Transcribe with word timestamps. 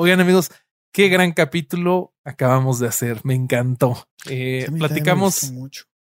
Oigan, 0.00 0.20
amigos, 0.20 0.52
qué 0.92 1.08
gran 1.08 1.32
capítulo 1.32 2.14
acabamos 2.22 2.78
de 2.78 2.86
hacer. 2.86 3.18
Me 3.24 3.34
encantó. 3.34 4.06
Eh, 4.30 4.68
platicamos, 4.78 5.52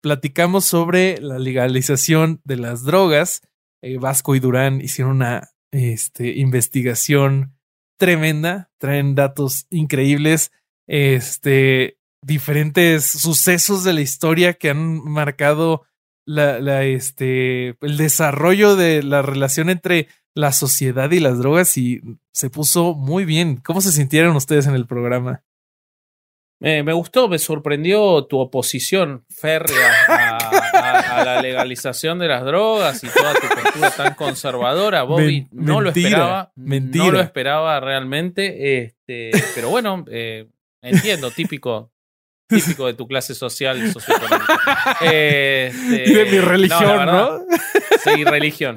platicamos 0.01 0.65
sobre 0.65 1.21
la 1.21 1.39
legalización 1.39 2.41
de 2.45 2.57
las 2.57 2.85
drogas. 2.85 3.43
Eh, 3.83 3.99
Vasco 3.99 4.35
y 4.35 4.41
Durán 4.41 4.81
hicieron 4.81 5.17
una 5.17 5.51
este, 5.71 6.29
investigación 6.39 7.59
tremenda. 7.99 8.71
Traen 8.79 9.15
datos 9.15 9.67
increíbles. 9.69 10.51
Este, 10.87 11.99
diferentes 12.23 13.05
sucesos 13.05 13.85
de 13.85 13.93
la 13.93 14.01
historia 14.01 14.55
que 14.55 14.71
han 14.71 15.05
marcado 15.05 15.83
la, 16.25 16.59
la, 16.59 16.85
este, 16.85 17.77
el 17.83 17.99
desarrollo 17.99 18.77
de 18.77 19.03
la 19.03 19.21
relación 19.21 19.69
entre 19.69 20.09
la 20.35 20.53
sociedad 20.53 21.11
y 21.11 21.21
las 21.21 21.39
drogas 21.39 21.77
y 21.79 22.01
se 22.33 22.51
puso 22.51 22.95
muy 22.95 23.25
bien. 23.25 23.57
¿Cómo 23.57 23.81
se 23.81 23.93
sintieron 23.93 24.37
ustedes 24.37 24.67
en 24.67 24.75
el 24.75 24.87
programa? 24.87 25.43
me 26.61 26.95
gustó, 26.95 27.29
me 27.29 27.39
sorprendió 27.39 28.25
tu 28.25 28.39
oposición 28.39 29.27
férrea 29.29 29.93
a, 30.09 31.23
la 31.23 31.43
legalización 31.43 32.19
de 32.19 32.29
las 32.29 32.43
drogas 32.43 33.05
y 33.05 33.09
toda 33.09 33.35
tu 33.35 33.49
postura 33.49 33.91
tan 33.91 34.15
conservadora. 34.15 35.03
Bobby 35.03 35.47
no 35.53 35.83
lo 35.83 35.91
esperaba. 35.91 36.53
Mentira. 36.57 37.05
No 37.05 37.11
lo 37.11 37.21
esperaba 37.21 37.81
realmente. 37.81 38.83
Este, 38.83 39.31
pero 39.55 39.69
bueno, 39.69 40.07
eh, 40.11 40.49
entiendo, 40.81 41.31
típico 41.31 41.93
típico 42.47 42.87
de 42.87 42.95
tu 42.95 43.07
clase 43.07 43.35
social. 43.35 43.81
Este, 45.01 46.05
y 46.07 46.15
de 46.15 46.25
mi 46.27 46.41
religión, 46.41 47.07
¿no? 47.07 47.41
Sí, 48.03 48.25
religión. 48.25 48.77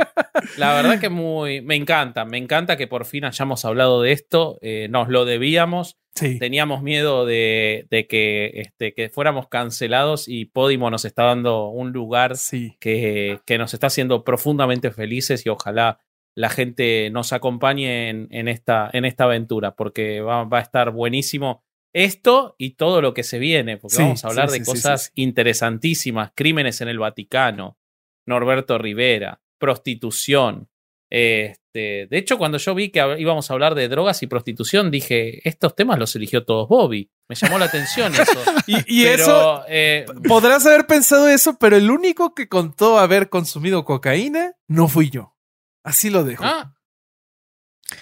La 0.58 0.73
verdad 0.73 0.99
que 0.99 1.09
muy. 1.09 1.62
Me 1.62 1.75
encanta, 1.75 2.25
me 2.25 2.38
encanta 2.38 2.78
que 2.78 2.88
por 2.88 3.06
fin 3.06 3.25
hayamos 3.25 3.66
hablado 3.66 4.02
de 4.02 4.11
esto. 4.11 4.58
Eh, 4.61 4.88
nos 4.89 5.09
lo 5.09 5.25
debíamos. 5.25 5.97
Teníamos 6.39 6.81
miedo 6.81 7.25
de, 7.25 7.86
que, 8.09 8.52
este, 8.56 8.94
que 8.94 9.09
fuéramos 9.09 9.47
cancelados 9.50 10.28
y 10.28 10.45
Podimo 10.45 10.89
nos 10.89 11.06
está 11.06 11.25
dando 11.25 11.67
un 11.67 11.91
lugar 11.91 12.34
que, 12.80 13.39
que, 13.45 13.58
nos 13.59 13.73
está 13.75 13.88
haciendo 13.88 14.23
profundamente 14.23 14.89
felices 14.89 15.45
y 15.45 15.50
ojalá 15.50 16.00
la 16.36 16.50
gente 16.50 17.09
nos 17.11 17.34
acompañe 17.34 18.09
en, 18.09 18.47
esta, 18.47 18.89
en 18.94 19.06
esta 19.06 19.25
aventura 19.25 19.75
porque 19.75 20.22
va, 20.22 20.44
va 20.44 20.58
a 20.58 20.61
estar 20.61 20.91
buenísimo 20.91 21.63
esto 21.98 22.56
y 22.59 22.76
todo 22.76 23.02
lo 23.02 23.16
que 23.16 23.23
se 23.23 23.40
viene, 23.40 23.78
porque 23.78 23.98
vamos 23.98 24.23
a 24.23 24.28
hablar 24.28 24.52
de 24.52 24.64
cosas 24.64 25.12
interesantísimas, 25.16 26.31
crímenes 26.36 26.80
en 26.81 26.90
el 26.90 27.00
Vaticano, 27.00 27.80
Norberto 28.28 28.78
Rivera, 28.78 29.42
prostitución. 29.58 30.70
Este, 31.09 32.06
de 32.06 32.18
hecho, 32.18 32.38
cuando 32.38 32.59
yo 32.59 32.75
vi 32.75 32.90
que 32.90 33.16
íbamos 33.18 33.50
a 33.50 33.53
hablar 33.53 33.73
de 33.73 33.88
drogas 33.88 34.22
y 34.22 34.28
prostitución, 34.28 34.92
dije, 34.92 35.48
estos 35.48 35.75
temas 35.75 35.98
los 35.98 36.16
eligió 36.16 36.45
todos 36.45 36.68
Bobby. 36.68 37.09
Me 37.28 37.36
llamó 37.36 37.58
la 37.58 37.66
atención 37.66 38.14
eso. 38.16 38.44
y, 38.68 39.06
eso, 39.06 39.64
eh, 39.68 40.06
podrás 40.28 40.68
haber 40.68 40.86
pensado 40.86 41.28
eso, 41.28 41.58
pero 41.58 41.78
el 41.78 41.90
único 41.90 42.36
que 42.36 42.48
contó 42.48 43.00
haber 43.00 43.30
consumido 43.30 43.86
cocaína 43.86 44.53
no 44.68 44.88
fui 44.88 45.09
yo. 45.09 45.36
Así 45.84 46.12
lo 46.12 46.23
dejo. 46.23 46.44
Ah, 46.45 46.77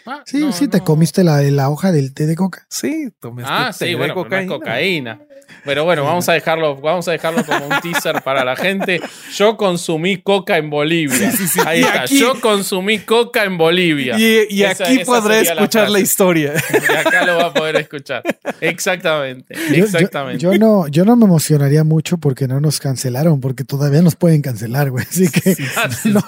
Ah, 0.06 0.24
sí, 0.26 0.52
sí, 0.52 0.68
te 0.68 0.82
comiste 0.82 1.24
la, 1.24 1.42
la, 1.44 1.70
hoja 1.70 1.92
del 1.92 2.14
té 2.14 2.26
de 2.26 2.36
coca. 2.36 2.66
Sí, 2.70 3.10
tomaste 3.20 3.52
ah, 3.52 3.72
sí, 3.72 3.94
bueno, 3.94 4.16
cocaína. 4.16 4.52
cocaína. 4.52 5.22
Pero 5.64 5.84
bueno, 5.84 6.04
vamos 6.04 6.30
a 6.30 6.34
dejarlo, 6.34 6.76
vamos 6.76 7.08
a 7.08 7.12
dejarlo 7.12 7.44
como 7.44 7.66
un 7.68 7.82
teaser 7.82 8.22
para 8.22 8.46
la 8.46 8.56
gente. 8.56 9.02
Yo 9.36 9.58
consumí 9.58 10.18
coca 10.18 10.58
en 10.58 10.70
Bolivia. 10.70 11.32
Ahí 11.66 11.82
está. 11.82 12.06
Yo 12.06 12.40
consumí 12.40 13.00
coca 13.00 13.44
en 13.44 13.58
Bolivia. 13.58 14.18
Y, 14.18 14.64
aquí 14.64 15.00
podré 15.00 15.42
escuchar 15.42 15.90
la, 15.90 16.00
historia. 16.00 16.54
Y 16.54 16.92
acá 16.96 17.26
lo 17.26 17.38
va 17.38 17.46
a 17.48 17.54
poder 17.54 17.78
escuchar. 17.78 18.24
Exactamente. 18.62 19.56
Exactamente. 19.74 20.42
Yo, 20.42 20.58
no, 20.58 20.88
yo 20.88 21.04
no 21.04 21.16
me 21.16 21.26
emocionaría 21.26 21.84
mucho 21.84 22.18
porque 22.18 22.48
no 22.48 22.60
nos 22.60 22.80
cancelaron, 22.80 23.42
porque 23.42 23.64
todavía 23.64 24.02
nos 24.02 24.16
pueden 24.16 24.42
cancelar, 24.42 24.92
güey. 24.92 25.06
Así 25.10 25.30
que 25.30 25.56
ah, 25.78 25.90
no, 26.06 26.22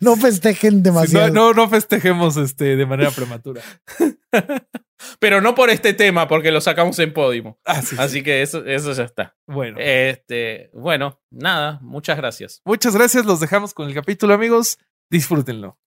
no, 0.00 0.16
festejen 0.16 0.82
demasiado. 0.82 1.28
no, 1.28 1.52
no, 1.52 1.68
festejemos 1.68 2.36
este, 2.36 2.76
de 2.76 2.86
manera 2.86 3.10
prematura. 3.10 3.60
Pero 5.20 5.40
no 5.40 5.54
por 5.54 5.70
este 5.70 5.94
tema, 5.94 6.28
porque 6.28 6.52
lo 6.52 6.60
sacamos 6.60 6.98
en 7.00 7.12
Podimo. 7.12 7.58
Ah, 7.64 7.82
Así 7.98 8.22
que 8.22 8.42
eso, 8.42 8.64
eso 8.64 8.92
ya 8.92 9.04
está. 9.04 9.36
Bueno. 9.46 9.78
Este, 9.80 10.70
bueno, 10.72 11.20
nada, 11.30 11.78
muchas 11.82 12.16
gracias. 12.16 12.62
Muchas 12.64 12.94
gracias, 12.94 13.26
los 13.26 13.40
dejamos 13.40 13.74
con 13.74 13.88
el 13.88 13.94
capítulo, 13.94 14.34
amigos. 14.34 14.78
Disfrútenlo. 15.10 15.78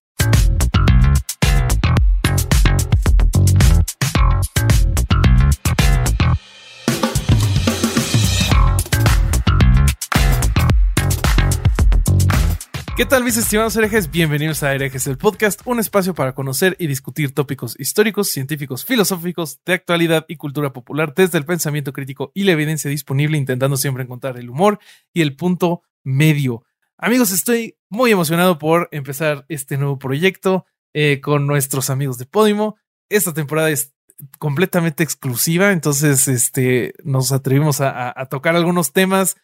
¿Qué 13.02 13.08
tal 13.08 13.24
mis 13.24 13.36
estimados 13.36 13.76
herejes? 13.76 14.12
Bienvenidos 14.12 14.62
a 14.62 14.76
Herejes 14.76 15.08
el 15.08 15.18
Podcast, 15.18 15.62
un 15.66 15.80
espacio 15.80 16.14
para 16.14 16.36
conocer 16.36 16.76
y 16.78 16.86
discutir 16.86 17.34
tópicos 17.34 17.76
históricos, 17.80 18.30
científicos, 18.30 18.86
filosóficos, 18.86 19.60
de 19.66 19.74
actualidad 19.74 20.24
y 20.28 20.36
cultura 20.36 20.72
popular 20.72 21.12
desde 21.16 21.40
el 21.40 21.46
pensamiento 21.46 21.94
crítico 21.94 22.32
y 22.36 22.44
la 22.44 22.52
evidencia 22.52 22.92
disponible, 22.92 23.40
intentando 23.40 23.76
siempre 23.76 24.04
encontrar 24.04 24.38
el 24.38 24.52
humor 24.52 24.78
y 25.16 25.22
el 25.24 25.36
punto 25.36 25.82
medio. 26.04 26.64
Amigos, 26.96 27.32
estoy 27.32 27.76
muy 27.90 28.12
emocionado 28.12 28.60
por 28.60 28.88
empezar 28.92 29.46
este 29.50 29.78
nuevo 29.78 29.98
proyecto 29.98 30.68
eh, 30.94 31.22
con 31.24 31.48
nuestros 31.48 31.90
amigos 31.90 32.20
de 32.20 32.28
Podimo. 32.28 32.78
Esta 33.10 33.34
temporada 33.34 33.72
es 33.72 33.96
completamente 34.38 35.02
exclusiva, 35.02 35.72
entonces 35.72 36.28
este, 36.28 36.94
nos 37.04 37.32
atrevimos 37.32 37.82
a 37.82 38.28
tocar 38.30 38.56
algunos 38.56 38.92
temas 38.92 39.38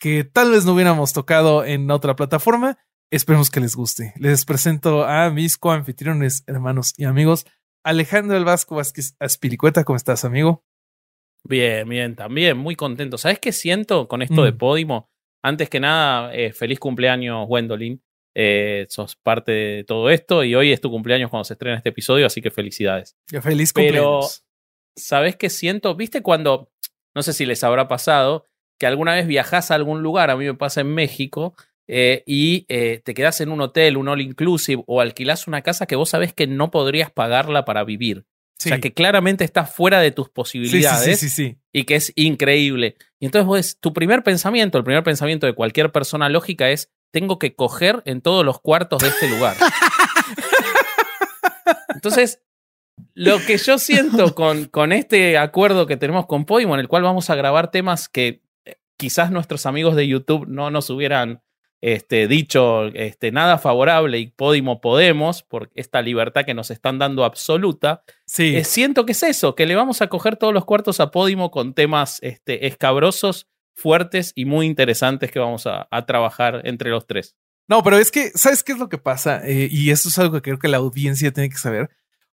que 0.00 0.24
tal 0.24 0.50
vez 0.50 0.64
no 0.64 0.72
hubiéramos 0.72 1.12
tocado 1.12 1.64
en 1.64 1.88
otra 1.92 2.16
plataforma, 2.16 2.76
Esperemos 3.10 3.50
que 3.50 3.60
les 3.60 3.76
guste. 3.76 4.12
Les 4.16 4.44
presento 4.44 5.04
a 5.04 5.30
mis 5.30 5.56
coanfitriones, 5.56 6.44
hermanos 6.46 6.94
y 6.96 7.04
amigos. 7.04 7.46
Alejandro 7.84 8.36
El 8.36 8.44
Vasco 8.44 8.76
Vázquez 8.76 9.14
Aspiricueta, 9.20 9.84
¿cómo 9.84 9.96
estás, 9.96 10.24
amigo? 10.24 10.64
Bien, 11.44 11.88
bien, 11.88 12.16
también 12.16 12.56
muy 12.56 12.74
contento. 12.74 13.18
¿Sabes 13.18 13.38
qué 13.38 13.52
siento 13.52 14.08
con 14.08 14.22
esto 14.22 14.42
de 14.42 14.52
mm. 14.52 14.58
Podimo? 14.58 15.10
Antes 15.42 15.68
que 15.68 15.80
nada, 15.80 16.34
eh, 16.34 16.52
feliz 16.52 16.80
cumpleaños, 16.80 17.46
Gwendolyn. 17.46 18.02
Eh, 18.36 18.86
sos 18.88 19.14
parte 19.14 19.52
de 19.52 19.84
todo 19.84 20.10
esto 20.10 20.42
y 20.42 20.56
hoy 20.56 20.72
es 20.72 20.80
tu 20.80 20.90
cumpleaños 20.90 21.30
cuando 21.30 21.44
se 21.44 21.52
estrena 21.52 21.76
este 21.76 21.90
episodio, 21.90 22.26
así 22.26 22.42
que 22.42 22.50
felicidades. 22.50 23.16
feliz 23.42 23.72
cumpleaños. 23.72 24.42
Pero, 24.42 24.96
¿sabes 24.96 25.36
qué 25.36 25.50
siento? 25.50 25.94
¿Viste 25.94 26.22
cuando, 26.22 26.72
no 27.14 27.22
sé 27.22 27.32
si 27.32 27.46
les 27.46 27.62
habrá 27.62 27.86
pasado, 27.86 28.46
que 28.80 28.86
alguna 28.86 29.14
vez 29.14 29.26
viajás 29.26 29.70
a 29.70 29.76
algún 29.76 30.02
lugar, 30.02 30.30
a 30.30 30.36
mí 30.36 30.46
me 30.46 30.54
pasa 30.54 30.80
en 30.80 30.94
México, 30.94 31.54
eh, 31.86 32.22
y 32.26 32.64
eh, 32.68 33.02
te 33.04 33.14
quedas 33.14 33.40
en 33.40 33.50
un 33.50 33.60
hotel, 33.60 33.96
un 33.96 34.08
all 34.08 34.20
inclusive, 34.20 34.82
o 34.86 35.00
alquilas 35.00 35.46
una 35.46 35.62
casa 35.62 35.86
que 35.86 35.96
vos 35.96 36.10
sabés 36.10 36.32
que 36.32 36.46
no 36.46 36.70
podrías 36.70 37.10
pagarla 37.10 37.64
para 37.64 37.84
vivir. 37.84 38.26
O 38.56 38.66
sea, 38.66 38.80
que 38.80 38.94
claramente 38.94 39.44
está 39.44 39.66
fuera 39.66 40.00
de 40.00 40.10
tus 40.10 40.30
posibilidades 40.30 41.20
sí, 41.20 41.28
sí, 41.28 41.58
y 41.70 41.84
que 41.84 41.96
es 41.96 42.12
increíble. 42.14 42.96
Y 43.20 43.26
entonces 43.26 43.46
vos, 43.46 43.78
tu 43.78 43.92
primer 43.92 44.22
pensamiento, 44.22 44.78
el 44.78 44.84
primer 44.84 45.02
pensamiento 45.02 45.46
de 45.46 45.54
cualquier 45.54 45.92
persona 45.92 46.30
lógica 46.30 46.70
es, 46.70 46.90
tengo 47.10 47.38
que 47.38 47.54
coger 47.54 48.02
en 48.06 48.22
todos 48.22 48.44
los 48.44 48.60
cuartos 48.60 49.02
de 49.02 49.08
este 49.08 49.28
lugar. 49.28 49.56
Entonces, 51.94 52.40
lo 53.14 53.38
que 53.44 53.58
yo 53.58 53.78
siento 53.78 54.34
con, 54.34 54.66
con 54.66 54.92
este 54.92 55.36
acuerdo 55.36 55.86
que 55.86 55.96
tenemos 55.96 56.26
con 56.26 56.46
Podimo, 56.46 56.74
en 56.74 56.80
el 56.80 56.88
cual 56.88 57.02
vamos 57.02 57.28
a 57.30 57.34
grabar 57.34 57.70
temas 57.70 58.08
que 58.08 58.42
eh, 58.64 58.76
quizás 58.96 59.30
nuestros 59.30 59.66
amigos 59.66 59.94
de 59.94 60.08
YouTube 60.08 60.46
no 60.48 60.70
nos 60.70 60.90
hubieran 60.90 61.42
este, 61.84 62.28
dicho 62.28 62.86
este, 62.94 63.30
nada 63.30 63.58
favorable 63.58 64.18
y 64.18 64.28
Podimo 64.28 64.80
Podemos, 64.80 65.42
por 65.42 65.70
esta 65.74 66.00
libertad 66.00 66.46
que 66.46 66.54
nos 66.54 66.70
están 66.70 66.98
dando 66.98 67.26
absoluta, 67.26 68.04
sí. 68.24 68.56
Eh, 68.56 68.64
siento 68.64 69.04
que 69.04 69.12
es 69.12 69.22
eso, 69.22 69.54
que 69.54 69.66
le 69.66 69.74
vamos 69.74 70.00
a 70.00 70.06
coger 70.06 70.36
todos 70.36 70.54
los 70.54 70.64
cuartos 70.64 70.98
a 71.00 71.10
Podimo 71.10 71.50
con 71.50 71.74
temas 71.74 72.20
este, 72.22 72.66
escabrosos, 72.66 73.48
fuertes 73.74 74.32
y 74.34 74.46
muy 74.46 74.64
interesantes 74.64 75.30
que 75.30 75.38
vamos 75.38 75.66
a, 75.66 75.86
trabajar 76.06 76.62
entre 76.64 76.88
los 76.88 77.06
tres. 77.06 77.36
No, 77.68 77.82
pero 77.82 77.98
es 77.98 78.10
que, 78.10 78.30
¿sabes 78.30 78.62
qué 78.62 78.72
es 78.72 78.78
lo 78.78 78.88
que 78.88 78.96
pasa? 78.96 79.42
Eh, 79.46 79.68
y 79.70 79.90
esto 79.90 80.08
es 80.08 80.18
algo 80.18 80.32
que 80.36 80.40
creo 80.40 80.58
que 80.58 80.68
la 80.68 80.78
audiencia 80.78 81.32
tiene 81.32 81.50
que 81.50 81.58
saber. 81.58 81.90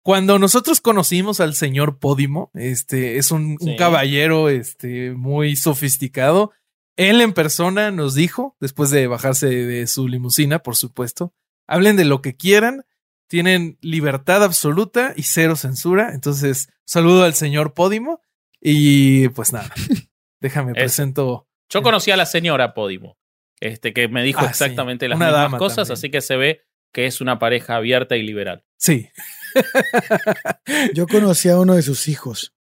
Cuando 0.01 0.39
nosotros 0.39 0.81
conocimos 0.81 1.39
al 1.39 1.53
señor 1.53 1.99
Podimo, 1.99 2.49
este 2.55 3.17
es 3.17 3.29
un, 3.29 3.57
un 3.59 3.75
caballero 3.75 4.49
este, 4.49 5.11
muy 5.11 5.55
sofisticado 5.55 6.51
él 6.97 7.21
en 7.21 7.33
persona 7.33 7.91
nos 7.91 8.15
dijo, 8.15 8.55
después 8.59 8.89
de 8.89 9.07
bajarse 9.07 9.47
de 9.47 9.87
su 9.87 10.07
limusina, 10.07 10.59
por 10.59 10.75
supuesto, 10.75 11.33
hablen 11.67 11.95
de 11.97 12.05
lo 12.05 12.21
que 12.21 12.35
quieran, 12.35 12.85
tienen 13.27 13.77
libertad 13.81 14.43
absoluta 14.43 15.13
y 15.15 15.23
cero 15.23 15.55
censura. 15.55 16.13
Entonces, 16.13 16.69
saludo 16.85 17.23
al 17.23 17.33
señor 17.33 17.73
Podimo 17.73 18.21
y 18.61 19.27
pues 19.29 19.51
nada, 19.51 19.73
déjame 20.39 20.73
presento. 20.73 21.47
Yo 21.69 21.81
conocí 21.81 22.11
a 22.11 22.17
la 22.17 22.25
señora 22.25 22.73
Podimo, 22.73 23.17
este 23.59 23.93
que 23.93 24.07
me 24.07 24.23
dijo 24.23 24.41
ah, 24.41 24.49
exactamente 24.49 25.07
las 25.07 25.17
mismas 25.17 25.55
cosas, 25.55 25.89
así 25.89 26.09
que 26.11 26.21
se 26.21 26.35
ve 26.35 26.61
que 26.93 27.07
es 27.07 27.19
una 27.19 27.39
pareja 27.39 27.75
abierta 27.75 28.15
y 28.15 28.23
liberal. 28.23 28.63
Sí. 28.77 29.09
Yo 30.93 31.07
conocí 31.07 31.49
a 31.49 31.59
uno 31.59 31.75
de 31.75 31.81
sus 31.81 32.07
hijos. 32.07 32.53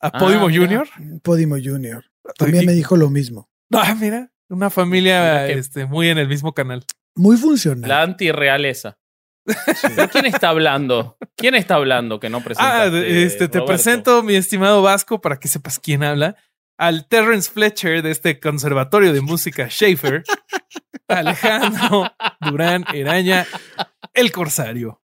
¿A 0.00 0.12
Podimo 0.12 0.48
Ah, 0.48 0.52
Junior? 0.52 0.88
Podimo 1.22 1.56
Junior. 1.56 2.04
También 2.36 2.66
me 2.66 2.72
dijo 2.72 2.96
lo 2.96 3.10
mismo. 3.10 3.49
Ah, 3.72 3.94
mira, 3.98 4.30
una 4.48 4.68
familia 4.70 5.20
Mira 5.20 5.46
que- 5.46 5.52
este, 5.58 5.86
muy 5.86 6.08
en 6.08 6.18
el 6.18 6.28
mismo 6.28 6.52
canal. 6.54 6.84
Muy 7.14 7.36
funcional. 7.36 7.88
La 7.88 8.02
antirrealeza. 8.02 8.98
¿Pero 9.44 10.08
¿Quién 10.10 10.26
está 10.26 10.50
hablando? 10.50 11.16
¿Quién 11.36 11.54
está 11.54 11.74
hablando 11.76 12.20
que 12.20 12.28
no 12.30 12.38
Ah, 12.38 12.42
presentaste, 12.44 13.22
este, 13.24 13.48
te 13.48 13.58
Roberto? 13.58 13.66
presento, 13.66 14.22
mi 14.22 14.34
estimado 14.36 14.82
Vasco, 14.82 15.20
para 15.20 15.38
que 15.38 15.48
sepas 15.48 15.78
quién 15.78 16.04
habla, 16.04 16.36
al 16.78 17.06
Terrence 17.08 17.50
Fletcher 17.50 18.02
de 18.02 18.10
este 18.10 18.38
conservatorio 18.38 19.12
de 19.12 19.20
música 19.22 19.68
Schaefer, 19.68 20.22
Alejandro 21.08 22.12
Durán 22.40 22.84
Eraña, 22.92 23.46
el 24.14 24.30
Corsario. 24.32 25.02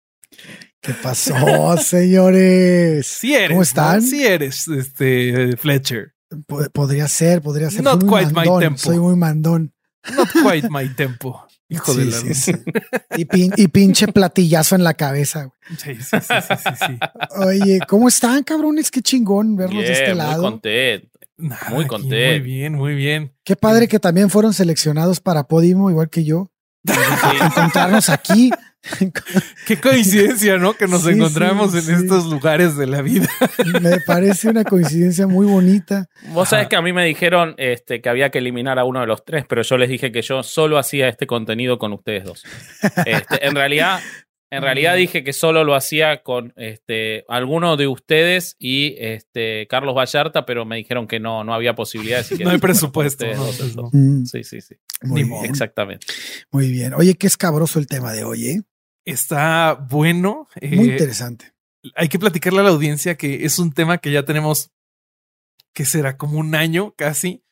¿Qué 0.80 0.92
pasó, 0.94 1.76
señores? 1.78 3.06
Sí 3.06 3.34
eres. 3.34 3.50
¿Cómo 3.50 3.62
están? 3.62 3.96
¿no? 4.00 4.06
Sí 4.06 4.24
eres, 4.26 4.68
este, 4.68 5.56
Fletcher. 5.56 6.14
Po- 6.46 6.68
Podría 6.72 7.08
ser, 7.08 7.42
podría 7.42 7.70
ser. 7.70 7.82
Not 7.82 8.00
Soy 8.00 8.08
muy 8.10 8.18
quite 8.20 8.30
my 8.32 8.34
mandón, 8.34 8.60
tempo. 8.60 8.78
Soy 8.78 8.98
muy 8.98 9.16
mandón. 9.16 9.72
Not 10.16 10.28
quite 10.32 10.68
my 10.70 10.88
tempo. 10.94 11.42
Hijo 11.68 11.92
Sí, 11.94 11.98
de 11.98 12.04
la 12.06 12.16
sí, 12.18 12.34
sí. 12.34 12.52
Y, 13.16 13.24
pin- 13.24 13.52
y 13.56 13.66
pinche 13.68 14.06
platillazo 14.08 14.76
en 14.76 14.84
la 14.84 14.94
cabeza. 14.94 15.44
güey. 15.46 15.78
Sí, 15.78 15.94
sí, 15.96 16.16
sí, 16.20 16.34
sí, 16.48 16.54
sí, 16.62 16.86
sí. 16.86 16.98
Oye, 17.44 17.80
¿cómo 17.88 18.06
están, 18.06 18.44
cabrones? 18.44 18.90
Qué 18.92 19.02
chingón 19.02 19.56
verlos 19.56 19.82
de 19.82 19.92
este 19.92 20.08
muy 20.10 20.18
lado. 20.18 20.42
contento. 20.42 21.08
Nada, 21.38 21.68
Muy 21.70 21.86
contento. 21.86 22.14
Muy 22.16 22.40
bien, 22.40 22.74
muy 22.74 22.94
bien. 22.94 23.32
Qué 23.44 23.56
padre 23.56 23.88
que 23.88 23.98
también 23.98 24.30
fueron 24.30 24.54
seleccionados 24.54 25.20
para 25.20 25.48
Podimo, 25.48 25.90
igual 25.90 26.08
que 26.08 26.22
yo. 26.24 26.50
Encontrarnos 27.42 28.08
aquí. 28.08 28.50
Qué 29.66 29.80
coincidencia, 29.80 30.58
¿no? 30.58 30.74
Que 30.74 30.86
nos 30.86 31.02
Sí, 31.02 31.10
encontramos 31.10 31.72
sí, 31.72 31.78
en 31.78 31.84
sí. 31.84 31.92
estos 31.92 32.26
lugares 32.26 32.76
de 32.76 32.86
la 32.86 33.02
vida. 33.02 33.28
Me 33.80 34.00
parece 34.00 34.48
una 34.48 34.62
coincidencia 34.62 35.26
muy 35.26 35.44
bonita. 35.46 36.06
Vos 36.28 36.50
sabés 36.50 36.68
que 36.68 36.76
a 36.76 36.82
mí 36.82 36.92
me 36.92 37.04
dijeron 37.04 37.54
este, 37.58 38.00
que 38.00 38.08
había 38.08 38.30
que 38.30 38.38
eliminar 38.38 38.78
a 38.78 38.84
uno 38.84 39.00
de 39.00 39.06
los 39.08 39.24
tres, 39.24 39.44
pero 39.48 39.62
yo 39.62 39.76
les 39.76 39.88
dije 39.88 40.12
que 40.12 40.22
yo 40.22 40.44
solo 40.44 40.78
hacía 40.78 41.08
este 41.08 41.26
contenido 41.26 41.78
con 41.78 41.92
ustedes 41.92 42.24
dos. 42.24 42.44
Este, 43.04 43.44
en 43.44 43.56
realidad, 43.56 43.98
en 44.50 44.62
realidad 44.62 44.94
dije 44.96 45.24
que 45.24 45.32
solo 45.32 45.64
lo 45.64 45.74
hacía 45.74 46.22
con 46.22 46.52
este, 46.56 47.24
alguno 47.28 47.76
de 47.76 47.88
ustedes 47.88 48.54
y 48.58 48.94
este, 48.98 49.66
Carlos 49.68 49.94
Vallarta, 49.96 50.46
pero 50.46 50.64
me 50.64 50.76
dijeron 50.76 51.06
que 51.08 51.18
no, 51.18 51.42
no 51.44 51.52
había 51.52 51.74
posibilidad. 51.74 52.20
así 52.20 52.36
que 52.38 52.44
No 52.44 52.50
hay 52.50 52.58
presupuesto. 52.58 53.24
ustedes 53.26 53.38
¿no? 53.38 53.44
dos, 53.46 53.56
Pues 53.56 53.70
eso. 53.70 53.82
no. 53.82 53.90
Mm, 53.92 54.24
Sí, 54.26 54.44
sí, 54.44 54.60
sí. 54.60 54.76
muy, 55.02 55.24
bien. 55.24 55.44
Exactamente. 55.44 56.06
muy 56.52 56.70
bien. 56.70 56.94
Oye, 56.94 57.14
qué 57.14 57.26
escabroso 57.26 57.78
el 57.78 57.86
tema 57.86 58.12
de 58.12 58.24
hoy, 58.24 58.46
¿eh? 58.46 58.62
Está 59.04 59.74
bueno. 59.74 60.48
eh, 60.60 60.74
Muy 60.76 60.90
interesante. 60.90 61.52
hay 61.94 62.08
que 62.08 62.18
platicarle 62.18 62.60
a 62.60 62.64
la 62.64 62.70
audiencia 62.70 63.16
que 63.16 63.44
es 63.44 63.58
un 63.58 63.72
tema 63.72 63.98
que 63.98 64.10
ya 64.12 64.24
tenemos, 64.24 64.70
que 65.74 65.84
será 65.84 66.16
como 66.16 66.38
un 66.38 66.54
año 66.54 66.94
casi, 66.96 67.42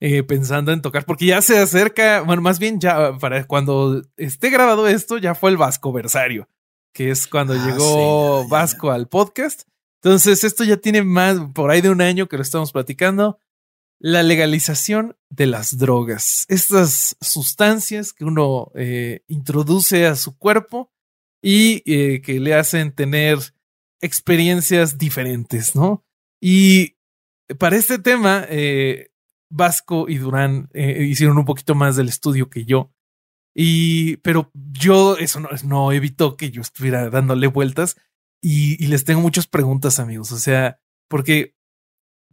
eh, 0.00 0.22
pensando 0.22 0.72
en 0.72 0.82
tocar, 0.82 1.04
porque 1.06 1.26
ya 1.26 1.40
se 1.42 1.58
acerca, 1.58 2.20
bueno, 2.20 2.42
más 2.42 2.58
bien 2.58 2.80
ya 2.80 3.16
para 3.18 3.44
cuando 3.46 4.02
esté 4.16 4.50
grabado 4.50 4.86
esto, 4.88 5.18
ya 5.18 5.34
fue 5.34 5.50
el 5.50 5.56
Vasco 5.56 5.92
Versario, 5.92 6.48
que 6.92 7.10
es 7.10 7.26
cuando 7.26 7.54
Ah, 7.54 7.64
llegó 7.66 8.42
sí, 8.42 8.42
ya, 8.42 8.48
ya. 8.48 8.48
Vasco 8.50 8.90
al 8.90 9.08
podcast. 9.08 9.62
Entonces, 10.02 10.44
esto 10.44 10.62
ya 10.64 10.76
tiene 10.76 11.02
más, 11.02 11.38
por 11.54 11.70
ahí 11.70 11.80
de 11.80 11.90
un 11.90 12.00
año 12.00 12.28
que 12.28 12.36
lo 12.36 12.42
estamos 12.42 12.72
platicando. 12.72 13.38
La 13.98 14.22
legalización 14.22 15.16
de 15.30 15.46
las 15.46 15.78
drogas. 15.78 16.44
Estas 16.48 17.16
sustancias 17.22 18.12
que 18.12 18.24
uno 18.26 18.70
eh, 18.74 19.22
introduce 19.26 20.06
a 20.06 20.14
su 20.16 20.36
cuerpo 20.36 20.92
y 21.42 21.82
eh, 21.90 22.20
que 22.20 22.38
le 22.38 22.54
hacen 22.54 22.92
tener 22.94 23.38
experiencias 24.02 24.98
diferentes, 24.98 25.74
¿no? 25.74 26.04
Y 26.40 26.96
para 27.58 27.76
este 27.76 27.98
tema, 27.98 28.44
eh, 28.50 29.10
Vasco 29.56 30.06
y 30.08 30.18
Durán 30.18 30.68
eh, 30.72 31.04
hicieron 31.04 31.38
un 31.38 31.44
poquito 31.44 31.74
más 31.74 31.96
del 31.96 32.08
estudio 32.08 32.50
que 32.50 32.64
yo. 32.64 32.92
Y, 33.54 34.18
pero 34.18 34.50
yo, 34.54 35.16
eso 35.16 35.40
no, 35.40 35.48
no 35.64 35.92
evitó 35.92 36.36
que 36.36 36.50
yo 36.50 36.60
estuviera 36.60 37.08
dándole 37.08 37.46
vueltas 37.46 37.96
y, 38.42 38.86
les 38.86 39.04
tengo 39.04 39.20
muchas 39.20 39.46
preguntas, 39.46 39.98
amigos. 39.98 40.30
O 40.30 40.38
sea, 40.38 40.78
porque 41.08 41.54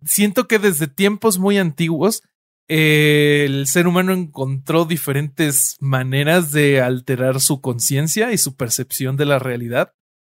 siento 0.03 0.47
que 0.47 0.59
desde 0.59 0.87
tiempos 0.87 1.39
muy 1.39 1.57
antiguos, 1.57 2.23
eh, 2.67 3.45
el 3.47 3.67
ser 3.67 3.87
humano 3.87 4.13
encontró 4.13 4.85
diferentes 4.85 5.77
maneras 5.79 6.51
de 6.51 6.81
alterar 6.81 7.39
su 7.39 7.61
conciencia 7.61 8.33
y 8.33 8.37
su 8.37 8.55
percepción 8.55 9.15
de 9.15 9.25
la 9.25 9.39
realidad. 9.39 9.93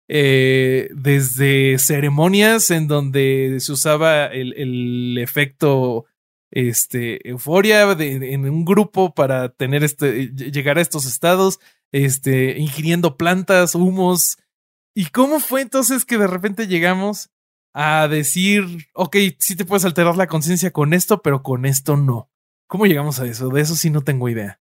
Eh, 0.09 0.89
desde 0.93 1.79
ceremonias 1.79 2.69
en 2.71 2.87
donde 2.87 3.57
se 3.61 3.71
usaba 3.71 4.25
el 4.25 5.17
efecto 5.17 6.05
este, 6.55 7.27
euforia 7.27 7.95
de, 7.95 8.33
en 8.33 8.47
un 8.47 8.63
grupo 8.63 9.13
para 9.13 9.49
tener 9.49 9.83
este, 9.83 10.31
ll- 10.31 10.51
llegar 10.51 10.77
a 10.77 10.81
estos 10.81 11.05
estados, 11.05 11.59
este, 11.91 12.59
ingiriendo 12.59 13.17
plantas, 13.17 13.75
humos. 13.75 14.37
¿Y 14.95 15.07
cómo 15.07 15.39
fue 15.39 15.61
entonces 15.61 16.05
que 16.05 16.19
de 16.19 16.27
repente 16.27 16.67
llegamos 16.67 17.31
a 17.73 18.07
decir, 18.07 18.63
ok, 18.93 19.17
sí 19.39 19.55
te 19.55 19.65
puedes 19.65 19.85
alterar 19.85 20.15
la 20.15 20.27
conciencia 20.27 20.71
con 20.71 20.93
esto, 20.93 21.23
pero 21.23 21.41
con 21.41 21.65
esto 21.65 21.97
no? 21.97 22.29
¿Cómo 22.67 22.85
llegamos 22.85 23.19
a 23.19 23.25
eso? 23.25 23.49
De 23.49 23.61
eso 23.61 23.75
sí 23.75 23.89
no 23.89 24.03
tengo 24.03 24.29
idea. 24.29 24.61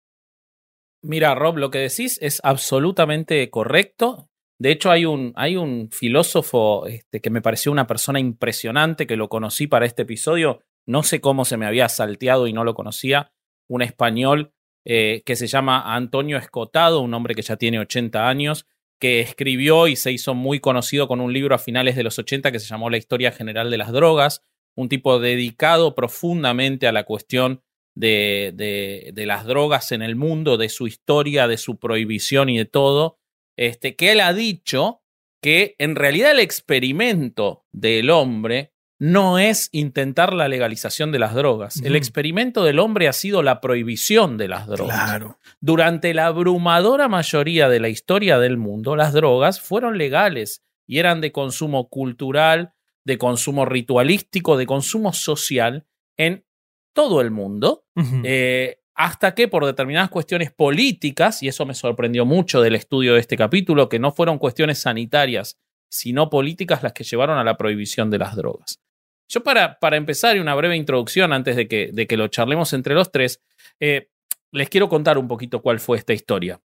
Mira, 1.01 1.33
Rob, 1.33 1.57
lo 1.57 1.71
que 1.71 1.80
decís 1.80 2.19
es 2.21 2.39
absolutamente 2.44 3.50
correcto. 3.50 4.30
De 4.59 4.71
hecho, 4.71 4.92
hay 4.92 5.06
un, 5.06 5.31
hay 5.35 5.56
un 5.56 5.89
filósofo 5.92 6.85
este, 6.85 7.21
que 7.21 7.30
me 7.30 7.42
pareció 7.42 7.71
una 7.71 7.88
persona 7.88 8.19
impresionante, 8.19 9.07
que 9.07 9.15
lo 9.15 9.30
conocí 9.30 9.65
para 9.65 9.85
este 9.85 10.03
episodio. 10.03 10.62
No 10.89 11.03
sé 11.03 11.21
cómo 11.21 11.45
se 11.45 11.56
me 11.56 11.68
había 11.68 11.88
salteado 11.88 12.47
y 12.47 12.53
no 12.53 12.63
lo 12.63 12.74
conocía. 12.74 13.31
Un 13.69 13.83
español 13.83 14.53
eh, 14.86 15.21
que 15.24 15.36
se 15.36 15.45
llama 15.45 15.94
Antonio 15.95 16.36
Escotado, 16.36 17.01
un 17.01 17.13
hombre 17.13 17.36
que 17.36 17.44
ya 17.44 17.57
tiene 17.57 17.77
80 17.77 18.27
años, 18.27 18.65
que 19.00 19.19
escribió 19.19 19.88
y 19.88 19.95
se 19.95 20.12
hizo 20.12 20.33
muy 20.33 20.59
conocido 20.59 21.07
con 21.07 21.21
un 21.21 21.31
libro 21.31 21.53
a 21.53 21.59
finales 21.59 21.95
de 21.95 22.01
los 22.01 22.18
80 22.18 22.51
que 22.51 22.59
se 22.59 22.65
llamó 22.65 22.89
La 22.89 22.97
Historia 22.97 23.31
General 23.31 23.69
de 23.69 23.77
las 23.77 23.91
Drogas. 23.91 24.41
Un 24.75 24.89
tipo 24.89 25.19
dedicado 25.19 25.94
profundamente 25.94 26.88
a 26.88 26.92
la 26.92 27.03
cuestión 27.03 27.62
de, 27.95 28.51
de, 28.56 29.12
de 29.13 29.25
las 29.27 29.45
drogas 29.45 29.92
en 29.92 30.01
el 30.01 30.15
mundo, 30.15 30.57
de 30.57 30.69
su 30.69 30.88
historia, 30.88 31.47
de 31.47 31.57
su 31.57 31.77
prohibición 31.77 32.50
y 32.50 32.57
de 32.57 32.65
todo, 32.65 33.19
este, 33.56 33.95
que 33.95 34.13
él 34.13 34.21
ha 34.21 34.33
dicho 34.33 35.04
que 35.40 35.75
en 35.78 35.95
realidad 35.95 36.31
el 36.31 36.40
experimento 36.40 37.68
del 37.71 38.09
hombre 38.09 38.73
no 38.99 39.39
es 39.39 39.69
intentar 39.71 40.33
la 40.33 40.49
legalización 40.49 41.13
de 41.13 41.19
las 41.19 41.33
drogas. 41.33 41.81
El 41.81 41.95
experimento 41.95 42.65
del 42.65 42.79
hombre 42.79 43.07
ha 43.07 43.13
sido 43.13 43.41
la 43.41 43.61
prohibición 43.61 44.37
de 44.37 44.49
las 44.49 44.68
drogas. 44.68 45.06
Claro. 45.06 45.39
Durante 45.61 46.13
la 46.13 46.25
abrumadora 46.25 47.07
mayoría 47.07 47.69
de 47.69 47.79
la 47.79 47.87
historia 47.87 48.39
del 48.39 48.57
mundo, 48.57 48.97
las 48.97 49.13
drogas 49.13 49.61
fueron 49.61 49.97
legales 49.97 50.63
y 50.85 50.99
eran 50.99 51.21
de 51.21 51.31
consumo 51.31 51.87
cultural, 51.87 52.73
de 53.06 53.18
consumo 53.18 53.65
ritualístico, 53.65 54.57
de 54.57 54.65
consumo 54.65 55.13
social 55.13 55.87
en 56.18 56.45
todo 56.94 57.21
el 57.21 57.31
mundo. 57.31 57.85
Eh, 58.23 58.81
hasta 58.95 59.33
que 59.33 59.47
por 59.47 59.65
determinadas 59.65 60.09
cuestiones 60.09 60.51
políticas, 60.51 61.41
y 61.41 61.47
eso 61.47 61.65
me 61.65 61.73
sorprendió 61.73 62.25
mucho 62.25 62.59
del 62.59 62.75
estudio 62.75 63.13
de 63.13 63.21
este 63.21 63.37
capítulo, 63.37 63.87
que 63.87 63.97
no 63.97 64.11
fueron 64.11 64.39
cuestiones 64.39 64.79
sanitarias, 64.79 65.57
sino 65.89 66.29
políticas 66.29 66.83
las 66.83 66.91
que 66.91 67.06
llevaron 67.06 67.37
a 67.37 67.45
la 67.45 67.56
prohibición 67.56 68.09
de 68.09 68.18
las 68.18 68.35
drogas. 68.35 68.81
Yo 69.30 69.44
para, 69.44 69.80
para 69.80 69.95
empezar 69.95 70.36
y 70.36 70.40
una 70.40 70.56
breve 70.56 70.76
introducción 70.76 71.31
antes 71.31 71.56
de 71.56 71.68
que, 71.68 71.92
de 71.94 72.07
que 72.07 72.18
lo 72.18 72.28
charlemos 72.28 72.74
entre 72.74 72.95
los 72.95 73.12
tres, 73.12 73.42
eh, 73.80 74.09
les 74.52 74.69
quiero 74.69 74.90
contar 74.90 75.19
un 75.19 75.28
poquito 75.28 75.62
cuál 75.62 75.80
fue 75.80 75.98
esta 75.98 76.14
historia. 76.14 76.59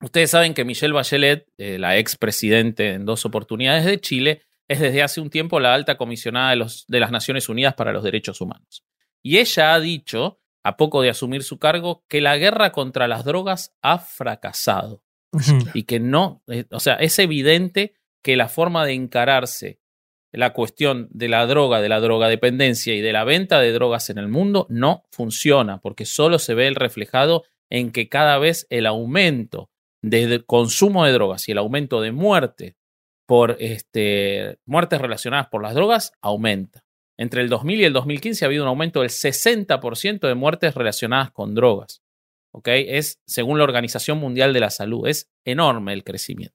Ustedes 0.00 0.30
saben 0.30 0.54
que 0.54 0.64
Michelle 0.64 0.94
Bachelet, 0.94 1.46
eh, 1.58 1.78
la 1.78 1.98
ex 1.98 2.16
presidente 2.16 2.92
en 2.92 3.04
dos 3.04 3.26
oportunidades 3.26 3.84
de 3.84 4.00
Chile, 4.00 4.42
es 4.68 4.78
desde 4.78 5.02
hace 5.02 5.20
un 5.20 5.30
tiempo 5.30 5.58
la 5.58 5.74
alta 5.74 5.96
comisionada 5.96 6.50
de, 6.50 6.56
los, 6.56 6.86
de 6.86 7.00
las 7.00 7.10
Naciones 7.10 7.48
Unidas 7.48 7.74
para 7.74 7.92
los 7.92 8.04
Derechos 8.04 8.40
Humanos. 8.40 8.84
Y 9.20 9.38
ella 9.38 9.74
ha 9.74 9.80
dicho, 9.80 10.40
a 10.62 10.76
poco 10.76 11.02
de 11.02 11.10
asumir 11.10 11.42
su 11.42 11.58
cargo, 11.58 12.04
que 12.08 12.20
la 12.20 12.36
guerra 12.36 12.70
contra 12.70 13.08
las 13.08 13.24
drogas 13.24 13.74
ha 13.82 13.98
fracasado 13.98 15.02
y 15.74 15.82
que 15.84 15.98
no, 15.98 16.42
eh, 16.46 16.66
o 16.70 16.80
sea, 16.80 16.94
es 16.94 17.18
evidente 17.18 17.94
que 18.22 18.36
la 18.36 18.48
forma 18.48 18.86
de 18.86 18.92
encararse 18.92 19.79
la 20.32 20.52
cuestión 20.52 21.08
de 21.10 21.28
la 21.28 21.46
droga, 21.46 21.80
de 21.80 21.88
la 21.88 22.00
drogadependencia 22.00 22.94
y 22.94 23.00
de 23.00 23.12
la 23.12 23.24
venta 23.24 23.60
de 23.60 23.72
drogas 23.72 24.10
en 24.10 24.18
el 24.18 24.28
mundo 24.28 24.66
no 24.68 25.04
funciona, 25.10 25.80
porque 25.80 26.04
solo 26.04 26.38
se 26.38 26.54
ve 26.54 26.66
el 26.66 26.76
reflejado 26.76 27.44
en 27.68 27.90
que 27.90 28.08
cada 28.08 28.38
vez 28.38 28.66
el 28.70 28.86
aumento 28.86 29.70
de 30.02 30.42
consumo 30.46 31.04
de 31.04 31.12
drogas 31.12 31.48
y 31.48 31.52
el 31.52 31.58
aumento 31.58 32.00
de 32.00 32.12
muerte 32.12 32.76
por 33.26 33.56
este, 33.60 34.58
muertes 34.64 35.00
relacionadas 35.00 35.48
por 35.48 35.62
las 35.62 35.74
drogas 35.74 36.12
aumenta. 36.20 36.84
Entre 37.16 37.42
el 37.42 37.48
2000 37.48 37.80
y 37.80 37.84
el 37.84 37.92
2015 37.92 38.44
ha 38.44 38.46
habido 38.46 38.64
un 38.64 38.68
aumento 38.68 39.02
del 39.02 39.10
60% 39.10 40.26
de 40.26 40.34
muertes 40.34 40.74
relacionadas 40.74 41.30
con 41.30 41.54
drogas. 41.54 42.02
¿ok? 42.52 42.68
Es, 42.68 43.20
según 43.26 43.58
la 43.58 43.64
Organización 43.64 44.18
Mundial 44.18 44.52
de 44.52 44.60
la 44.60 44.70
Salud, 44.70 45.06
es 45.06 45.30
enorme 45.44 45.92
el 45.92 46.02
crecimiento. 46.02 46.56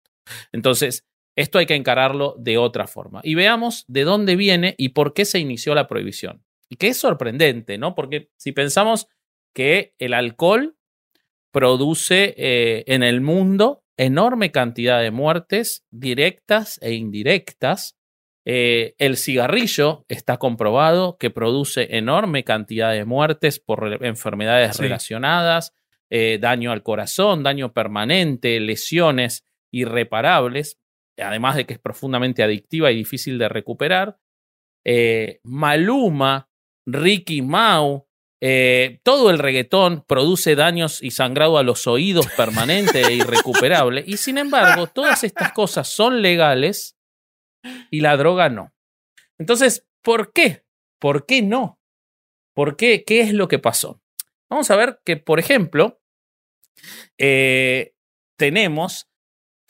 Entonces, 0.53 1.05
esto 1.37 1.59
hay 1.59 1.67
que 1.67 1.75
encararlo 1.75 2.35
de 2.39 2.59
otra 2.59 2.87
forma. 2.87 3.21
Y 3.23 3.35
veamos 3.35 3.85
de 3.89 4.05
dónde 4.05 4.37
viene 4.37 4.75
y 4.79 4.91
por 4.91 5.15
qué 5.15 5.25
se 5.25 5.39
inició 5.39 5.75
la 5.75 5.89
prohibición. 5.89 6.45
Y 6.69 6.77
que 6.77 6.89
es 6.89 6.97
sorprendente, 6.97 7.79
¿no? 7.79 7.95
Porque 7.95 8.31
si 8.37 8.53
pensamos 8.53 9.09
que 9.55 9.95
el 9.99 10.15
alcohol 10.15 10.77
produce 11.53 12.35
eh, 12.37 12.85
en 12.87 13.03
el 13.03 13.21
mundo 13.21 13.83
enorme 13.97 14.51
cantidad 14.51 15.01
de 15.01 15.11
muertes 15.11 15.85
directas 15.91 16.79
e 16.83 16.95
indirectas. 16.95 17.97
Eh, 18.45 18.95
el 18.99 19.17
cigarrillo 19.17 20.05
está 20.09 20.39
comprobado 20.39 21.17
que 21.19 21.31
produce 21.31 21.97
enorme 21.97 22.43
cantidad 22.43 22.93
de 22.93 23.05
muertes 23.05 23.61
por 23.61 24.05
enfermedades 24.05 24.79
relacionadas, 24.79 25.75
eh, 26.11 26.39
daño 26.41 26.73
al 26.73 26.83
corazón, 26.83 27.45
daño 27.45 27.73
permanente, 27.73 28.59
lesiones 28.59 29.45
irreparables, 29.71 30.79
además 31.19 31.57
de 31.57 31.67
que 31.67 31.75
es 31.75 31.81
profundamente 31.81 32.43
adictiva 32.43 32.91
y 32.91 32.97
difícil 32.97 33.39
de 33.39 33.49
recuperar. 33.49 34.19
Maluma, 35.45 36.49
Ricky 36.87 37.43
Mau, 37.43 38.07
eh, 38.45 38.99
todo 39.05 39.31
el 39.31 39.39
reggaetón 39.39 40.05
produce 40.05 40.57
daños 40.57 41.01
y 41.01 41.13
sangrado 41.13 41.59
a 41.59 41.63
los 41.63 41.87
oídos 41.87 42.27
permanente 42.37 43.01
e 43.01 43.15
irrecuperable. 43.15 44.03
Y 44.05 44.17
sin 44.17 44.37
embargo, 44.37 44.89
todas 44.89 45.23
estas 45.23 45.53
cosas 45.53 45.87
son 45.87 46.23
legales 46.23 46.99
y 47.89 48.01
la 48.01 48.17
droga 48.17 48.49
no. 48.49 48.75
Entonces, 49.39 49.87
¿por 50.03 50.33
qué? 50.33 50.65
¿Por 50.99 51.25
qué 51.25 51.41
no? 51.41 51.79
¿Por 52.53 52.77
qué? 52.77 53.05
¿Qué 53.05 53.21
es 53.21 53.33
lo 53.33 53.47
que 53.47 53.61
pasó? 53.61 54.03
Vamos 54.51 54.73
a 54.73 54.77
ver 54.77 55.01
que, 55.05 55.17
por 55.17 55.39
ejemplo, 55.39 56.01
eh, 57.19 57.95
tenemos 58.37 59.09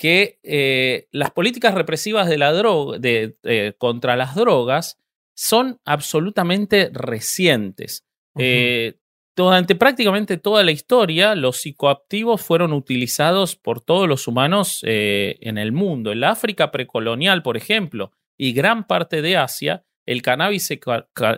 que 0.02 0.40
eh, 0.42 1.06
las 1.12 1.30
políticas 1.30 1.75
represivas 1.75 2.28
de 2.28 2.37
la 2.37 2.52
droga, 2.52 2.99
de, 2.99 3.37
contra 3.78 4.16
las 4.16 4.35
drogas 4.35 4.99
son 5.32 5.78
absolutamente 5.85 6.90
recientes. 6.92 8.04
Eh, 8.37 8.94
durante 9.37 9.76
prácticamente 9.76 10.38
toda 10.38 10.64
la 10.64 10.73
historia, 10.73 11.37
los 11.37 11.59
psicoactivos 11.59 12.42
fueron 12.42 12.73
utilizados 12.73 13.54
por 13.54 13.80
todos 13.80 14.09
los 14.09 14.26
humanos 14.26 14.80
eh, 14.85 15.38
en 15.40 15.56
el 15.56 15.71
mundo. 15.71 16.11
En 16.11 16.18
la 16.18 16.30
África 16.30 16.73
precolonial, 16.73 17.44
por 17.44 17.56
ejemplo, 17.56 18.11
y 18.37 18.54
gran 18.54 18.88
parte 18.88 19.23
de 19.23 19.37
Asia, 19.37 19.85
el 20.04 20.21
cannabis 20.21 20.66
se 20.66 20.80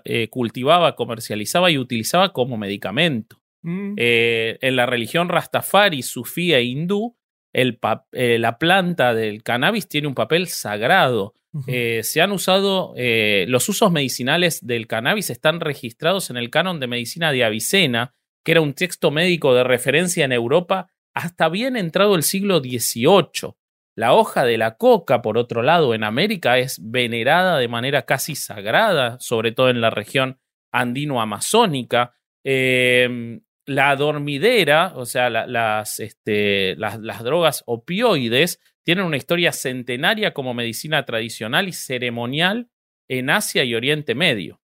eh, 0.06 0.28
cultivaba, 0.30 0.97
comercializaba 0.97 1.71
y 1.71 1.76
utilizaba 1.76 2.33
como 2.33 2.56
medicamento. 2.56 3.42
Mm. 3.66 3.94
en 3.97 4.76
la 4.76 4.85
religión 4.85 5.30
rastafari, 5.30 6.02
sufí 6.02 6.52
e 6.52 6.62
hindú, 6.62 7.16
la 7.54 8.58
planta 8.58 9.14
del 9.14 9.42
cannabis 9.42 9.88
tiene 9.88 10.08
un 10.08 10.14
papel 10.14 10.49
sagrado. 10.49 11.34
Eh, 11.68 12.00
se 12.02 12.20
han 12.20 12.32
usado, 12.32 12.94
eh, 12.96 13.44
los 13.49 13.68
usos 13.68 13.92
medicinales 13.92 14.66
del 14.66 14.88
cannabis 14.88 15.30
están 15.30 15.61
registrados 15.61 16.30
en 16.30 16.37
el 16.37 16.50
canon 16.50 16.80
de 16.80 16.88
medicina 16.88 17.30
de 17.30 17.44
Avicena, 17.44 18.12
que 18.42 18.52
era 18.52 18.61
un 18.61 18.75
texto 18.75 19.11
médico 19.11 19.54
de 19.54 19.62
referencia 19.62 20.25
en 20.25 20.32
Europa 20.32 20.88
hasta 21.14 21.49
bien 21.49 21.76
entrado 21.76 22.16
el 22.16 22.25
siglo 22.25 22.58
XVIII. 22.58 23.54
La 23.94 24.14
hoja 24.14 24.44
de 24.44 24.58
la 24.58 24.76
coca, 24.76 25.23
por 25.23 25.38
otro 25.38 25.62
lado, 25.62 25.94
en 25.94 26.02
América 26.02 26.58
es 26.58 26.80
venerada 26.82 27.58
de 27.58 27.68
manera 27.68 28.02
casi 28.02 28.34
sagrada, 28.34 29.18
sobre 29.20 29.52
todo 29.52 29.70
en 29.70 29.80
la 29.80 29.90
región 29.90 30.40
andino-amazónica. 30.73 32.16
Em, 32.42 33.42
la 33.66 33.97
dormidera, 33.97 34.92
o 34.97 35.06
sea, 35.06 35.30
las, 35.30 36.00
este, 36.00 36.76
las, 36.76 37.23
drogas 37.23 37.62
opioides, 37.66 38.61
tienen 38.83 39.04
una 39.04 39.16
historia 39.16 39.52
centenaria 39.52 40.35
como 40.35 40.54
medicina 40.54 41.04
tradicional 41.06 41.68
y 41.68 41.73
ceremonial 41.73 42.68
en 43.09 43.30
Asia 43.30 43.64
y 43.64 43.75
Oriente 43.75 44.14
Medio. 44.14 44.61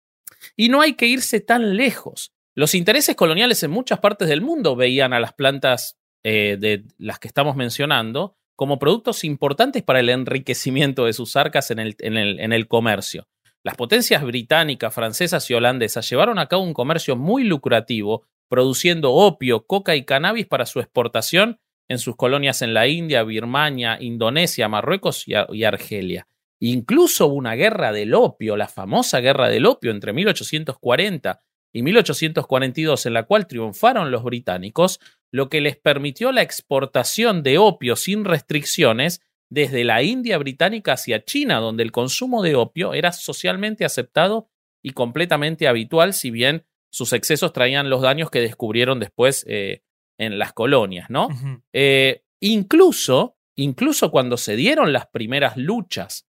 Y 0.56 0.68
no 0.68 0.80
hay 0.80 0.94
que 0.94 1.06
irse 1.06 1.40
tan 1.40 1.76
lejos. 1.76 2.32
Los 2.54 2.74
intereses 2.74 3.16
coloniales 3.16 3.62
en 3.62 3.70
muchas 3.70 4.00
partes 4.00 4.28
del 4.28 4.42
mundo 4.42 4.76
veían 4.76 5.12
a 5.12 5.20
las 5.20 5.32
plantas 5.32 5.98
eh, 6.22 6.56
de 6.58 6.84
las 6.98 7.18
que 7.18 7.28
estamos 7.28 7.56
mencionando 7.56 8.36
como 8.56 8.78
productos 8.78 9.24
importantes 9.24 9.82
para 9.82 10.00
el 10.00 10.10
enriquecimiento 10.10 11.06
de 11.06 11.14
sus 11.14 11.36
arcas 11.36 11.70
en 11.70 11.78
el, 11.78 11.96
en 11.98 12.52
el 12.52 12.68
comercio. 12.68 13.26
Las 13.62 13.76
potencias 13.76 14.22
británicas, 14.22 14.92
francesas 14.92 15.48
y 15.50 15.54
holandesas 15.54 16.08
llevaron 16.08 16.38
a 16.38 16.46
cabo 16.46 16.62
un 16.62 16.72
comercio 16.72 17.16
muy 17.16 17.44
lucrativo, 17.44 18.26
produciendo 18.50 19.12
opio, 19.12 19.64
coca 19.64 19.94
y 19.94 20.04
cannabis 20.04 20.44
para 20.44 20.66
su 20.66 20.80
exportación 20.80 21.60
en 21.88 21.98
sus 21.98 22.16
colonias 22.16 22.62
en 22.62 22.74
la 22.74 22.88
India, 22.88 23.22
Birmania, 23.22 23.96
Indonesia, 24.00 24.68
Marruecos 24.68 25.24
y, 25.26 25.64
Argelia. 25.64 26.26
Incluso 26.58 27.28
hubo 27.28 27.36
una 27.36 27.54
guerra 27.54 27.92
del 27.92 28.12
opio, 28.12 28.56
la 28.56 28.66
famosa 28.66 29.20
guerra 29.20 29.48
del 29.48 29.66
opio 29.66 29.92
entre 29.92 30.12
1840 30.12 31.40
y 31.72 31.82
1842, 31.82 33.06
en 33.06 33.14
la 33.14 33.22
cual 33.22 33.46
triunfaron 33.46 34.10
los 34.10 34.24
británicos, 34.24 34.98
lo 35.30 35.48
que 35.48 35.60
les 35.60 35.76
permitió 35.76 36.32
la 36.32 36.42
exportación 36.42 37.44
de 37.44 37.58
opio 37.58 37.94
sin 37.94 38.24
restricciones 38.24 39.22
desde 39.48 39.84
la 39.84 40.02
India 40.02 40.38
británica 40.38 40.94
hacia 40.94 41.24
China, 41.24 41.60
donde 41.60 41.84
el 41.84 41.92
consumo 41.92 42.42
de 42.42 42.56
opio 42.56 42.94
era 42.94 43.12
socialmente 43.12 43.84
aceptado 43.84 44.48
y 44.82 44.90
completamente 44.90 45.68
habitual, 45.68 46.14
si 46.14 46.32
bien 46.32 46.64
sus 46.90 47.12
excesos 47.12 47.52
traían 47.52 47.88
los 47.88 48.02
daños 48.02 48.30
que 48.30 48.40
descubrieron 48.40 49.00
después 49.00 49.44
eh, 49.48 49.82
en 50.18 50.38
las 50.38 50.52
colonias, 50.52 51.08
¿no? 51.08 51.28
Eh, 51.72 52.22
incluso, 52.40 53.36
incluso 53.56 54.10
cuando 54.10 54.36
se 54.36 54.56
dieron 54.56 54.92
las 54.92 55.06
primeras 55.06 55.56
luchas 55.56 56.26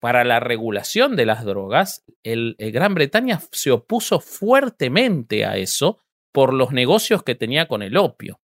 para 0.00 0.24
la 0.24 0.40
regulación 0.40 1.16
de 1.16 1.26
las 1.26 1.44
drogas, 1.44 2.04
el, 2.22 2.56
Gran 2.58 2.94
Bretaña 2.94 3.40
se 3.52 3.70
opuso 3.70 4.20
fuertemente 4.20 5.44
a 5.44 5.56
eso 5.56 5.98
por 6.32 6.52
los 6.52 6.72
negocios 6.72 7.22
que 7.22 7.34
tenía 7.34 7.68
con 7.68 7.82
el 7.82 7.96
opio. 7.96 8.40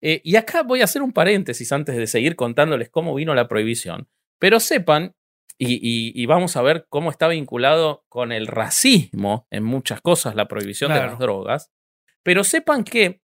Eh, 0.00 0.20
y 0.24 0.36
acá 0.36 0.62
voy 0.62 0.80
a 0.80 0.84
hacer 0.84 1.02
un 1.02 1.12
paréntesis 1.12 1.72
antes 1.72 1.96
de 1.96 2.06
seguir 2.06 2.36
contándoles 2.36 2.90
cómo 2.90 3.14
vino 3.14 3.34
la 3.34 3.48
prohibición, 3.48 4.08
pero 4.38 4.60
sepan, 4.60 5.14
y, 5.58 6.26
vamos 6.26 6.56
a 6.56 6.62
ver 6.62 6.86
cómo 6.88 7.10
está 7.10 7.28
vinculado 7.28 8.04
con 8.08 8.32
el 8.32 8.46
racismo 8.46 9.46
en 9.50 9.64
muchas 9.64 10.00
cosas 10.00 10.34
la 10.34 10.48
prohibición 10.48 10.92
de 10.92 11.00
las 11.00 11.18
drogas, 11.18 11.72
pero 12.22 12.44
sepan 12.44 12.84
que 12.84 13.22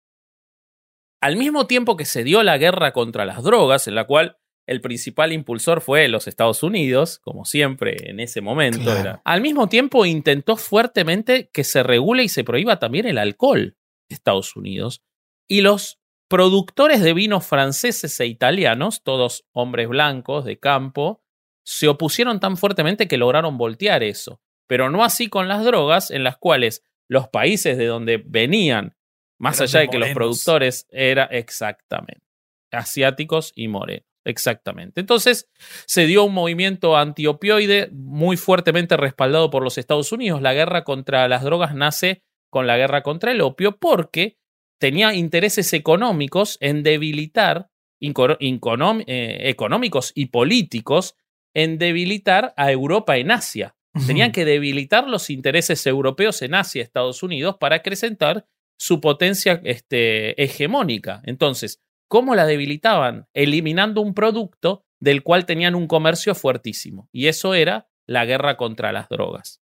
al 1.21 1.37
mismo 1.37 1.67
tiempo 1.67 1.97
que 1.97 2.05
se 2.05 2.23
dio 2.23 2.43
la 2.43 2.57
guerra 2.57 2.91
contra 2.91 3.25
las 3.25 3.43
drogas, 3.43 3.87
en 3.87 3.95
la 3.95 4.05
cual 4.05 4.37
el 4.67 4.81
principal 4.81 5.31
impulsor 5.31 5.81
fue 5.81 6.07
los 6.09 6.27
Estados 6.27 6.61
Unidos, 6.61 7.19
como 7.19 7.45
siempre 7.45 8.09
en 8.09 8.19
ese 8.19 8.41
momento. 8.41 8.91
Al 9.23 9.41
mismo 9.41 9.69
tiempo 9.69 10.05
intentó 10.05 10.57
fuertemente 10.57 11.49
que 11.53 11.63
se 11.63 11.83
regule 11.83 12.23
y 12.23 12.29
se 12.29 12.43
prohíba 12.43 12.77
también 12.77 13.07
el 13.07 13.17
alcohol 13.17 13.77
Estados 14.09 14.55
Unidos. 14.55 15.03
Y 15.47 15.61
los 15.61 15.99
productores 16.27 17.01
de 17.01 17.13
vinos 17.13 17.45
franceses 17.45 18.19
e 18.19 18.25
italianos, 18.25 19.03
todos 19.03 19.45
hombres 19.53 19.87
blancos 19.87 20.43
de 20.43 20.59
campo, 20.59 21.23
se 21.67 21.89
opusieron 21.89 22.39
tan 22.39 22.55
fuertemente 22.55 23.09
que 23.09 23.17
lograron 23.17 23.57
voltear 23.57 24.01
eso. 24.01 24.39
Pero 24.67 24.89
no 24.89 25.03
así 25.03 25.27
con 25.27 25.49
las 25.49 25.65
drogas, 25.65 26.11
en 26.11 26.23
las 26.23 26.37
cuales 26.37 26.81
los 27.09 27.27
países 27.27 27.77
de 27.77 27.85
donde 27.85 28.23
venían 28.25 28.95
más 29.37 29.59
allá 29.59 29.81
de 29.81 29.89
que 29.89 29.99
los 29.99 30.09
productores 30.11 30.87
eran 30.89 31.27
exactamente 31.31 32.25
asiáticos 32.71 33.51
y 33.53 33.67
morenos. 33.67 34.05
Exactamente. 34.25 34.99
Entonces 34.99 35.49
se 35.85 36.05
dio 36.05 36.23
un 36.23 36.33
movimiento 36.33 36.97
antiopioide 36.97 37.89
muy 37.91 38.35
fuertemente 38.35 38.97
respaldado 38.97 39.49
por 39.49 39.63
los 39.63 39.77
Estados 39.77 40.11
Unidos. 40.11 40.41
La 40.41 40.53
guerra 40.53 40.83
contra 40.83 41.27
las 41.27 41.43
drogas 41.43 41.75
nace 41.75 42.23
con 42.49 42.65
la 42.65 42.77
guerra 42.77 43.03
contra 43.03 43.31
el 43.31 43.41
opio 43.41 43.77
porque 43.77 44.37
tenía 44.79 45.13
intereses 45.13 45.71
económicos 45.73 46.57
en 46.61 46.83
debilitar, 46.83 47.69
eh, 48.01 49.37
económicos 49.43 50.11
y 50.13 50.25
políticos, 50.27 51.15
en 51.57 51.79
debilitar 51.79 52.53
a 52.55 52.71
Europa 52.71 53.17
en 53.17 53.31
Asia. 53.31 53.75
Tenían 54.05 54.31
que 54.31 54.45
debilitar 54.45 55.07
los 55.07 55.31
intereses 55.31 55.87
europeos 55.87 56.43
en 56.43 56.53
Asia, 56.53 56.83
Estados 56.83 57.23
Unidos, 57.23 57.57
para 57.59 57.77
acrecentar 57.77 58.45
su 58.77 59.01
potencia 59.01 59.59
este, 59.63 60.39
hegemónica. 60.39 61.19
Entonces, 61.25 61.81
¿cómo 62.07 62.35
la 62.35 62.45
debilitaban? 62.45 63.27
Eliminando 63.33 64.01
un 64.01 64.13
producto 64.13 64.85
del 64.99 65.23
cual 65.23 65.47
tenían 65.47 65.73
un 65.73 65.87
comercio 65.87 66.35
fuertísimo. 66.35 67.09
Y 67.11 67.25
eso 67.25 67.55
era 67.55 67.89
la 68.05 68.25
guerra 68.25 68.55
contra 68.55 68.91
las 68.91 69.09
drogas. 69.09 69.59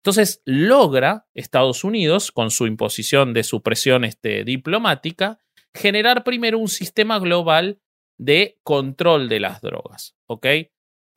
Entonces, 0.00 0.42
logra 0.44 1.28
Estados 1.32 1.82
Unidos, 1.82 2.30
con 2.30 2.50
su 2.50 2.66
imposición 2.66 3.32
de 3.32 3.42
supresión 3.42 4.04
este, 4.04 4.44
diplomática, 4.44 5.38
generar 5.72 6.24
primero 6.24 6.58
un 6.58 6.68
sistema 6.68 7.18
global 7.18 7.80
de 8.18 8.58
control 8.64 9.30
de 9.30 9.40
las 9.40 9.62
drogas. 9.62 10.14
¿ok? 10.26 10.46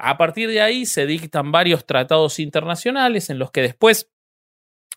A 0.04 0.18
partir 0.18 0.50
de 0.50 0.62
ahí 0.62 0.88
se 0.88 1.06
dictan 1.06 1.52
varios 1.52 1.86
tratados 1.86 2.40
internacionales 2.40 3.30
en 3.30 3.38
los 3.38 3.52
que 3.52 3.62
después, 3.62 4.10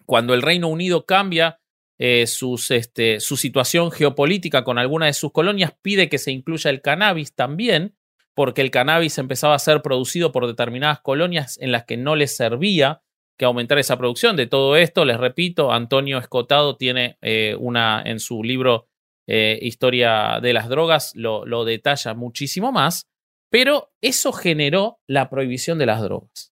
cuando 0.07 0.33
el 0.33 0.41
Reino 0.41 0.69
Unido 0.69 1.05
cambia 1.05 1.61
eh, 1.99 2.25
este, 2.25 3.21
su 3.21 3.37
situación 3.37 3.91
geopolítica 3.91 4.65
con 4.65 4.79
alguna 4.79 5.05
de 5.05 5.13
sus 5.13 5.31
colonias, 5.31 5.75
pide 5.83 6.09
que 6.09 6.17
se 6.17 6.33
incluya 6.33 6.71
el 6.71 6.81
cannabis 6.81 7.35
también, 7.35 7.95
porque 8.33 8.63
el 8.63 8.71
cannabis 8.71 9.19
empezaba 9.19 9.55
a 9.55 9.59
ser 9.59 9.83
producido 9.83 10.33
por 10.33 10.47
determinadas 10.47 11.01
colonias 11.01 11.59
en 11.61 11.71
las 11.71 11.85
que 11.85 11.99
no 11.99 12.17
les 12.17 12.35
servía 12.35 13.03
que 13.37 13.45
aumentar 13.45 13.79
esa 13.79 13.99
producción. 13.99 14.37
De 14.37 14.47
todo 14.47 14.75
esto, 14.75 15.05
les 15.05 15.19
repito, 15.19 15.71
Antonio 15.71 16.17
Escotado 16.17 16.79
tiene 16.79 17.19
eh, 17.21 17.57
una 17.59 18.03
en 18.07 18.21
su 18.21 18.43
libro 18.43 18.89
eh, 19.27 19.59
Historia 19.61 20.41
de 20.41 20.55
las 20.55 20.71
Drogas, 20.71 21.13
lo, 21.15 21.45
lo 21.45 21.67
detalla 21.67 22.15
muchísimo 22.15 22.73
más, 22.73 23.11
pero 23.55 23.93
eso 24.01 24.33
generó 24.33 24.99
la 25.07 25.31
prohibición 25.31 25.79
de 25.79 25.87
las 25.87 26.03
drogas. 26.03 26.53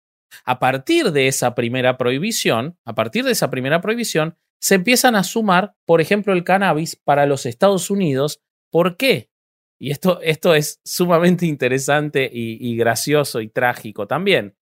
A 0.45 0.57
partir 0.57 1.11
de 1.11 1.27
esa 1.27 1.53
primera 1.53 1.95
prohibición, 1.95 2.79
a 2.85 2.95
partir 2.95 3.23
de 3.23 3.33
esa 3.33 3.51
primera 3.51 3.81
prohibición, 3.81 4.35
se 4.59 4.73
empiezan 4.73 5.15
a 5.15 5.23
sumar, 5.23 5.75
por 5.85 6.01
ejemplo, 6.01 6.33
el 6.33 6.43
cannabis 6.43 6.95
para 6.95 7.27
los 7.27 7.45
Estados 7.45 7.91
Unidos. 7.91 8.41
¿Por 8.71 8.97
qué? 8.97 9.29
Y 9.79 9.91
esto, 9.91 10.21
esto 10.23 10.55
es 10.55 10.81
sumamente 10.83 11.45
interesante 11.45 12.27
y, 12.33 12.75
gracioso 12.77 13.41
y 13.41 13.49
trágico 13.49 14.07
también. 14.07 14.55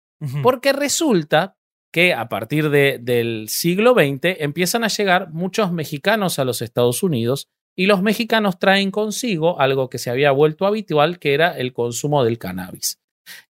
Porque 0.43 0.73
resulta 0.73 1.55
que 1.93 2.13
a 2.13 2.27
partir 2.27 2.69
de, 2.69 2.99
del 3.01 3.47
siglo 3.47 3.93
XX 3.93 4.41
empiezan 4.41 4.83
a 4.83 4.89
llegar 4.89 5.31
muchos 5.31 5.71
mexicanos 5.71 6.37
a 6.37 6.43
los 6.43 6.61
Estados 6.61 7.01
Unidos 7.01 7.47
y 7.75 7.87
los 7.87 8.01
mexicanos 8.01 8.57
traen 8.57 8.89
consigo 8.91 9.59
algo 9.59 9.89
que 9.89 9.97
se 9.97 10.09
había 10.09 10.31
vuelto 10.31 10.65
habitual, 10.65 11.19
que 11.19 11.33
era 11.33 11.57
el 11.57 11.73
consumo 11.73 12.23
del 12.23 12.37
cannabis. 12.37 12.99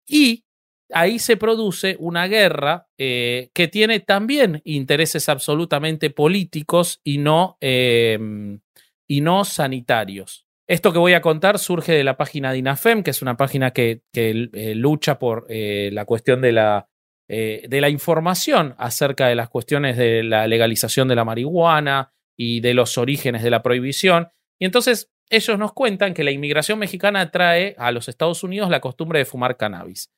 Y 0.08 0.44
ahí 0.92 1.20
se 1.20 1.38
produce 1.38 1.96
una 2.00 2.28
guerra 2.28 2.88
eh, 2.98 3.50
que 3.54 3.68
tiene 3.68 4.00
también 4.00 4.62
intereses 4.66 5.30
absolutamente 5.30 6.10
políticos 6.10 7.02
y 7.04 7.18
no, 7.20 7.58
em, 7.62 8.60
y 9.08 9.22
no 9.22 9.46
sanitarios. 9.46 10.46
Esto 10.68 10.92
que 10.92 11.00
voy 11.00 11.14
a 11.14 11.22
contar 11.22 11.60
surge 11.60 11.92
de 11.92 12.04
la 12.04 12.18
página 12.18 12.52
de 12.52 12.58
INAFEM, 12.58 13.04
que 13.04 13.12
es 13.12 13.22
una 13.22 13.38
página 13.38 13.72
que, 13.72 14.02
eh, 14.14 14.74
lucha 14.76 15.20
por 15.20 15.46
eh, 15.48 15.92
la 15.94 16.06
cuestión 16.06 16.42
de 16.42 16.52
la 16.52 16.88
de 17.28 17.82
la 17.82 17.90
información 17.90 18.76
acerca 18.78 19.28
de 19.28 19.34
las 19.34 19.50
cuestiones 19.50 19.98
de 19.98 20.22
la 20.22 20.46
legalización 20.46 21.08
de 21.08 21.16
la 21.16 21.26
marihuana 21.26 22.14
y 22.38 22.60
de 22.60 22.74
los 22.74 22.98
orígenes 22.98 23.44
de 23.44 23.50
la 23.50 23.64
prohibición. 23.64 24.30
Y 24.60 24.66
entonces 24.66 25.12
ellos 25.30 25.58
nos 25.58 25.74
cuentan 25.74 26.14
que 26.14 26.24
la 26.24 26.32
inmigración 26.32 26.80
mexicana 26.80 27.32
trae 27.32 27.76
a 27.78 27.92
los 27.92 28.08
Estados 28.08 28.44
Unidos 28.44 28.70
la 28.70 28.82
costumbre 28.82 29.20
de 29.20 29.26
fumar 29.26 29.58
cannabis. 29.58 30.12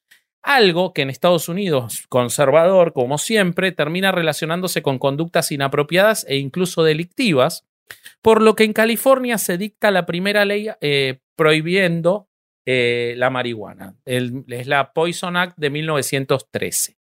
Algo 0.44 0.94
que 0.94 1.02
en 1.02 1.10
Estados 1.10 1.50
Unidos, 1.50 2.06
conservador 2.10 2.94
como 2.94 3.18
siempre, 3.18 3.72
termina 3.72 4.12
relacionándose 4.12 4.82
con 4.82 5.00
conductas 5.00 5.52
inapropiadas 5.52 6.26
e 6.28 6.38
incluso 6.38 6.84
delictivas, 6.84 7.66
por 8.22 8.42
lo 8.42 8.56
que 8.56 8.64
en 8.64 8.74
California 8.74 9.38
se 9.38 9.58
dicta 9.58 9.92
la 9.92 10.06
primera 10.06 10.46
ley 10.46 10.70
eh, 10.82 11.20
prohibiendo 11.36 12.30
eh, 12.66 13.16
la 13.18 13.30
marihuana. 13.30 13.96
es 14.06 14.68
la 14.68 14.92
Poison 14.92 15.38
Act 15.38 15.58
de 15.58 15.70
1913. 15.70 16.98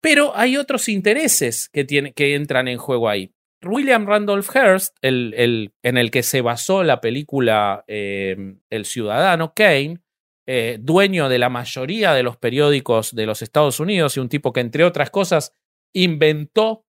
Pero 0.00 0.36
hay 0.36 0.56
otros 0.56 0.88
intereses 0.88 1.68
que, 1.68 1.86
que 1.86 2.34
entran 2.34 2.68
en 2.68 2.78
juego 2.78 3.08
ahí. 3.08 3.32
William 3.66 4.06
Randolph 4.06 4.48
Hearst, 4.54 4.96
el, 5.02 5.72
en 5.82 5.98
el 5.98 6.10
que 6.10 6.22
se 6.22 6.40
basó 6.40 6.82
la 6.84 7.00
película 7.00 7.84
em, 7.86 8.60
El 8.70 8.84
Ciudadano 8.84 9.52
Kane, 9.54 10.00
eh, 10.46 10.78
dueño 10.80 11.28
de 11.28 11.38
la 11.38 11.48
mayoría 11.48 12.14
de 12.14 12.22
los 12.22 12.36
periódicos 12.36 13.14
de 13.14 13.26
los 13.26 13.42
Estados 13.42 13.80
Unidos 13.80 14.16
y 14.16 14.20
un 14.20 14.28
tipo 14.28 14.52
que, 14.52 14.60
entre 14.60 14.84
otras 14.84 15.10
cosas, 15.10 15.52
inventó 15.92 16.86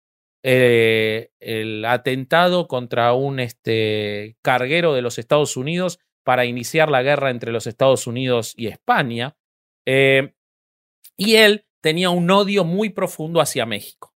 eh, 0.43 1.31
el 1.39 1.83
atentado 1.85 2.67
contra 2.67 3.13
un 3.13 3.39
este, 3.39 4.37
carguero 4.41 4.93
de 4.93 5.01
los 5.01 5.19
Estados 5.19 5.57
Unidos 5.57 5.99
para 6.23 6.45
iniciar 6.45 6.89
la 6.89 7.03
guerra 7.03 7.29
entre 7.29 7.51
los 7.51 7.67
Estados 7.67 8.07
Unidos 8.07 8.53
y 8.55 8.67
España. 8.67 9.35
Eh, 9.85 10.33
y 11.17 11.35
él 11.35 11.65
tenía 11.81 12.09
un 12.09 12.29
odio 12.31 12.63
muy 12.63 12.89
profundo 12.89 13.41
hacia 13.41 13.65
México. 13.65 14.10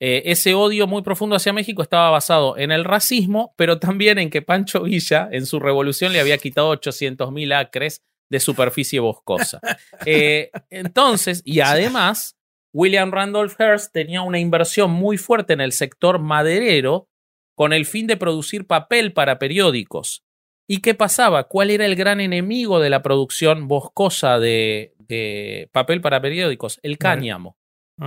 Eh, 0.00 0.22
ese 0.26 0.54
odio 0.54 0.86
muy 0.86 1.02
profundo 1.02 1.36
hacia 1.36 1.52
México 1.52 1.82
estaba 1.82 2.10
basado 2.10 2.56
en 2.58 2.72
el 2.72 2.84
racismo, 2.84 3.54
pero 3.56 3.78
también 3.78 4.18
en 4.18 4.30
que 4.30 4.42
Pancho 4.42 4.82
Villa 4.82 5.28
en 5.30 5.46
su 5.46 5.60
revolución 5.60 6.12
le 6.12 6.20
había 6.20 6.38
quitado 6.38 6.68
800 6.68 7.32
mil 7.32 7.52
acres 7.52 8.02
de 8.30 8.40
superficie 8.40 9.00
boscosa. 9.00 9.60
Eh, 10.06 10.50
entonces, 10.70 11.40
y 11.46 11.60
además, 11.60 12.36
William 12.72 13.10
Randolph 13.10 13.54
Hearst 13.58 13.92
tenía 13.92 14.20
una 14.20 14.38
inversión 14.38 14.90
muy 14.90 15.16
fuerte 15.16 15.54
en 15.54 15.60
el 15.60 15.72
sector 15.72 16.18
maderero 16.18 17.08
con 17.54 17.72
el 17.72 17.86
fin 17.86 18.06
de 18.06 18.16
producir 18.16 18.66
papel 18.66 19.12
para 19.12 19.38
periódicos. 19.38 20.24
¿Y 20.68 20.80
qué 20.82 20.94
pasaba? 20.94 21.44
¿Cuál 21.44 21.70
era 21.70 21.86
el 21.86 21.94
gran 21.94 22.20
enemigo 22.20 22.80
de 22.80 22.90
la 22.90 23.02
producción 23.02 23.68
boscosa 23.68 24.38
de, 24.38 24.94
de 25.08 25.68
papel 25.72 26.00
para 26.00 26.20
periódicos, 26.20 26.78
el 26.82 26.98
cáñamo, 26.98 27.56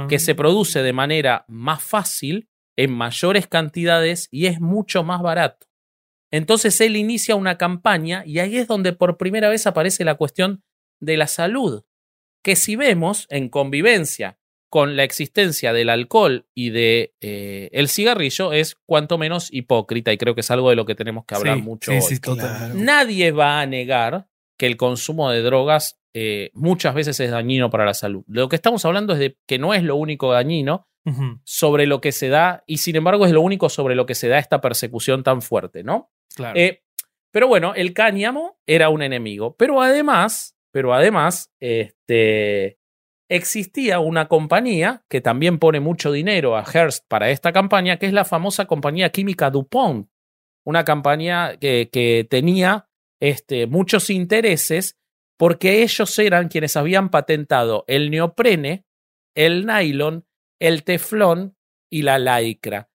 que 0.10 0.19
se 0.19 0.36
produce 0.36 0.84
de 0.84 0.93
manera 0.93 1.45
más 1.47 1.82
fácil, 1.82 2.50
en 2.78 2.91
mayores 2.91 3.47
cantidades 3.47 4.28
y 4.32 4.45
es 4.45 4.62
mucho 4.62 5.04
más 5.04 5.21
barato. 5.21 5.67
Entonces 6.32 6.80
él 6.82 6.95
inicia 6.95 7.36
una 7.36 7.58
campaña 7.58 8.23
y 8.26 8.39
ahí 8.39 8.58
es 8.58 8.67
donde 8.67 8.93
por 8.93 9.17
primera 9.17 9.50
vez 9.50 9.65
aparece 9.65 10.04
la 10.04 10.15
cuestión 10.15 10.63
de 11.00 11.17
la 11.17 11.28
salud, 11.28 11.84
que 12.43 12.56
si 12.56 12.76
vemos 12.76 13.26
en 13.30 13.50
convivencia 13.50 14.39
con 14.69 14.97
la 14.97 15.04
existencia 15.04 15.71
del 15.71 15.89
alcohol 15.89 16.45
y 16.54 16.71
de 16.71 17.15
eh, 17.21 17.69
el 17.71 17.88
cigarrillo 17.88 18.52
es 18.52 18.76
cuanto 18.86 19.17
menos 19.17 19.47
hipócrita 19.52 20.12
y 20.12 20.17
creo 20.17 20.36
que 20.36 20.41
es 20.41 20.52
algo 20.52 20.69
de 20.69 20.76
lo 20.76 20.86
que 20.86 20.95
tenemos 20.95 21.26
que 21.26 21.36
hablar 21.36 21.58
mucho 21.60 21.91
hoy. 21.91 22.02
Nadie 22.76 23.32
va 23.32 23.62
a 23.62 23.65
negar 23.65 24.28
que 24.58 24.65
el 24.65 24.76
consumo 24.76 25.32
de 25.32 25.41
drogas 25.41 26.00
eh, 26.19 26.49
muchas 26.56 26.95
veces 26.95 27.19
es 27.19 27.30
dañino 27.30 27.69
para 27.69 27.86
la 27.86 27.93
salud. 27.93 28.23
Lo 28.27 28.49
que 28.49 28.56
estamos 28.56 28.84
hablando 28.86 29.13
es 29.13 29.19
de 29.19 29.38
que 29.45 29.60
no 29.60 29.75
es 29.75 29.84
lo 29.84 29.95
único 29.97 30.32
dañino 30.32 30.88
sobre 31.43 31.86
lo 31.86 32.01
que 32.01 32.12
se 32.12 32.27
da, 32.27 32.63
y 32.65 32.80
sin 32.80 32.95
embargo 32.95 33.27
es 33.27 33.32
lo 33.32 33.41
único 33.41 33.69
sobre 33.69 33.93
lo 33.93 34.08
que 34.08 34.15
se 34.15 34.27
da 34.27 34.39
esta 34.39 34.60
persecución 34.60 35.23
tan 35.23 35.43
fuerte, 35.43 35.84
¿no? 35.84 36.12
Claro. 36.36 36.60
Eh, 36.60 36.82
pero 37.32 37.47
bueno, 37.47 37.75
el 37.75 37.93
cáñamo 37.93 38.58
era 38.65 38.89
un 38.89 39.03
enemigo. 39.03 39.56
Pero 39.58 39.80
además, 39.80 40.58
pero 40.71 40.93
además, 40.95 41.53
este, 41.62 42.80
existía 43.30 43.99
una 43.99 44.27
compañía 44.27 45.06
que 45.08 45.21
también 45.21 45.60
pone 45.60 45.80
mucho 45.80 46.12
dinero 46.12 46.58
a 46.58 46.65
Hearst 46.65 47.06
para 47.08 47.30
esta 47.30 47.53
campaña, 47.53 47.97
que 47.97 48.08
es 48.08 48.13
la 48.13 48.25
famosa 48.25 48.65
compañía 48.65 49.12
química 49.12 49.51
DuPont. 49.51 50.10
Una 50.65 50.84
campaña 50.84 51.58
que, 51.58 51.89
que 51.89 52.27
tenía 52.27 52.89
este, 53.21 53.67
muchos 53.67 54.10
intereses 54.10 54.97
porque 55.38 55.84
ellos 55.84 56.17
eran 56.19 56.47
quienes 56.47 56.76
habían 56.76 57.10
patentado 57.10 57.86
el 57.88 58.10
neoprene, 58.12 58.86
el 59.36 59.65
nylon, 59.65 60.26
el 60.60 60.84
teflón 60.84 61.56
y 61.89 62.02
la 62.02 62.19
lycra. 62.19 62.89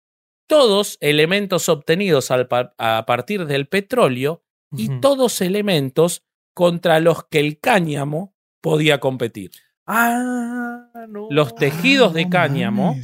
Todos 0.48 0.98
elementos 1.00 1.70
obtenidos 1.70 2.30
a 2.32 3.06
partir 3.06 3.46
del 3.46 3.68
petróleo 3.68 4.44
y 4.76 5.00
todos 5.00 5.42
elementos 5.42 6.24
contra 6.54 7.00
los 7.00 7.26
que 7.26 7.40
el 7.40 7.60
cáñamo 7.60 8.36
podía 8.62 9.00
competir. 9.00 9.52
Ah, 9.86 10.90
los 11.30 11.56
tejidos 11.56 12.14
de 12.14 12.30
cáñamo 12.30 12.96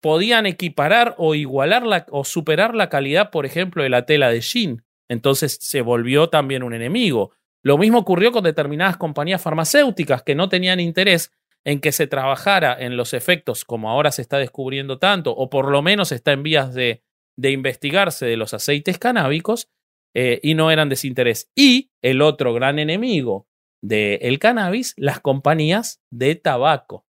podían 0.00 0.46
equiparar 0.46 1.14
o 1.18 1.34
igualar 1.34 1.86
la, 1.86 2.06
o 2.10 2.24
superar 2.24 2.74
la 2.74 2.88
calidad, 2.88 3.30
por 3.30 3.46
ejemplo, 3.46 3.82
de 3.82 3.90
la 3.90 4.06
tela 4.06 4.30
de 4.30 4.40
jean. 4.40 4.84
Entonces 5.08 5.58
se 5.60 5.82
volvió 5.82 6.28
también 6.28 6.62
un 6.62 6.74
enemigo. 6.74 7.32
Lo 7.62 7.78
mismo 7.78 7.98
ocurrió 7.98 8.32
con 8.32 8.44
determinadas 8.44 8.96
compañías 8.96 9.42
farmacéuticas 9.42 10.22
que 10.22 10.34
no 10.34 10.48
tenían 10.48 10.80
interés 10.80 11.32
en 11.64 11.80
que 11.80 11.92
se 11.92 12.06
trabajara 12.06 12.74
en 12.78 12.96
los 12.96 13.12
efectos 13.12 13.64
como 13.64 13.90
ahora 13.90 14.12
se 14.12 14.22
está 14.22 14.38
descubriendo 14.38 14.98
tanto, 14.98 15.32
o 15.32 15.50
por 15.50 15.70
lo 15.70 15.82
menos 15.82 16.10
está 16.10 16.32
en 16.32 16.42
vías 16.42 16.72
de, 16.74 17.02
de 17.36 17.50
investigarse 17.50 18.24
de 18.24 18.38
los 18.38 18.54
aceites 18.54 18.98
canábicos, 18.98 19.68
eh, 20.14 20.40
y 20.42 20.54
no 20.54 20.70
eran 20.70 20.88
de 20.88 20.98
interés. 21.04 21.50
Y 21.54 21.90
el 22.02 22.22
otro 22.22 22.52
gran 22.52 22.78
enemigo 22.78 23.46
del 23.82 24.38
cannabis, 24.38 24.94
las 24.96 25.20
compañías 25.20 26.00
de 26.10 26.34
tabaco. 26.34 27.06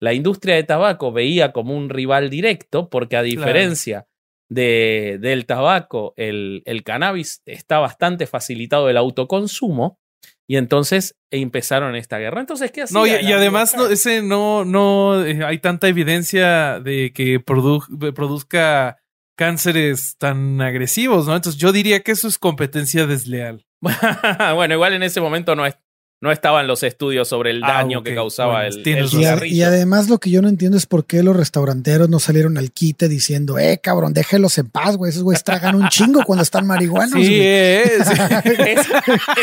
La 0.00 0.12
industria 0.12 0.56
de 0.56 0.64
tabaco 0.64 1.12
veía 1.12 1.52
como 1.52 1.76
un 1.76 1.88
rival 1.88 2.28
directo 2.30 2.90
porque 2.90 3.16
a 3.16 3.22
diferencia 3.22 4.06
de, 4.54 5.18
del 5.20 5.46
tabaco, 5.46 6.14
el, 6.16 6.62
el, 6.64 6.84
cannabis 6.84 7.42
está 7.44 7.78
bastante 7.78 8.26
facilitado 8.26 8.88
el 8.88 8.96
autoconsumo. 8.96 9.98
Y 10.46 10.56
entonces 10.56 11.16
empezaron 11.30 11.96
esta 11.96 12.18
guerra. 12.18 12.40
Entonces, 12.40 12.70
¿qué 12.70 12.82
hacía? 12.82 12.98
No, 12.98 13.06
y, 13.06 13.10
además, 13.10 13.74
no, 13.76 13.86
ese 13.86 14.20
no, 14.22 14.66
no 14.66 15.24
eh, 15.24 15.42
hay 15.42 15.58
tanta 15.58 15.88
evidencia 15.88 16.80
de 16.80 17.12
que 17.14 17.40
produzca 17.40 18.98
cánceres 19.36 20.16
tan 20.18 20.60
agresivos, 20.60 21.26
¿no? 21.26 21.34
Entonces, 21.34 21.58
yo 21.58 21.72
diría 21.72 22.00
que 22.00 22.12
eso 22.12 22.28
es 22.28 22.38
competencia 22.38 23.06
desleal. 23.06 23.66
bueno, 24.54 24.74
igual 24.74 24.92
en 24.92 25.02
ese 25.02 25.22
momento 25.22 25.56
no 25.56 25.64
es 25.64 25.76
no 26.20 26.32
estaban 26.32 26.66
los 26.66 26.82
estudios 26.82 27.28
sobre 27.28 27.50
el 27.50 27.62
ah, 27.64 27.74
daño 27.74 28.02
que 28.02 28.14
causaba 28.14 28.66
el, 28.66 28.82
el 28.86 29.08
y, 29.44 29.56
y, 29.56 29.62
además 29.62 30.08
lo 30.08 30.18
que 30.18 30.30
yo 30.30 30.40
no 30.40 30.48
entiendo 30.48 30.78
es 30.78 30.86
por 30.86 31.04
qué 31.04 31.22
los 31.22 31.36
restauranteros 31.36 32.08
no 32.08 32.18
salieron 32.18 32.56
al 32.56 32.72
quite 32.72 33.08
diciendo, 33.08 33.58
eh, 33.58 33.78
cabrón, 33.82 34.14
déjelos 34.14 34.56
en 34.56 34.70
paz, 34.70 34.96
güey. 34.96 35.10
Esos 35.10 35.22
güeyes 35.22 35.44
tragan 35.44 35.74
un 35.74 35.88
chingo 35.90 36.22
cuando 36.24 36.42
están 36.42 36.66
marihuanos. 36.66 37.12
Sí, 37.12 37.40
es, 37.42 38.08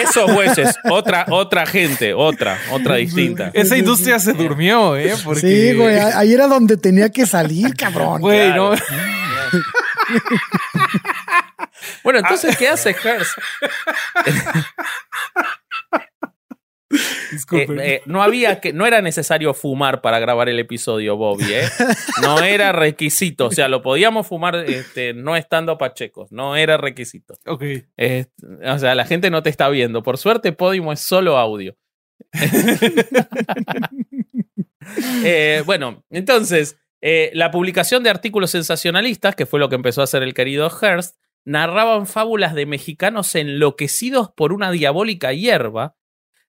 esos 0.01 0.33
güeyes, 0.33 0.75
otra, 0.89 1.27
otra 1.29 1.67
gente, 1.67 2.15
otra, 2.15 2.57
otra 2.71 2.95
distinta. 2.95 3.51
Esa 3.53 3.77
industria 3.77 4.17
se 4.17 4.33
durmió, 4.33 4.95
¿eh? 4.97 5.13
Sí, 5.35 5.73
güey, 5.75 5.99
ahí 5.99 6.33
era 6.33 6.47
donde 6.47 6.77
tenía 6.77 7.09
que 7.09 7.27
salir, 7.27 7.75
cabrón. 7.75 8.21
Güey, 8.21 8.53
no. 8.55 8.71
bueno, 12.03 12.19
entonces, 12.19 12.57
¿qué 12.57 12.69
hace 12.69 12.95
Hearst? 12.95 13.37
Eh, 17.53 17.67
eh, 17.79 18.01
no 18.05 18.21
había 18.21 18.59
que, 18.59 18.73
no 18.73 18.85
era 18.85 19.01
necesario 19.01 19.53
fumar 19.53 20.01
para 20.01 20.19
grabar 20.19 20.49
el 20.49 20.59
episodio, 20.59 21.15
Bobby, 21.15 21.53
¿eh? 21.53 21.69
No 22.21 22.39
era 22.39 22.71
requisito. 22.71 23.47
O 23.47 23.51
sea, 23.51 23.69
lo 23.69 23.81
podíamos 23.81 24.27
fumar 24.27 24.55
este, 24.55 25.13
no 25.13 25.35
estando 25.35 25.77
pachecos. 25.77 26.31
No 26.31 26.55
era 26.55 26.77
requisito. 26.77 27.35
Ok. 27.45 27.63
o 28.65 28.79
sea, 28.79 28.95
la 28.95 29.05
gente 29.05 29.29
no 29.29 29.43
te 29.43 29.49
está 29.49 29.69
viendo. 29.69 30.03
Por 30.03 30.17
suerte, 30.17 30.51
Podimo 30.51 30.91
es 30.91 30.99
solo 30.99 31.37
audio. 31.37 31.77
bueno, 35.65 36.03
entonces, 36.09 36.77
la 37.01 37.51
publicación 37.51 38.03
de 38.03 38.09
artículos 38.09 38.51
sensacionalistas, 38.51 39.35
que 39.35 39.45
fue 39.45 39.59
lo 39.59 39.69
que 39.69 39.75
empezó 39.75 40.01
a 40.01 40.05
hacer 40.05 40.23
el 40.23 40.33
querido 40.33 40.69
Hearst, 40.69 41.15
narraban 41.45 42.07
fábulas 42.07 42.53
de 42.53 42.65
mexicanos 42.65 43.33
enloquecidos 43.35 44.31
por 44.31 44.53
una 44.53 44.71
diabólica 44.71 45.33
hierba 45.33 45.95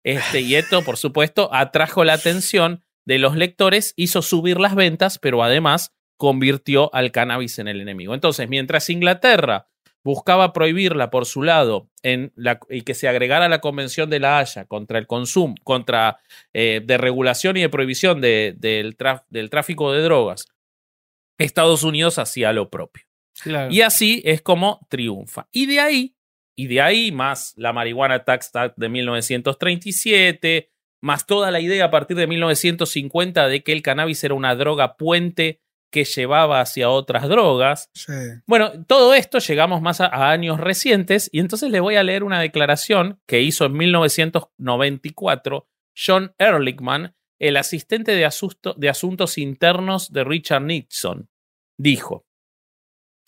este, 0.05 0.41
y 0.41 0.55
esto, 0.57 0.83
por 0.83 0.97
supuesto, 0.97 1.49
atrajo 1.53 2.05
la 2.05 2.15
atención 2.15 2.83
de 3.05 3.19
los 3.19 3.37
lectores, 3.37 3.95
hizo 3.97 4.23
subir 4.23 4.61
las 4.61 4.75
ventas, 4.75 5.19
pero 5.19 5.43
además 5.43 5.93
convirtió 6.17 6.95
al 6.95 7.11
cannabis 7.11 7.59
en 7.59 7.69
el 7.69 7.81
enemigo. 7.81 8.15
Entonces, 8.15 8.49
mientras 8.49 8.91
Inglaterra 8.91 9.69
buscaba 10.05 10.53
prohibirla 10.53 11.11
por 11.11 11.27
su 11.27 11.43
lado 11.43 11.89
en 12.03 12.33
la, 12.35 12.61
y 12.69 12.83
que 12.83 12.95
se 12.95 13.09
agregara 13.09 13.47
a 13.47 13.49
la 13.49 13.61
Convención 13.61 14.11
de 14.11 14.21
la 14.21 14.39
Haya 14.39 14.65
contra 14.65 14.99
el 14.99 15.07
consumo, 15.07 15.55
contra 15.63 16.19
eh, 16.53 16.81
de 16.85 16.99
regulación 16.99 17.57
y 17.57 17.61
de 17.61 17.69
prohibición 17.69 18.21
de, 18.21 18.55
del, 18.57 18.97
del, 19.31 19.51
tráfico 19.51 19.93
de 19.93 20.03
drogas, 20.03 20.47
Estados 21.39 21.83
Unidos 21.83 22.19
hacía 22.19 22.53
lo 22.53 22.71
propio. 22.71 23.05
Y 23.71 23.81
así 23.81 24.23
es 24.25 24.43
como 24.43 24.87
triunfa. 24.89 25.49
Y 25.53 25.67
de 25.67 25.81
ahí 25.81 26.15
y 26.63 26.69
de 26.69 26.81
ahí, 26.81 27.11
más 27.11 27.55
la 27.57 27.73
marihuana 27.73 28.23
tax 28.23 28.55
act 28.55 28.79
de 28.79 28.89
1937, 28.89 30.71
más 31.01 31.27
toda 31.27 31.51
la 31.51 31.59
idea 31.59 31.87
a 31.87 31.91
partir 31.91 32.17
de 32.17 32.29
1950 32.29 33.49
de 33.49 33.65
que 33.65 33.73
el 33.73 33.83
cannabis 33.83 34.23
era 34.23 34.35
una 34.35 34.55
droga 34.55 34.97
puente 34.97 35.61
que 35.91 36.05
llevaba 36.05 36.61
hacia 36.61 36.89
otras 36.89 37.29
drogas. 37.29 37.91
Bueno, 38.47 38.71
todo 38.87 39.13
esto 39.13 39.41
llegamos 39.41 39.83
más 39.83 40.01
a, 40.01 40.31
años 40.31 40.61
recientes 40.61 41.29
y 41.33 41.41
entonces 41.41 41.73
le 41.73 41.81
voy 41.81 41.97
a 41.97 42.05
leer 42.05 42.23
una 42.23 42.41
declaración 42.41 43.21
que 43.27 43.43
hizo 43.43 43.65
en 43.65 43.73
1994 43.73 45.69
John 45.97 46.33
Ehrlichman, 46.39 47.17
el 47.41 47.57
asistente 47.57 48.15
de, 48.15 48.31
de 48.77 48.89
asuntos 48.89 49.37
internos 49.37 50.13
de 50.13 50.23
Richard 50.23 50.63
Nixon. 50.63 51.29
Dijo, 51.77 52.25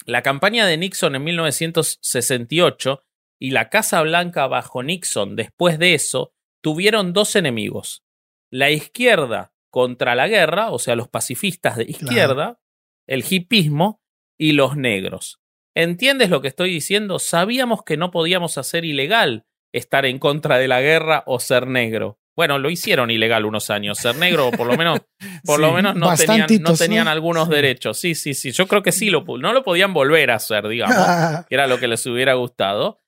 la 0.06 0.22
campaña 0.22 0.66
de 0.66 0.76
Nixon 0.76 1.16
en 1.16 1.24
1968 1.24 3.02
y 3.44 3.50
la 3.50 3.68
Casa 3.68 4.00
Blanca 4.00 4.46
bajo 4.46 4.82
Nixon 4.82 5.36
después 5.36 5.78
de 5.78 5.92
eso 5.92 6.32
tuvieron 6.62 7.12
dos 7.12 7.36
enemigos. 7.36 8.02
La 8.50 8.70
izquierda 8.70 9.52
contra 9.68 10.14
la 10.14 10.28
guerra, 10.28 10.70
o 10.70 10.78
sea, 10.78 10.96
los 10.96 11.08
pacifistas 11.08 11.76
de 11.76 11.84
izquierda, 11.84 12.58
el 13.06 13.22
hipismo 13.28 14.00
y 14.38 14.52
los 14.52 14.78
negros. 14.78 15.42
¿Entiendes 15.74 16.30
lo 16.30 16.40
que 16.40 16.48
estoy 16.48 16.70
diciendo? 16.70 17.18
Sabíamos 17.18 17.82
que 17.84 17.98
no 17.98 18.10
podíamos 18.10 18.56
hacer 18.56 18.86
ilegal 18.86 19.44
estar 19.74 20.06
en 20.06 20.18
contra 20.18 20.56
de 20.56 20.68
la 20.68 20.80
guerra 20.80 21.22
o 21.26 21.38
ser 21.38 21.66
negro. 21.66 22.18
Bueno, 22.34 22.58
lo 22.58 22.70
hicieron 22.70 23.10
ilegal 23.10 23.44
unos 23.44 23.68
años. 23.68 23.98
Ser 23.98 24.16
negro, 24.16 24.52
por 24.52 24.66
lo 24.66 24.78
menos, 24.78 25.00
por 25.44 25.60
lo 25.60 25.70
menos 25.74 25.96
no 25.96 26.16
tenían, 26.16 26.46
no 26.62 26.74
tenían 26.74 27.08
algunos 27.08 27.50
derechos. 27.50 27.98
Sí, 27.98 28.14
sí, 28.14 28.32
sí. 28.32 28.52
Yo 28.52 28.66
creo 28.66 28.82
que 28.82 28.90
sí, 28.90 29.10
lo, 29.10 29.22
no 29.38 29.52
lo 29.52 29.62
podían 29.62 29.92
volver 29.92 30.30
a 30.30 30.36
hacer, 30.36 30.66
digamos, 30.66 30.96
que 31.48 31.54
era 31.54 31.66
lo 31.66 31.78
que 31.78 31.88
les 31.88 32.06
hubiera 32.06 32.32
gustado. 32.32 33.03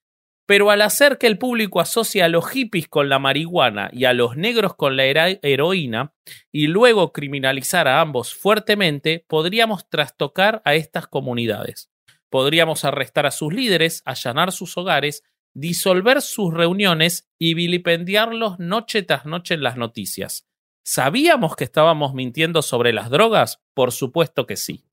Pero 0.46 0.70
al 0.70 0.82
hacer 0.82 1.18
que 1.18 1.26
el 1.26 1.38
público 1.38 1.80
asocie 1.80 2.22
a 2.22 2.28
los 2.28 2.48
hippies 2.48 2.88
con 2.88 3.08
la 3.08 3.18
marihuana 3.18 3.90
y 3.92 4.04
a 4.04 4.12
los 4.12 4.36
negros 4.36 4.76
con 4.76 4.96
la 4.96 5.04
heroína, 5.04 6.14
y 6.52 6.68
luego 6.68 7.12
criminalizar 7.12 7.88
a 7.88 8.00
ambos 8.00 8.32
fuertemente, 8.34 9.24
podríamos 9.28 9.88
trastocar 9.88 10.62
a 10.64 10.74
estas 10.74 11.08
comunidades. 11.08 11.90
Podríamos 12.30 12.84
arrestar 12.84 13.26
a 13.26 13.32
sus 13.32 13.52
líderes, 13.52 14.02
allanar 14.04 14.52
sus 14.52 14.76
hogares, 14.76 15.24
disolver 15.52 16.22
sus 16.22 16.52
reuniones 16.52 17.28
y 17.38 17.54
vilipendiarlos 17.54 18.58
noche 18.58 19.02
tras 19.02 19.26
noche 19.26 19.54
en 19.54 19.62
las 19.62 19.76
noticias. 19.76 20.46
¿Sabíamos 20.84 21.56
que 21.56 21.64
estábamos 21.64 22.14
mintiendo 22.14 22.62
sobre 22.62 22.92
las 22.92 23.10
drogas? 23.10 23.60
Por 23.74 23.90
supuesto 23.90 24.46
que 24.46 24.56
sí. 24.56 24.84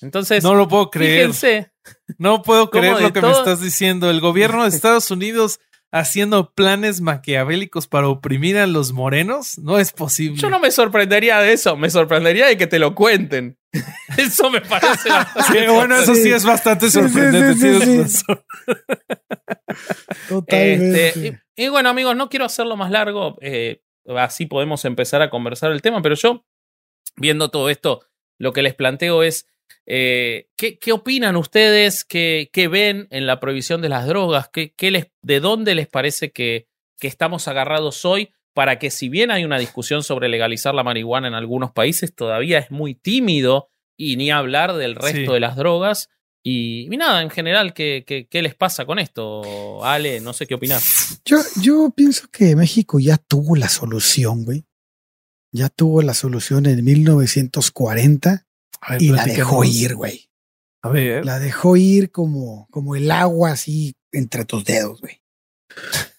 Entonces, 0.00 0.42
no 0.42 0.54
lo 0.54 0.68
puedo 0.68 0.90
creer. 0.90 1.30
No 2.18 2.42
puedo 2.42 2.70
creer 2.70 3.00
lo 3.00 3.12
que 3.12 3.20
me 3.20 3.30
estás 3.30 3.60
diciendo. 3.60 4.10
El 4.10 4.20
gobierno 4.20 4.62
de 4.62 4.68
Estados 4.68 5.10
Unidos 5.10 5.60
haciendo 5.92 6.52
planes 6.52 7.00
maquiavélicos 7.00 7.86
para 7.86 8.08
oprimir 8.08 8.58
a 8.58 8.66
los 8.66 8.92
morenos, 8.92 9.58
no 9.58 9.78
es 9.78 9.92
posible. 9.92 10.40
Yo 10.40 10.50
no 10.50 10.58
me 10.58 10.70
sorprendería 10.70 11.38
de 11.38 11.52
eso, 11.52 11.76
me 11.76 11.90
sorprendería 11.90 12.46
de 12.46 12.56
que 12.56 12.66
te 12.66 12.78
lo 12.78 12.94
cuenten. 12.94 13.58
Eso 14.16 14.50
me 14.50 14.60
parece. 14.60 15.10
sí, 15.48 15.58
bueno, 15.68 15.96
eso 15.96 16.14
sí, 16.14 16.32
es 16.32 16.46
bastante 16.46 16.90
sorprendente. 16.90 18.06
Totalmente. 20.28 21.08
Este, 21.08 21.42
y, 21.56 21.68
bueno, 21.68 21.90
amigos, 21.90 22.16
no 22.16 22.30
quiero 22.30 22.46
hacerlo 22.46 22.76
más 22.76 22.90
largo, 22.90 23.36
eh, 23.42 23.82
así 24.16 24.46
podemos 24.46 24.86
empezar 24.86 25.20
a 25.20 25.28
conversar 25.28 25.72
el 25.72 25.82
tema, 25.82 26.00
pero 26.00 26.14
yo, 26.14 26.46
viendo 27.16 27.50
todo 27.50 27.68
esto, 27.68 28.06
lo 28.38 28.54
que 28.54 28.62
les 28.62 28.74
planteo 28.74 29.22
es 29.22 29.46
eh, 29.86 30.48
¿qué, 30.56 30.78
¿qué, 30.78 30.92
opinan 30.92 31.36
ustedes? 31.36 32.04
¿Qué, 32.04 32.50
¿Qué, 32.52 32.68
ven 32.68 33.06
en 33.10 33.26
la 33.26 33.38
prohibición 33.38 33.80
de 33.80 33.88
las 33.88 34.06
drogas? 34.06 34.48
¿Qué, 34.52 34.74
qué 34.74 34.90
les, 34.90 35.06
¿De 35.22 35.40
dónde 35.40 35.74
les 35.74 35.86
parece 35.86 36.32
que, 36.32 36.66
que 36.98 37.08
estamos 37.08 37.46
agarrados 37.46 38.04
hoy? 38.04 38.30
Para 38.52 38.78
que 38.78 38.90
si 38.90 39.08
bien 39.08 39.30
hay 39.30 39.44
una 39.44 39.58
discusión 39.58 40.02
sobre 40.02 40.28
legalizar 40.28 40.74
la 40.74 40.82
marihuana 40.82 41.28
en 41.28 41.34
algunos 41.34 41.70
países, 41.72 42.14
todavía 42.14 42.58
es 42.58 42.70
muy 42.70 42.94
tímido 42.94 43.70
y 43.96 44.16
ni 44.16 44.30
hablar 44.30 44.74
del 44.74 44.96
resto 44.96 45.34
de 45.34 45.40
las 45.40 45.56
drogas. 45.56 46.08
Y, 46.42 46.88
nada, 46.96 47.22
en 47.22 47.30
general, 47.30 47.74
¿qué, 47.74 48.04
¿qué, 48.06 48.28
qué, 48.28 48.40
les 48.40 48.54
pasa 48.54 48.86
con 48.86 48.98
esto? 49.00 49.84
Ale, 49.84 50.20
no 50.20 50.32
sé 50.32 50.46
qué 50.46 50.54
opinar. 50.54 50.80
Yo, 51.24 51.38
yo 51.60 51.92
pienso 51.94 52.28
que 52.30 52.54
México 52.54 53.00
ya 53.00 53.18
tuvo 53.18 53.56
la 53.56 53.68
solución, 53.68 54.44
güey. 54.44 54.64
Ya 55.50 55.68
tuvo 55.68 56.02
la 56.02 56.14
solución 56.14 56.66
en 56.66 56.84
1940 56.84 58.46
y 58.98 59.08
la 59.08 59.24
dejó 59.24 59.64
ir, 59.64 59.94
güey. 59.94 60.30
A 60.82 60.88
ver. 60.88 61.24
La 61.24 61.38
dejó 61.38 61.76
ir 61.76 62.10
como, 62.10 62.68
como 62.70 62.94
el 62.96 63.10
agua 63.10 63.52
así 63.52 63.94
entre 64.12 64.44
tus 64.44 64.64
dedos, 64.64 65.00
güey. 65.00 65.20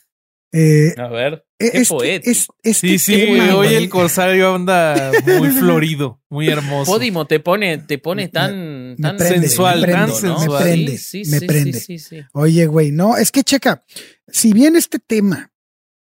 Eh, 0.53 0.95
a 0.97 1.09
ver, 1.09 1.45
e, 1.59 1.71
qué 1.71 1.77
este, 1.79 2.15
este 2.63 2.73
sí, 2.73 2.97
sí, 2.97 3.25
hoy 3.53 3.73
el 3.73 3.89
corsario 3.89 4.55
anda 4.55 5.11
muy 5.37 5.49
florido, 5.49 6.21
muy 6.29 6.47
hermoso. 6.47 6.89
Podimo 6.89 7.25
te 7.25 7.41
pone, 7.41 7.79
te 7.79 7.97
pone 7.97 8.29
tan, 8.29 8.95
tan 8.99 9.19
sensual, 9.19 9.85
tan 9.85 10.11
sensual. 10.13 10.63
Me 10.63 10.63
prende, 10.63 10.97
sí, 10.97 11.23
me 11.25 11.41
prende. 11.41 11.83
Oye, 12.31 12.65
güey, 12.65 12.91
no, 12.91 13.17
es 13.17 13.33
que 13.33 13.43
checa, 13.43 13.83
si 14.29 14.53
bien 14.53 14.77
este 14.77 14.99
tema 14.99 15.51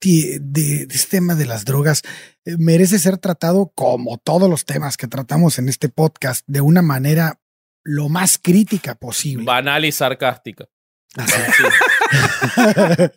de, 0.01 0.39
de, 0.41 0.95
este 0.95 1.19
tema 1.19 1.35
de 1.35 1.47
las 1.47 1.65
drogas 1.65 2.03
eh, 2.45 2.57
merece 2.59 2.99
ser 2.99 3.19
tratado 3.19 3.73
como 3.75 4.19
todos 4.19 4.49
los 4.49 4.65
temas 4.65 4.97
que 4.97 5.09
tratamos 5.09 5.59
en 5.59 5.69
este 5.69 5.89
podcast 5.89 6.45
de 6.47 6.61
una 6.61 6.83
manera 6.83 7.41
lo 7.83 8.09
más 8.09 8.39
crítica 8.39 8.95
posible. 8.95 9.45
Banal 9.45 9.85
y 9.85 9.93
sarcástica. 9.93 10.69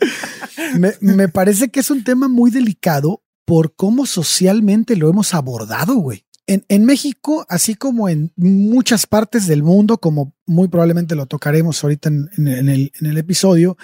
me, 0.78 0.94
me, 1.02 1.28
parece 1.28 1.70
que 1.70 1.82
es 1.82 1.92
un 1.92 2.04
tema 2.04 2.30
muy 2.30 2.50
delicado 2.50 3.24
por 3.46 3.76
cómo 3.76 4.06
socialmente 4.06 4.96
lo 4.96 5.10
hemos 5.10 5.34
abordado, 5.34 5.96
güey. 5.96 6.24
En, 6.48 6.64
en, 6.70 6.86
México, 6.86 7.46
así 7.50 7.76
como 7.76 8.08
en 8.08 8.32
muchas 8.38 9.06
partes 9.06 9.48
del 9.48 9.64
mundo, 9.64 9.98
como 9.98 10.34
muy 10.46 10.70
probablemente 10.70 11.14
lo 11.16 11.26
tocaremos 11.26 11.84
ahorita 11.84 12.10
en, 12.10 12.30
en, 12.38 12.70
el, 12.70 12.92
en 13.00 13.08
el 13.08 13.18
episodio, 13.18 13.78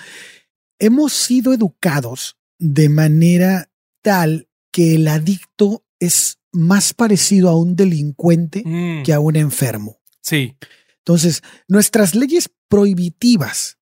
hemos 0.80 1.12
sido 1.14 1.54
educados 1.54 2.38
de 2.60 2.90
manera 2.90 3.70
tal 4.02 4.50
que 4.72 4.96
el 4.96 5.08
adicto 5.08 5.86
es 6.00 6.40
más 6.52 6.94
parecido 6.94 7.50
a 7.50 7.58
un 7.58 7.76
delincuente 7.76 8.64
mm. 8.66 9.04
que 9.04 9.14
a 9.14 9.20
un 9.20 9.36
enfermo. 9.36 10.00
Sí. 10.22 10.56
Entonces, 11.00 11.42
nuestras 11.68 12.16
leyes 12.16 12.50
prohibitivas 12.68 13.78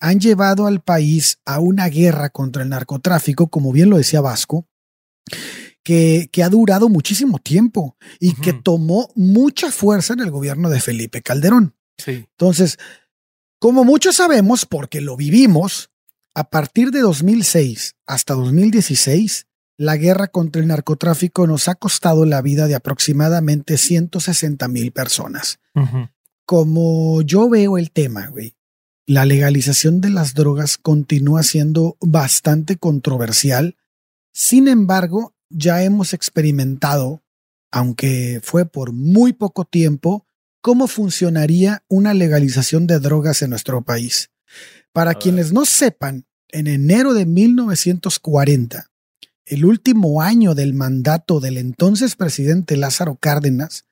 han 0.00 0.20
llevado 0.20 0.66
al 0.66 0.82
país 0.82 1.40
a 1.44 1.60
una 1.60 1.88
guerra 1.88 2.30
contra 2.30 2.62
el 2.62 2.68
narcotráfico, 2.68 3.48
como 3.48 3.72
bien 3.72 3.90
lo 3.90 3.96
decía 3.96 4.20
Vasco, 4.20 4.68
que, 5.82 6.28
que 6.32 6.42
ha 6.42 6.48
durado 6.48 6.88
muchísimo 6.88 7.38
tiempo 7.38 7.96
y 8.20 8.34
que 8.34 8.52
tomó 8.52 9.10
mucha 9.14 9.70
fuerza 9.70 10.14
en 10.14 10.20
el 10.20 10.30
gobierno 10.30 10.70
de 10.70 10.80
Felipe 10.80 11.22
Calderón. 11.22 11.76
Sí. 11.98 12.26
Entonces, 12.30 12.78
como 13.58 13.84
muchos 13.84 14.16
sabemos, 14.16 14.66
porque 14.66 15.00
lo 15.00 15.16
vivimos, 15.16 15.90
a 16.34 16.50
partir 16.50 16.90
de 16.90 17.00
2006 17.00 17.94
hasta 18.06 18.34
2016, 18.34 19.46
la 19.76 19.96
guerra 19.96 20.28
contra 20.28 20.60
el 20.60 20.68
narcotráfico 20.68 21.46
nos 21.46 21.68
ha 21.68 21.74
costado 21.74 22.24
la 22.26 22.42
vida 22.42 22.66
de 22.66 22.74
aproximadamente 22.74 23.76
160 23.76 24.66
mil 24.68 24.92
personas. 24.92 25.58
Como 26.44 27.22
yo 27.22 27.48
veo 27.48 27.78
el 27.78 27.90
tema, 27.90 28.28
güey, 28.28 28.56
la 29.06 29.24
legalización 29.24 30.00
de 30.00 30.10
las 30.10 30.34
drogas 30.34 30.78
continúa 30.78 31.42
siendo 31.42 31.96
bastante 32.00 32.76
controversial. 32.76 33.76
Sin 34.32 34.68
embargo, 34.68 35.34
ya 35.50 35.82
hemos 35.82 36.14
experimentado, 36.14 37.22
aunque 37.70 38.40
fue 38.42 38.66
por 38.66 38.92
muy 38.92 39.32
poco 39.32 39.64
tiempo, 39.64 40.26
cómo 40.60 40.86
funcionaría 40.86 41.84
una 41.88 42.14
legalización 42.14 42.86
de 42.86 42.98
drogas 42.98 43.42
en 43.42 43.50
nuestro 43.50 43.82
país. 43.82 44.30
Para 44.94 45.14
quienes 45.14 45.52
no 45.52 45.64
sepan, 45.64 46.24
en 46.52 46.68
enero 46.68 47.14
de 47.14 47.26
1940, 47.26 48.92
el 49.44 49.64
último 49.64 50.22
año 50.22 50.54
del 50.54 50.72
mandato 50.72 51.40
del 51.40 51.58
entonces 51.58 52.14
presidente 52.14 52.76
Lázaro 52.76 53.16
Cárdenas, 53.16 53.86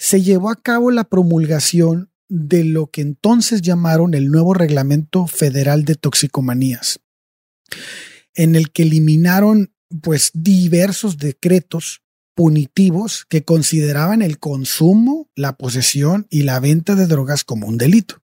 se 0.00 0.20
llevó 0.20 0.50
a 0.50 0.56
cabo 0.56 0.90
la 0.90 1.04
promulgación 1.04 2.10
de 2.28 2.64
lo 2.64 2.88
que 2.88 3.02
entonces 3.02 3.62
llamaron 3.62 4.14
el 4.14 4.32
nuevo 4.32 4.52
Reglamento 4.52 5.28
Federal 5.28 5.84
de 5.84 5.94
Toxicomanías, 5.94 6.98
en 8.34 8.56
el 8.56 8.72
que 8.72 8.82
eliminaron 8.82 9.72
pues 10.02 10.32
diversos 10.34 11.18
decretos 11.18 12.02
punitivos 12.34 13.26
que 13.28 13.44
consideraban 13.44 14.22
el 14.22 14.40
consumo, 14.40 15.30
la 15.36 15.56
posesión 15.56 16.26
y 16.30 16.42
la 16.42 16.58
venta 16.58 16.96
de 16.96 17.06
drogas 17.06 17.44
como 17.44 17.68
un 17.68 17.78
delito, 17.78 18.21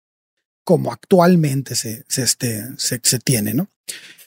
como 0.64 0.92
actualmente 0.92 1.74
se, 1.76 2.04
se, 2.08 2.22
este, 2.22 2.64
se, 2.78 3.00
se 3.02 3.18
tiene, 3.18 3.54
¿no? 3.54 3.70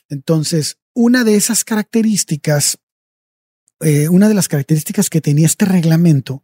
Entonces, 0.09 0.77
una 0.93 1.23
de 1.23 1.35
esas 1.35 1.63
características, 1.63 2.79
eh, 3.81 4.07
una 4.09 4.27
de 4.27 4.33
las 4.33 4.47
características 4.47 5.09
que 5.09 5.21
tenía 5.21 5.45
este 5.45 5.65
reglamento 5.65 6.43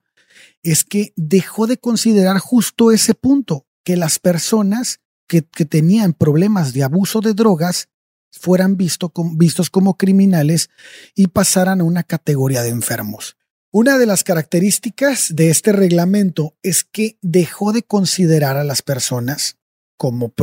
es 0.61 0.83
que 0.83 1.13
dejó 1.15 1.67
de 1.67 1.77
considerar 1.77 2.37
justo 2.39 2.91
ese 2.91 3.13
punto, 3.13 3.67
que 3.83 3.97
las 3.97 4.19
personas 4.19 5.01
que, 5.27 5.41
tenían 5.41 6.13
problemas 6.13 6.73
de 6.73 6.83
abuso 6.83 7.19
de 7.21 7.33
drogas 7.33 7.89
fueran 8.31 8.77
visto 8.77 9.11
vistos 9.35 9.69
como 9.69 9.97
criminales 9.97 10.69
y 11.15 11.27
pasaran 11.27 11.81
a 11.81 11.83
una 11.83 12.03
categoría 12.03 12.63
de 12.63 12.69
enfermos. 12.69 13.37
Una 13.71 13.97
de 13.97 14.05
las 14.05 14.23
características 14.23 15.35
de 15.35 15.49
este 15.49 15.71
reglamento 15.71 16.55
es 16.61 16.83
que 16.83 17.17
dejó 17.21 17.73
de 17.73 17.83
considerar 17.83 18.57
a 18.57 18.63
las 18.63 18.83
personas 18.83 19.57
como 20.03 20.33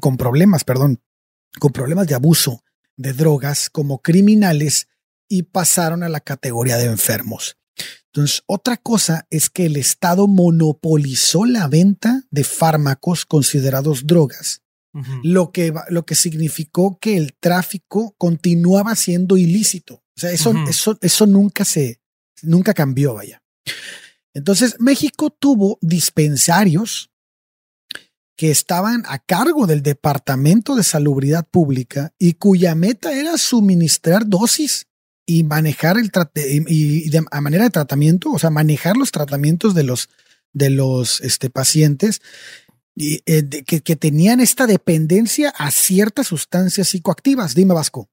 con 0.00 0.18
problemas, 0.18 0.64
perdón, 0.64 1.02
con 1.58 1.72
problemas 1.72 2.06
de 2.08 2.14
abuso 2.14 2.62
de 2.98 3.14
drogas 3.14 3.70
como 3.70 4.02
criminales 4.02 4.86
y 5.30 5.44
pasaron 5.44 6.02
a 6.02 6.10
la 6.10 6.20
categoría 6.20 6.76
de 6.76 6.84
enfermos. 6.84 7.56
Entonces, 8.12 8.42
otra 8.44 8.76
cosa 8.76 9.26
es 9.30 9.48
que 9.48 9.64
el 9.64 9.76
Estado 9.76 10.28
monopolizó 10.28 11.46
la 11.46 11.68
venta 11.68 12.24
de 12.30 12.44
fármacos 12.44 13.24
considerados 13.24 14.06
drogas, 14.06 14.60
lo, 15.22 15.52
que, 15.52 15.72
lo 15.88 16.04
que 16.04 16.14
significó 16.14 16.98
que 16.98 17.16
el 17.16 17.32
tráfico 17.32 18.14
continuaba 18.18 18.94
siendo 18.94 19.38
ilícito. 19.38 20.04
O 20.16 20.20
sea, 20.20 20.32
eso, 20.32 20.52
eso, 20.68 20.98
eso 21.00 21.26
nunca 21.26 21.64
se, 21.64 22.02
nunca 22.42 22.74
cambió, 22.74 23.14
vaya. 23.14 23.42
Entonces, 24.34 24.76
México 24.80 25.30
tuvo 25.30 25.78
dispensarios 25.80 27.10
que 28.38 28.52
estaban 28.52 29.02
a 29.08 29.18
cargo 29.18 29.66
del 29.66 29.82
Departamento 29.82 30.76
de 30.76 30.84
Salubridad 30.84 31.44
Pública 31.44 32.12
y 32.20 32.34
cuya 32.34 32.76
meta 32.76 33.12
era 33.12 33.36
suministrar 33.36 34.28
dosis 34.28 34.86
y 35.26 35.42
manejar 35.42 35.98
el 35.98 36.12
y, 36.36 37.10
de, 37.10 37.24
a 37.32 37.40
manera 37.40 37.64
de 37.64 37.70
tratamiento, 37.70 38.30
o 38.30 38.38
sea, 38.38 38.50
manejar 38.50 38.96
los 38.96 39.10
tratamientos 39.10 39.74
de 39.74 39.82
los 39.82 40.08
de 40.52 40.70
los 40.70 41.20
este, 41.20 41.50
pacientes 41.50 42.22
y, 42.94 43.22
eh, 43.26 43.42
que, 43.66 43.80
que, 43.80 43.96
tenían 43.96 44.38
esta 44.38 44.68
dependencia 44.68 45.52
a 45.58 45.72
ciertas 45.72 46.28
sustancias 46.28 46.88
psicoactivas. 46.88 47.56
Dime, 47.56 47.74
Vasco. 47.74 48.08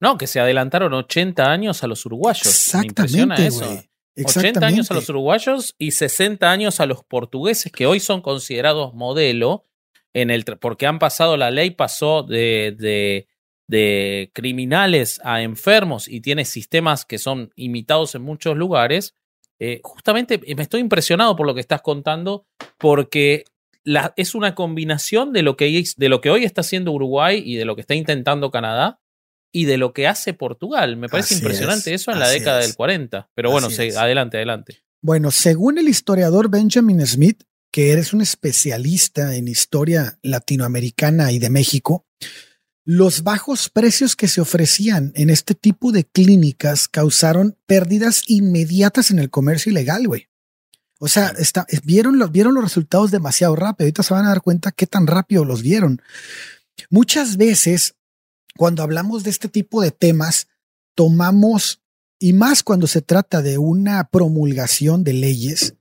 No, 0.00 0.16
que 0.16 0.26
se 0.26 0.40
adelantaron 0.40 0.94
80 0.94 1.44
años 1.44 1.84
a 1.84 1.86
los 1.88 2.06
uruguayos. 2.06 2.46
Exactamente, 2.46 3.46
eso. 3.46 3.84
80 4.16 4.66
años 4.66 4.90
a 4.90 4.94
los 4.94 5.08
uruguayos 5.08 5.74
y 5.78 5.92
60 5.92 6.50
años 6.50 6.80
a 6.80 6.86
los 6.86 7.04
portugueses, 7.04 7.72
que 7.72 7.86
hoy 7.86 8.00
son 8.00 8.20
considerados 8.20 8.94
modelo, 8.94 9.66
en 10.12 10.30
el, 10.30 10.44
porque 10.44 10.86
han 10.86 10.98
pasado, 10.98 11.36
la 11.36 11.50
ley 11.50 11.70
pasó 11.70 12.22
de, 12.22 12.74
de, 12.78 13.28
de 13.68 14.30
criminales 14.34 15.20
a 15.22 15.42
enfermos 15.42 16.08
y 16.08 16.20
tiene 16.20 16.44
sistemas 16.44 17.04
que 17.04 17.18
son 17.18 17.52
imitados 17.54 18.14
en 18.14 18.22
muchos 18.22 18.56
lugares. 18.56 19.14
Eh, 19.60 19.80
justamente 19.84 20.40
me 20.56 20.62
estoy 20.62 20.80
impresionado 20.80 21.36
por 21.36 21.46
lo 21.46 21.54
que 21.54 21.60
estás 21.60 21.82
contando, 21.82 22.46
porque 22.78 23.44
la, 23.84 24.12
es 24.16 24.34
una 24.34 24.54
combinación 24.54 25.32
de 25.32 25.42
lo, 25.42 25.56
que, 25.56 25.84
de 25.96 26.08
lo 26.08 26.20
que 26.20 26.30
hoy 26.30 26.44
está 26.44 26.62
haciendo 26.62 26.92
Uruguay 26.92 27.42
y 27.44 27.56
de 27.56 27.64
lo 27.64 27.76
que 27.76 27.82
está 27.82 27.94
intentando 27.94 28.50
Canadá, 28.50 28.98
y 29.52 29.64
de 29.64 29.76
lo 29.76 29.92
que 29.92 30.06
hace 30.06 30.34
Portugal. 30.34 30.96
Me 30.96 31.08
parece 31.08 31.34
impresionante 31.34 31.94
eso 31.94 32.12
en 32.12 32.18
la 32.18 32.28
década 32.28 32.60
del 32.60 32.74
40. 32.74 33.30
Pero 33.34 33.50
bueno, 33.50 33.68
adelante, 33.68 34.36
adelante. 34.36 34.82
Bueno, 35.02 35.30
según 35.30 35.78
el 35.78 35.88
historiador 35.88 36.50
Benjamin 36.50 37.06
Smith, 37.06 37.44
que 37.70 37.92
eres 37.92 38.12
un 38.12 38.20
especialista 38.20 39.34
en 39.34 39.48
historia 39.48 40.18
latinoamericana 40.22 41.32
y 41.32 41.38
de 41.38 41.50
México, 41.50 42.06
los 42.84 43.22
bajos 43.22 43.68
precios 43.68 44.16
que 44.16 44.28
se 44.28 44.40
ofrecían 44.40 45.12
en 45.14 45.30
este 45.30 45.54
tipo 45.54 45.92
de 45.92 46.04
clínicas 46.04 46.88
causaron 46.88 47.56
pérdidas 47.66 48.22
inmediatas 48.26 49.10
en 49.10 49.18
el 49.18 49.30
comercio 49.30 49.70
ilegal, 49.70 50.06
güey. 50.06 50.28
O 50.98 51.08
sea, 51.08 51.32
vieron, 51.84 52.18
los, 52.18 52.30
vieron 52.30 52.54
los 52.54 52.64
resultados 52.64 53.10
demasiado 53.10 53.56
rápido. 53.56 53.86
Ahorita 53.86 54.02
se 54.02 54.12
van 54.12 54.26
a 54.26 54.30
dar 54.30 54.42
cuenta 54.42 54.70
qué 54.72 54.86
tan 54.86 55.06
rápido 55.06 55.44
los 55.44 55.62
vieron. 55.62 56.02
Muchas 56.90 57.36
veces 57.36 57.94
cuando 58.60 58.82
hablamos 58.82 59.24
de 59.24 59.30
este 59.30 59.48
tipo 59.48 59.80
de 59.80 59.90
temas, 59.90 60.46
tomamos, 60.94 61.80
y 62.18 62.34
más 62.34 62.62
cuando 62.62 62.86
se 62.86 63.00
trata 63.00 63.40
de 63.40 63.56
una 63.56 64.10
promulgación 64.10 65.02
de 65.02 65.14
leyes, 65.14 65.76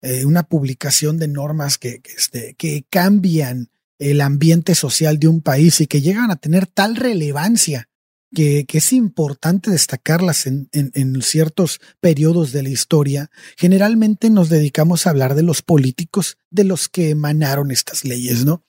eh, 0.00 0.24
una 0.24 0.44
publicación 0.44 1.18
de 1.18 1.28
normas 1.28 1.76
que, 1.76 2.00
que, 2.00 2.12
este, 2.12 2.54
que 2.54 2.86
cambian 2.88 3.68
el 3.98 4.22
ambiente 4.22 4.74
social 4.74 5.18
de 5.18 5.28
un 5.28 5.42
país 5.42 5.82
y 5.82 5.86
que 5.86 6.00
llegan 6.00 6.30
a 6.30 6.36
tener 6.36 6.66
tal 6.66 6.96
relevancia 6.96 7.90
que, 8.34 8.64
que 8.64 8.78
es 8.78 8.94
importante 8.94 9.70
destacarlas 9.70 10.46
en, 10.46 10.70
en, 10.72 11.20
ciertos 11.20 11.78
periodos 12.00 12.52
de 12.52 12.62
la 12.62 12.70
historia, 12.70 13.30
generalmente 13.58 14.30
nos 14.30 14.48
dedicamos 14.48 15.06
a 15.06 15.10
hablar 15.10 15.34
de 15.34 15.42
los 15.42 15.60
políticos 15.60 16.38
de 16.48 16.64
los 16.64 16.88
que 16.88 17.10
emanaron 17.10 17.70
estas 17.70 18.06
leyes, 18.06 18.46
¿no? 18.46 18.64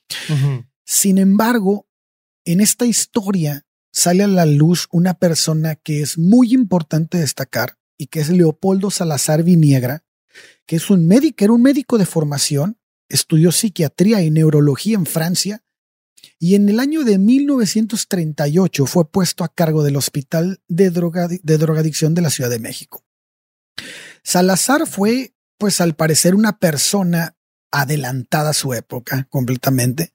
Sin 0.84 1.18
embargo, 1.18 1.89
en 2.52 2.62
esta 2.62 2.88
historia 2.88 3.68
sale 3.92 4.24
a 4.24 4.28
la 4.28 4.46
luz 4.46 4.88
una 4.92 5.14
persona 5.14 5.76
que 5.76 6.02
es 6.02 6.18
muy 6.18 6.54
importante 6.54 7.20
destacar 7.20 7.78
y 7.96 8.08
que 8.08 8.22
es 8.22 8.30
Leopoldo 8.30 8.90
Salazar 8.90 9.44
Viniegra, 9.44 10.04
que 10.66 10.78
es 10.78 10.90
un 10.90 11.06
médico, 11.06 11.44
era 11.44 11.54
un 11.54 11.62
médico 11.62 12.00
de 12.00 12.08
formación, 12.08 12.80
estudió 13.08 13.52
psiquiatría 13.52 14.24
y 14.24 14.32
neurología 14.32 14.96
en 14.96 15.06
Francia 15.06 15.64
y 16.40 16.56
en 16.56 16.70
el 16.70 16.80
año 16.80 17.04
de 17.04 17.20
1938 17.20 18.86
fue 18.88 19.12
puesto 19.12 19.44
a 19.44 19.54
cargo 19.54 19.84
del 19.84 19.96
Hospital 19.96 20.60
de, 20.68 20.90
de 21.44 21.58
Drogadicción 21.58 22.16
de 22.16 22.22
la 22.22 22.32
Ciudad 22.32 22.50
de 22.50 22.60
México. 22.60 23.06
Salazar 24.24 24.88
fue, 24.88 25.36
pues 25.60 25.82
al 25.82 25.96
parecer, 25.96 26.34
una 26.34 26.58
persona 26.58 27.36
adelantada 27.72 28.50
a 28.50 28.54
su 28.54 28.74
época 28.74 29.28
completamente. 29.30 30.14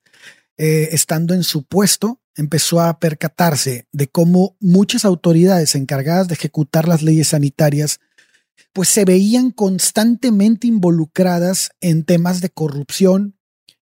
Eh, 0.56 0.90
estando 0.92 1.34
en 1.34 1.42
su 1.42 1.64
puesto, 1.64 2.20
empezó 2.36 2.80
a 2.80 2.98
percatarse 2.98 3.86
de 3.92 4.08
cómo 4.08 4.56
muchas 4.60 5.04
autoridades 5.04 5.74
encargadas 5.74 6.28
de 6.28 6.34
ejecutar 6.34 6.88
las 6.88 7.02
leyes 7.02 7.28
sanitarias 7.28 8.00
pues 8.72 8.88
se 8.88 9.04
veían 9.04 9.50
constantemente 9.50 10.66
involucradas 10.66 11.70
en 11.80 12.04
temas 12.04 12.40
de 12.40 12.50
corrupción 12.50 13.36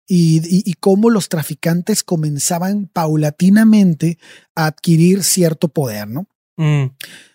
y, 0.06 0.74
cómo 0.74 1.08
los 1.08 1.30
traficantes 1.30 2.02
comenzaban 2.02 2.86
paulatinamente 2.92 4.18
a 4.54 4.66
adquirir 4.66 5.24
cierto 5.24 5.68
poder, 5.68 6.08
¿no? 6.08 6.26
Mm. 6.58 6.90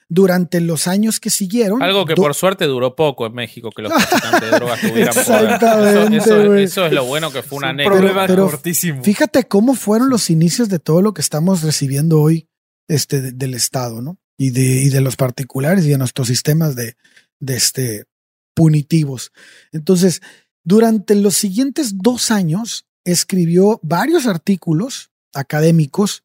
Durante 0.10 0.62
los 0.62 0.88
años 0.88 1.20
que 1.20 1.30
siguieron. 1.30 1.82
Algo 1.82 2.06
que 2.06 2.16
por 2.16 2.34
suerte 2.34 2.66
duró 2.66 2.96
poco 2.96 3.26
en 3.26 3.34
México, 3.34 3.72
que 3.72 3.82
los 3.82 3.92
traficantes 4.10 4.42
de 4.42 4.58
drogas 4.58 4.82
tuvieran 4.82 5.18
Exactamente, 5.18 6.18
eso, 6.18 6.56
eso, 6.56 6.86
es 6.86 6.94
lo 6.94 7.06
bueno 7.06 7.32
que 7.32 7.44
fue 7.44 7.58
una 7.58 7.70
anécdota. 7.70 8.36
cortísimo. 8.36 9.04
Fíjate 9.04 9.46
cómo 9.46 9.76
fueron 9.76 10.10
los 10.10 10.30
inicios 10.30 10.70
de 10.70 10.80
todo 10.80 11.02
lo 11.02 11.14
que 11.14 11.22
estamos 11.22 11.62
recibiendo 11.62 12.22
hoy 12.22 12.48
este, 12.88 13.34
del 13.34 13.54
Estado, 13.54 14.02
¿no? 14.02 14.18
Y 14.38 14.52
de, 14.52 14.84
y 14.84 14.90
de 14.90 15.02
los 15.02 15.16
particulares 15.16 15.86
y 15.86 15.90
de 15.90 15.98
nuestros 15.98 16.28
sistemas 16.28 16.76
de, 16.76 16.96
de 17.40 17.56
este, 17.56 18.06
punitivos. 18.54 19.32
Entonces, 19.72 20.22
durante 20.64 21.16
los 21.16 21.36
siguientes 21.36 21.98
dos 21.98 22.32
años, 22.32 22.86
escribió 23.04 23.80
varios 23.84 24.28
artículos 24.28 25.12
académicos 25.34 26.24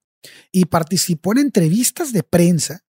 y 0.53 0.66
participó 0.66 1.33
en 1.33 1.38
entrevistas 1.38 2.12
de 2.12 2.23
prensa 2.23 2.85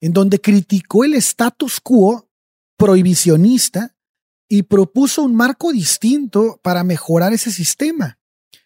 en 0.00 0.12
donde 0.12 0.40
criticó 0.40 1.04
el 1.04 1.14
status 1.14 1.80
quo 1.80 2.28
prohibicionista 2.76 3.94
y 4.48 4.64
propuso 4.64 5.22
un 5.22 5.34
marco 5.34 5.72
distinto 5.72 6.60
para 6.62 6.84
mejorar 6.84 7.32
ese 7.32 7.50
sistema. 7.50 8.18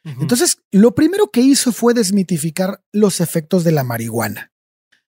Entonces, 0.05 0.59
lo 0.71 0.95
primero 0.95 1.31
que 1.31 1.41
hizo 1.41 1.71
fue 1.71 1.93
desmitificar 1.93 2.83
los 2.93 3.21
efectos 3.21 3.63
de 3.63 3.73
la 3.73 3.85
marihuana. 3.85 4.53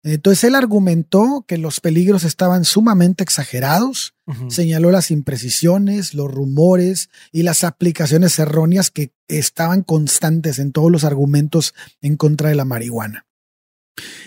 Entonces, 0.03 0.43
él 0.43 0.55
argumentó 0.55 1.45
que 1.47 1.57
los 1.57 1.79
peligros 1.79 2.25
estaban 2.25 2.65
sumamente 2.65 3.23
exagerados, 3.23 4.13
señaló 4.49 4.91
las 4.91 5.11
imprecisiones, 5.11 6.13
los 6.13 6.29
rumores 6.29 7.09
y 7.31 7.43
las 7.43 7.63
aplicaciones 7.63 8.37
erróneas 8.37 8.91
que 8.91 9.13
estaban 9.27 9.81
constantes 9.81 10.59
en 10.59 10.73
todos 10.73 10.91
los 10.91 11.05
argumentos 11.05 11.73
en 12.01 12.17
contra 12.17 12.49
de 12.49 12.55
la 12.55 12.65
marihuana. 12.65 13.25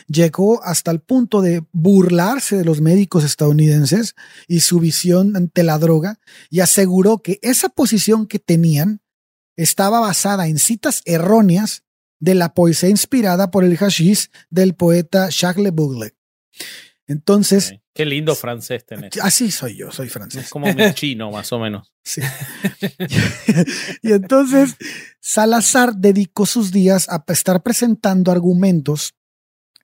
Llegó 0.06 0.62
hasta 0.62 0.90
el 0.90 1.00
punto 1.00 1.42
de 1.42 1.64
burlarse 1.72 2.56
de 2.56 2.64
los 2.64 2.80
médicos 2.80 3.24
estadounidenses 3.24 4.14
y 4.46 4.60
su 4.60 4.78
visión 4.78 5.36
ante 5.36 5.62
la 5.62 5.78
droga 5.78 6.20
y 6.50 6.60
aseguró 6.60 7.18
que 7.18 7.38
esa 7.42 7.68
posición 7.68 8.26
que 8.26 8.38
tenían 8.38 9.00
estaba 9.56 10.00
basada 10.00 10.46
en 10.46 10.58
citas 10.58 11.02
erróneas 11.04 11.82
de 12.20 12.34
la 12.34 12.54
poesía 12.54 12.88
inspirada 12.88 13.50
por 13.50 13.64
el 13.64 13.76
hashish 13.76 14.30
del 14.50 14.74
poeta 14.74 15.28
Jacques 15.30 15.62
Le 15.62 15.70
Bougle. 15.70 16.14
Entonces. 17.06 17.74
Qué 17.94 18.04
lindo 18.04 18.34
francés 18.34 18.84
tenés. 18.84 19.12
Así 19.22 19.50
soy 19.50 19.76
yo, 19.76 19.90
soy 19.90 20.08
francés. 20.08 20.44
Es 20.44 20.50
como 20.50 20.72
mi 20.72 20.92
chino, 20.94 21.30
más 21.30 21.52
o 21.52 21.58
menos. 21.58 21.92
Sí. 22.06 22.20
y 24.00 24.12
entonces, 24.12 24.76
Salazar 25.18 25.96
dedicó 25.96 26.46
sus 26.46 26.70
días 26.70 27.08
a 27.08 27.24
estar 27.26 27.64
presentando 27.64 28.30
argumentos 28.30 29.12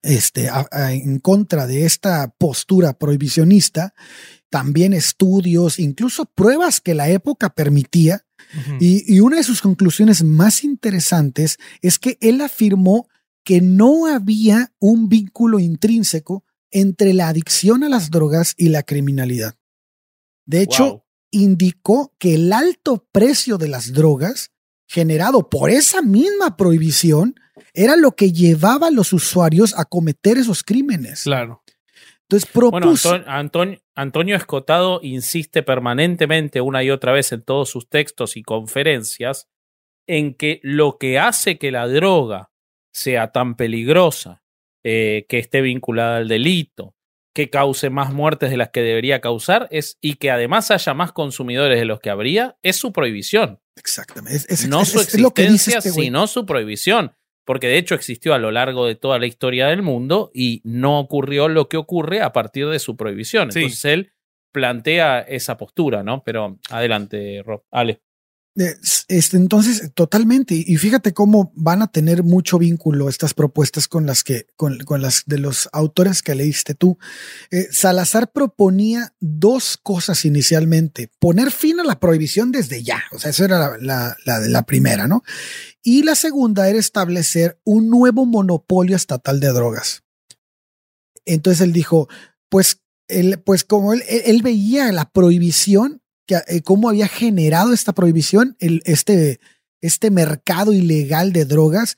este, 0.03 0.51
en 0.73 1.19
contra 1.21 1.67
de 1.67 1.85
esta 1.87 2.29
postura 2.37 2.99
prohibicionista, 2.99 3.95
también 4.51 4.93
estudios, 4.93 5.79
incluso 5.79 6.27
pruebas 6.27 6.81
que 6.81 6.95
la 6.95 7.09
época 7.09 7.55
permitía. 7.55 8.25
y, 8.81 9.15
y 9.15 9.21
una 9.21 9.37
de 9.37 9.45
sus 9.45 9.63
conclusiones 9.63 10.23
más 10.25 10.65
interesantes 10.65 11.59
es 11.81 11.99
que 11.99 12.19
él 12.21 12.41
afirmó 12.41 13.09
que 13.45 13.61
no 13.61 14.07
había 14.07 14.73
un 14.79 15.09
vínculo 15.09 15.59
intrínseco 15.59 16.45
entre 16.71 17.13
la 17.13 17.29
adicción 17.29 17.85
a 17.85 17.89
las 17.89 18.11
drogas 18.11 18.55
y 18.57 18.69
la 18.69 18.83
criminalidad. 18.83 19.57
De 20.45 20.63
hecho, 20.63 21.05
indicó 21.31 22.15
que 22.19 22.35
el 22.35 22.53
alto 22.53 23.07
precio 23.13 23.59
de 23.59 23.69
las 23.69 23.93
drogas, 23.93 24.51
generado 24.87 25.49
por 25.49 25.71
esa 25.71 26.03
misma 26.03 26.57
prohibición, 26.57 27.35
era 27.75 27.97
lo 27.97 28.13
que 28.13 28.33
llevaba 28.33 28.89
a 28.89 28.91
los 28.91 29.13
usuarios 29.13 29.79
a 29.79 29.85
cometer 29.85 30.39
esos 30.39 30.63
crímenes. 30.63 31.25
Claro. 31.25 31.63
Entonces 32.23 32.51
propuso. 32.51 33.11
Bueno, 33.11 33.25
Antonio, 33.29 33.79
Antonio 33.95 34.37
Escotado 34.37 35.01
insiste 35.03 35.63
permanentemente 35.63 36.61
una 36.61 36.83
y 36.83 36.91
otra 36.91 37.13
vez 37.13 37.33
en 37.33 37.43
todos 37.43 37.69
sus 37.69 37.89
textos 37.89 38.37
y 38.37 38.43
conferencias 38.43 39.49
en 40.07 40.35
que 40.35 40.61
lo 40.63 40.99
que 40.99 41.19
hace 41.19 41.59
que 41.59 41.71
la 41.71 41.87
droga 41.87 42.51
sea 42.93 43.33
tan 43.33 43.57
peligrosa, 43.57 44.43
eh, 44.85 45.27
que 45.29 45.39
esté 45.39 45.61
vinculada 45.61 46.17
al 46.17 46.29
delito, 46.29 46.95
que 47.35 47.51
cause 47.51 47.89
más 47.91 48.13
muertes 48.13 48.51
de 48.51 48.57
las 48.57 48.71
que 48.71 48.83
debería 48.83 49.21
causar 49.21 49.69
es, 49.71 49.99
y 50.01 50.15
que 50.15 50.31
además 50.31 50.71
haya 50.71 50.93
más 50.95 51.13
consumidores 51.13 51.79
de 51.79 51.85
los 51.85 52.01
que 52.01 52.11
habría, 52.11 52.57
es 52.63 52.77
su 52.77 52.93
prohibición. 52.93 53.61
Exactamente. 53.77 54.39
no 54.69 54.85
su 54.85 55.01
existencia, 55.01 55.79
este 55.79 55.91
sino 55.91 56.27
su 56.27 56.45
prohibición 56.45 57.15
porque 57.45 57.67
de 57.67 57.79
hecho 57.79 57.95
existió 57.95 58.35
a 58.35 58.39
lo 58.39 58.51
largo 58.51 58.87
de 58.87 58.95
toda 58.95 59.19
la 59.19 59.27
historia 59.27 59.67
del 59.67 59.83
mundo 59.83 60.31
y 60.35 60.61
no 60.65 61.01
ocurrió 61.01 61.49
lo 61.49 61.69
que 61.69 61.77
ocurre 61.77 62.21
a 62.21 62.33
partir 62.33 62.69
de 62.69 62.79
su 62.79 62.97
prohibición. 62.97 63.51
Entonces 63.55 63.85
él 63.85 64.13
plantea 64.53 65.21
esa 65.21 65.57
postura, 65.57 66.03
¿no? 66.03 66.23
Pero 66.23 66.59
adelante, 66.71 67.43
Rob. 67.45 67.65
Ale. 67.71 68.03
Este, 68.55 69.39
entonces, 69.39 69.93
totalmente. 69.95 70.55
Y 70.55 70.77
fíjate 70.77 71.15
cómo 71.15 71.53
van 71.55 71.81
a 71.81 71.87
tener 71.91 72.23
mucho 72.23 72.59
vínculo 72.59 73.09
estas 73.09 73.33
propuestas 73.33 73.89
con 73.89 74.05
las 74.05 74.25
que, 74.25 74.47
con, 74.57 74.79
las 75.01 75.23
de 75.25 75.39
los 75.39 75.71
autores 75.73 76.23
que 76.23 76.35
leíste 76.35 76.75
tú. 76.75 76.99
Eh, 77.51 77.69
Salazar 77.71 78.31
proponía 78.31 79.15
dos 79.21 79.79
cosas 79.83 80.27
inicialmente: 80.27 81.11
poner 81.19 81.51
fin 81.51 81.81
a 81.81 81.85
la 81.85 81.99
prohibición 81.99 82.53
desde 82.53 82.83
ya. 82.83 83.03
O 83.13 83.19
sea, 83.19 83.31
eso 83.31 83.45
era 83.45 83.79
la, 83.79 84.63
primera, 84.67 85.09
¿no? 85.09 85.23
Y 85.83 86.03
la 86.03 86.15
segunda 86.15 86.69
era 86.69 86.79
establecer 86.79 87.59
un 87.65 87.89
nuevo 87.89 88.27
monopolio 88.27 88.97
estatal 88.97 89.41
de 89.41 89.49
drogas. 89.49 90.05
Entonces 91.25 91.63
él 91.63 91.73
dijo, 91.73 92.09
pues, 92.51 92.81
él, 93.09 93.41
pues 93.41 93.65
como 93.65 93.95
él 93.95 94.43
veía 94.43 94.91
la 94.93 95.09
prohibición 95.11 96.02
eh, 96.39 96.63
cómo 96.63 96.89
había 96.89 97.09
generado 97.09 97.73
esta 97.73 97.93
prohibición, 97.93 98.57
el, 98.59 98.83
este, 98.85 99.41
este 99.81 100.11
mercado 100.11 100.73
ilegal 100.73 101.33
de 101.33 101.45
drogas 101.45 101.97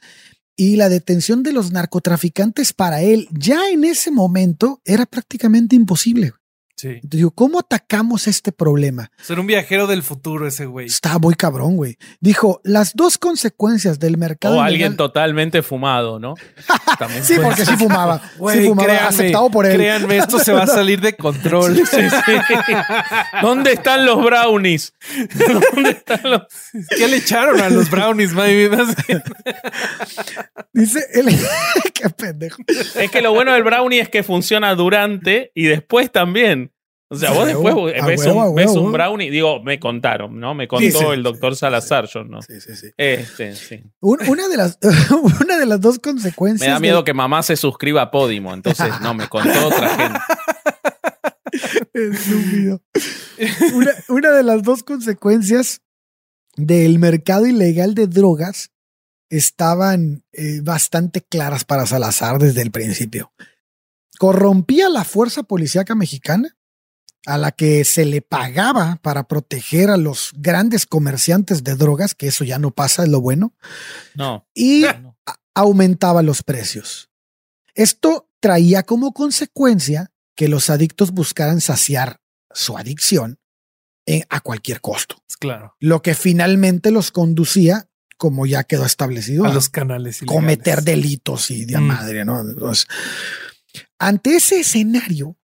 y 0.57 0.77
la 0.77 0.88
detención 0.88 1.42
de 1.42 1.53
los 1.53 1.73
narcotraficantes 1.73 2.73
para 2.73 3.03
él 3.03 3.29
ya 3.33 3.68
en 3.70 3.85
ese 3.85 4.11
momento 4.11 4.81
era 4.85 5.07
prácticamente 5.07 5.77
imposible. 5.77 6.33
Sí. 6.76 7.00
digo, 7.02 7.30
¿cómo 7.30 7.60
atacamos 7.60 8.26
este 8.26 8.50
problema? 8.50 9.10
Ser 9.22 9.38
un 9.38 9.46
viajero 9.46 9.87
del 9.87 10.02
futuro 10.02 10.46
ese 10.46 10.66
güey. 10.66 10.87
Está 10.87 11.18
muy 11.18 11.34
cabrón, 11.34 11.76
güey. 11.76 11.96
Dijo, 12.20 12.60
las 12.64 12.94
dos 12.94 13.16
consecuencias 13.16 13.98
del 13.98 14.18
mercado. 14.18 14.58
O 14.58 14.60
alguien 14.60 14.96
totalmente 14.96 15.62
fumado, 15.62 16.18
¿no? 16.18 16.34
sí, 17.22 17.34
porque 17.42 17.64
sí 17.64 17.76
fumaba. 17.76 18.20
sí 18.52 18.66
fumaba, 18.66 19.06
aceptado 19.06 19.50
por 19.50 19.66
él. 19.66 19.76
Créanme, 19.76 20.18
esto 20.18 20.38
se 20.38 20.52
va 20.52 20.64
a 20.64 20.66
salir 20.66 21.00
de 21.00 21.14
control. 21.16 21.80
¿Dónde 23.42 23.72
están 23.72 24.04
los 24.04 24.22
brownies? 24.24 24.94
¿Dónde 25.72 25.90
están 25.90 26.20
los... 26.24 26.42
¿Qué 26.96 27.08
le 27.08 27.16
echaron 27.16 27.60
a 27.60 27.68
los 27.68 27.90
brownies, 27.90 28.32
Dice, 30.72 31.00
qué 31.94 32.10
pendejo. 32.10 32.62
Es 32.96 33.10
que 33.10 33.22
lo 33.22 33.32
bueno 33.32 33.52
del 33.52 33.62
brownie 33.62 34.00
es 34.00 34.08
que 34.08 34.22
funciona 34.22 34.74
durante 34.74 35.52
y 35.54 35.64
después 35.66 36.10
también. 36.10 36.72
O 37.10 37.16
sea, 37.16 37.32
vos 37.32 37.46
después 37.46 37.74
ves, 38.54 38.76
un, 38.76 38.90
brownie, 38.90 39.30
digo, 39.30 39.62
me 39.62 39.78
contaron, 39.78 40.40
¿no? 40.40 40.54
Me 40.54 40.66
contó 40.66 41.12
el 41.12 41.22
doctor 41.22 41.54
Salazar, 41.54 42.06
yo 42.06 42.24
no. 42.24 42.40
Sí, 42.42 42.60
sí, 42.60 42.74
sí. 42.74 42.90
Este, 42.96 43.54
sí. 43.54 43.82
Una, 44.00 44.48
de 44.48 44.56
las, 44.56 44.78
una 45.40 45.58
de 45.58 45.66
las 45.66 45.80
dos 45.80 45.98
consecuencias. 45.98 46.66
Me 46.66 46.72
da 46.72 46.80
miedo 46.80 47.04
que 47.04 47.12
mamá 47.12 47.42
se 47.42 47.56
suscriba 47.56 48.02
a 48.02 48.10
Podimo, 48.10 48.54
entonces 48.54 48.88
no, 49.02 49.12
me 49.14 49.28
contó 49.28 49.66
otra 49.66 49.88
gente. 49.96 50.18
Una, 53.74 53.92
una 54.08 54.30
de 54.32 54.42
las 54.42 54.62
dos 54.64 54.82
consecuencias 54.82 55.82
del 56.56 56.98
mercado 56.98 57.46
ilegal 57.46 57.94
de 57.94 58.08
drogas 58.08 58.72
estaban 59.28 60.24
eh, 60.32 60.60
bastante 60.62 61.20
claras 61.22 61.64
para 61.64 61.86
Salazar 61.86 62.38
desde 62.38 62.62
el 62.62 62.70
principio. 62.70 63.32
Corrompía 64.18 64.88
la 64.88 65.04
fuerza 65.04 65.42
policíaca 65.44 65.94
mexicana 65.94 66.56
a 67.26 67.38
la 67.38 67.52
que 67.52 67.84
se 67.84 68.04
le 68.04 68.22
pagaba 68.22 68.98
para 69.02 69.26
proteger 69.26 69.90
a 69.90 69.96
los 69.96 70.32
grandes 70.37 70.87
comerciantes 70.87 71.64
de 71.64 71.74
drogas, 71.74 72.14
que 72.14 72.28
eso 72.28 72.44
ya 72.44 72.58
no 72.58 72.70
pasa, 72.70 73.04
es 73.04 73.08
lo 73.08 73.20
bueno. 73.20 73.54
No. 74.14 74.46
Y 74.54 74.84
aumentaba 75.54 76.22
los 76.22 76.42
precios. 76.42 77.10
Esto 77.74 78.28
traía 78.40 78.82
como 78.82 79.12
consecuencia 79.12 80.12
que 80.37 80.48
los 80.48 80.68
adictos 80.70 81.12
buscaran 81.12 81.60
saciar 81.60 82.20
su 82.50 82.76
adicción 82.76 83.38
a 84.28 84.40
cualquier 84.40 84.80
costo. 84.80 85.16
Claro. 85.40 85.74
Lo 85.80 86.03
que 86.03 86.14
finalmente 86.14 86.90
los 86.90 87.11
conducía, 87.11 87.88
como 88.16 88.46
ya 88.46 88.64
quedó 88.64 88.84
establecido, 88.84 89.44
a, 89.44 89.53
los 89.53 89.68
canales. 89.68 90.20
Cometer 90.26 90.82
delitos 90.82 91.51
y 91.51 91.64
de 91.64 91.78
mm. 91.78 91.82
madre, 91.82 92.24
¿no? 92.24 92.42
ante 93.99 94.36
ese 94.36 94.61
escenario, 94.61 95.36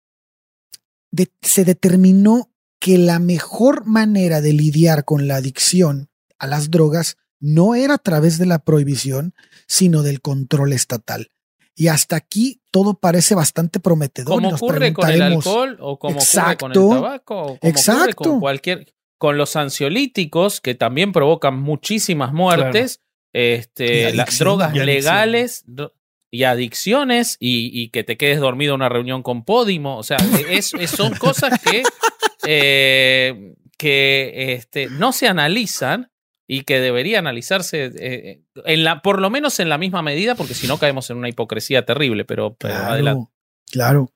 se 1.42 1.64
determinó 1.64 2.50
que 2.78 2.98
la 2.98 3.18
mejor 3.18 3.86
manera 3.86 4.40
de 4.40 4.52
lidiar 4.52 5.04
con 5.04 5.28
la 5.28 5.36
adicción 5.36 6.08
a 6.38 6.46
las 6.46 6.70
drogas 6.70 7.16
no 7.38 7.74
era 7.74 7.94
a 7.94 7.98
través 7.98 8.38
de 8.38 8.46
la 8.46 8.58
prohibición, 8.58 9.34
sino 9.66 10.02
del 10.02 10.20
control 10.20 10.72
estatal. 10.72 11.30
Y 11.74 11.88
hasta 11.88 12.16
aquí 12.16 12.60
todo 12.70 12.94
parece 12.94 13.34
bastante 13.34 13.80
prometedor. 13.80 14.34
Como 14.34 14.50
ocurre 14.50 14.92
con 14.92 15.08
el 15.10 15.22
alcohol 15.22 15.76
o 15.80 15.98
como 15.98 16.18
ocurre 16.18 16.56
con 16.56 16.72
el 16.72 16.74
tabaco 16.74 17.40
o 17.40 17.58
como 17.58 17.70
exacto. 17.70 18.00
ocurre 18.00 18.14
con 18.14 18.40
cualquier 18.40 18.94
con 19.20 19.36
los 19.36 19.54
ansiolíticos 19.54 20.62
que 20.62 20.74
también 20.74 21.12
provocan 21.12 21.60
muchísimas 21.60 22.32
muertes, 22.32 23.02
este, 23.34 24.14
las 24.14 24.38
drogas 24.38 24.74
legales 24.74 25.64
y 26.30 26.44
adicciones 26.44 27.36
y, 27.40 27.88
que 27.90 28.04
te 28.04 28.16
quedes 28.16 28.40
dormido 28.40 28.74
en 28.74 28.80
una 28.80 28.88
reunión 28.88 29.22
con 29.22 29.44
Podimo, 29.44 29.98
o 29.98 30.02
sea, 30.02 30.18
es, 30.48 30.72
son 30.86 31.14
cosas 31.14 31.58
que, 31.60 31.82
eh, 32.46 33.54
que 33.76 34.52
este, 34.54 34.88
no 34.88 35.12
se 35.12 35.28
analizan 35.28 36.10
y 36.46 36.62
que 36.62 36.80
debería 36.80 37.18
analizarse 37.18 37.90
eh, 37.94 38.42
en 38.64 38.84
la, 38.84 39.02
por 39.02 39.20
lo 39.20 39.30
menos 39.30 39.60
en 39.60 39.68
la 39.68 39.78
misma 39.78 40.02
medida, 40.02 40.34
porque 40.34 40.54
si 40.54 40.66
no 40.66 40.78
caemos 40.78 41.10
en 41.10 41.16
una 41.16 41.28
hipocresía 41.28 41.84
terrible, 41.84 42.24
pero, 42.24 42.56
adelante. 42.60 43.30
Claro. 43.70 44.12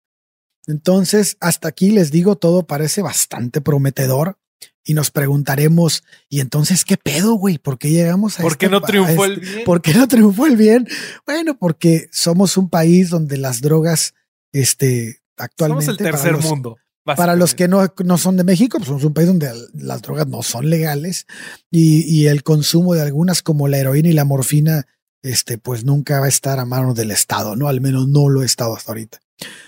Entonces, 0.67 1.37
hasta 1.41 1.69
aquí 1.69 1.91
les 1.91 2.11
digo, 2.11 2.37
todo 2.37 2.67
parece 2.67 3.03
bastante 3.03 3.61
prometedor 3.61 4.39
y 4.85 4.95
nos 4.95 5.11
preguntaremos, 5.11 6.05
¿y 6.29 6.41
entonces 6.41 6.85
qué 6.85 6.97
pedo, 6.97 7.35
güey? 7.35 7.59
¿Por 7.59 7.79
qué 7.79 7.91
llegamos 7.91 8.39
a 8.39 8.43
¿Por 8.43 8.59
qué 8.59 8.67
este 8.67 8.75
no 8.75 8.83
triunfó 8.83 9.25
el 9.25 9.41
bien? 9.41 9.65
¿Por 9.65 9.81
qué 9.81 9.95
no 9.95 10.07
triunfó 10.07 10.47
el 10.47 10.57
bien? 10.57 10.87
Bueno, 11.27 11.57
porque 11.59 12.09
somos 12.13 12.57
un 12.57 12.69
país 12.69 13.09
donde 13.11 13.39
las 13.39 13.63
drogas, 13.63 14.15
este, 14.53 15.23
actualmente. 15.39 15.87
Somos 15.87 16.01
el 16.01 16.05
tercer 16.05 16.37
mundo. 16.37 16.77
Para 17.05 17.37
los 17.37 17.55
que 17.55 17.69
no, 17.69 17.87
no, 18.03 18.17
son 18.17 18.39
de 18.39 18.45
México, 18.45 18.79
pues 18.79 18.89
somos 18.89 19.05
un 19.05 19.13
país 19.13 19.27
donde 19.27 19.51
las 19.75 20.01
drogas 20.01 20.27
no 20.27 20.43
son 20.43 20.71
legales 20.71 21.27
y, 21.71 22.01
y, 22.03 22.29
el 22.29 22.43
consumo 22.43 22.95
de 22.95 23.03
algunas 23.03 23.43
como 23.43 23.69
la 23.69 23.77
heroína 23.77 24.09
y 24.09 24.15
la 24.15 24.25
morfina, 24.25 24.87
este, 25.23 25.59
pues 25.59 25.85
nunca 25.85 26.21
va 26.21 26.27
a 26.27 26.31
estar 26.31 26.59
a 26.59 26.65
manos 26.65 26.95
del 26.95 27.11
Estado, 27.11 27.57
¿no? 27.57 27.69
Al 27.69 27.83
menos 27.83 28.09
no 28.09 28.31
lo 28.31 28.43
he 28.43 28.47
estado 28.47 28.75
hasta 28.75 28.93
ahorita. 28.93 29.21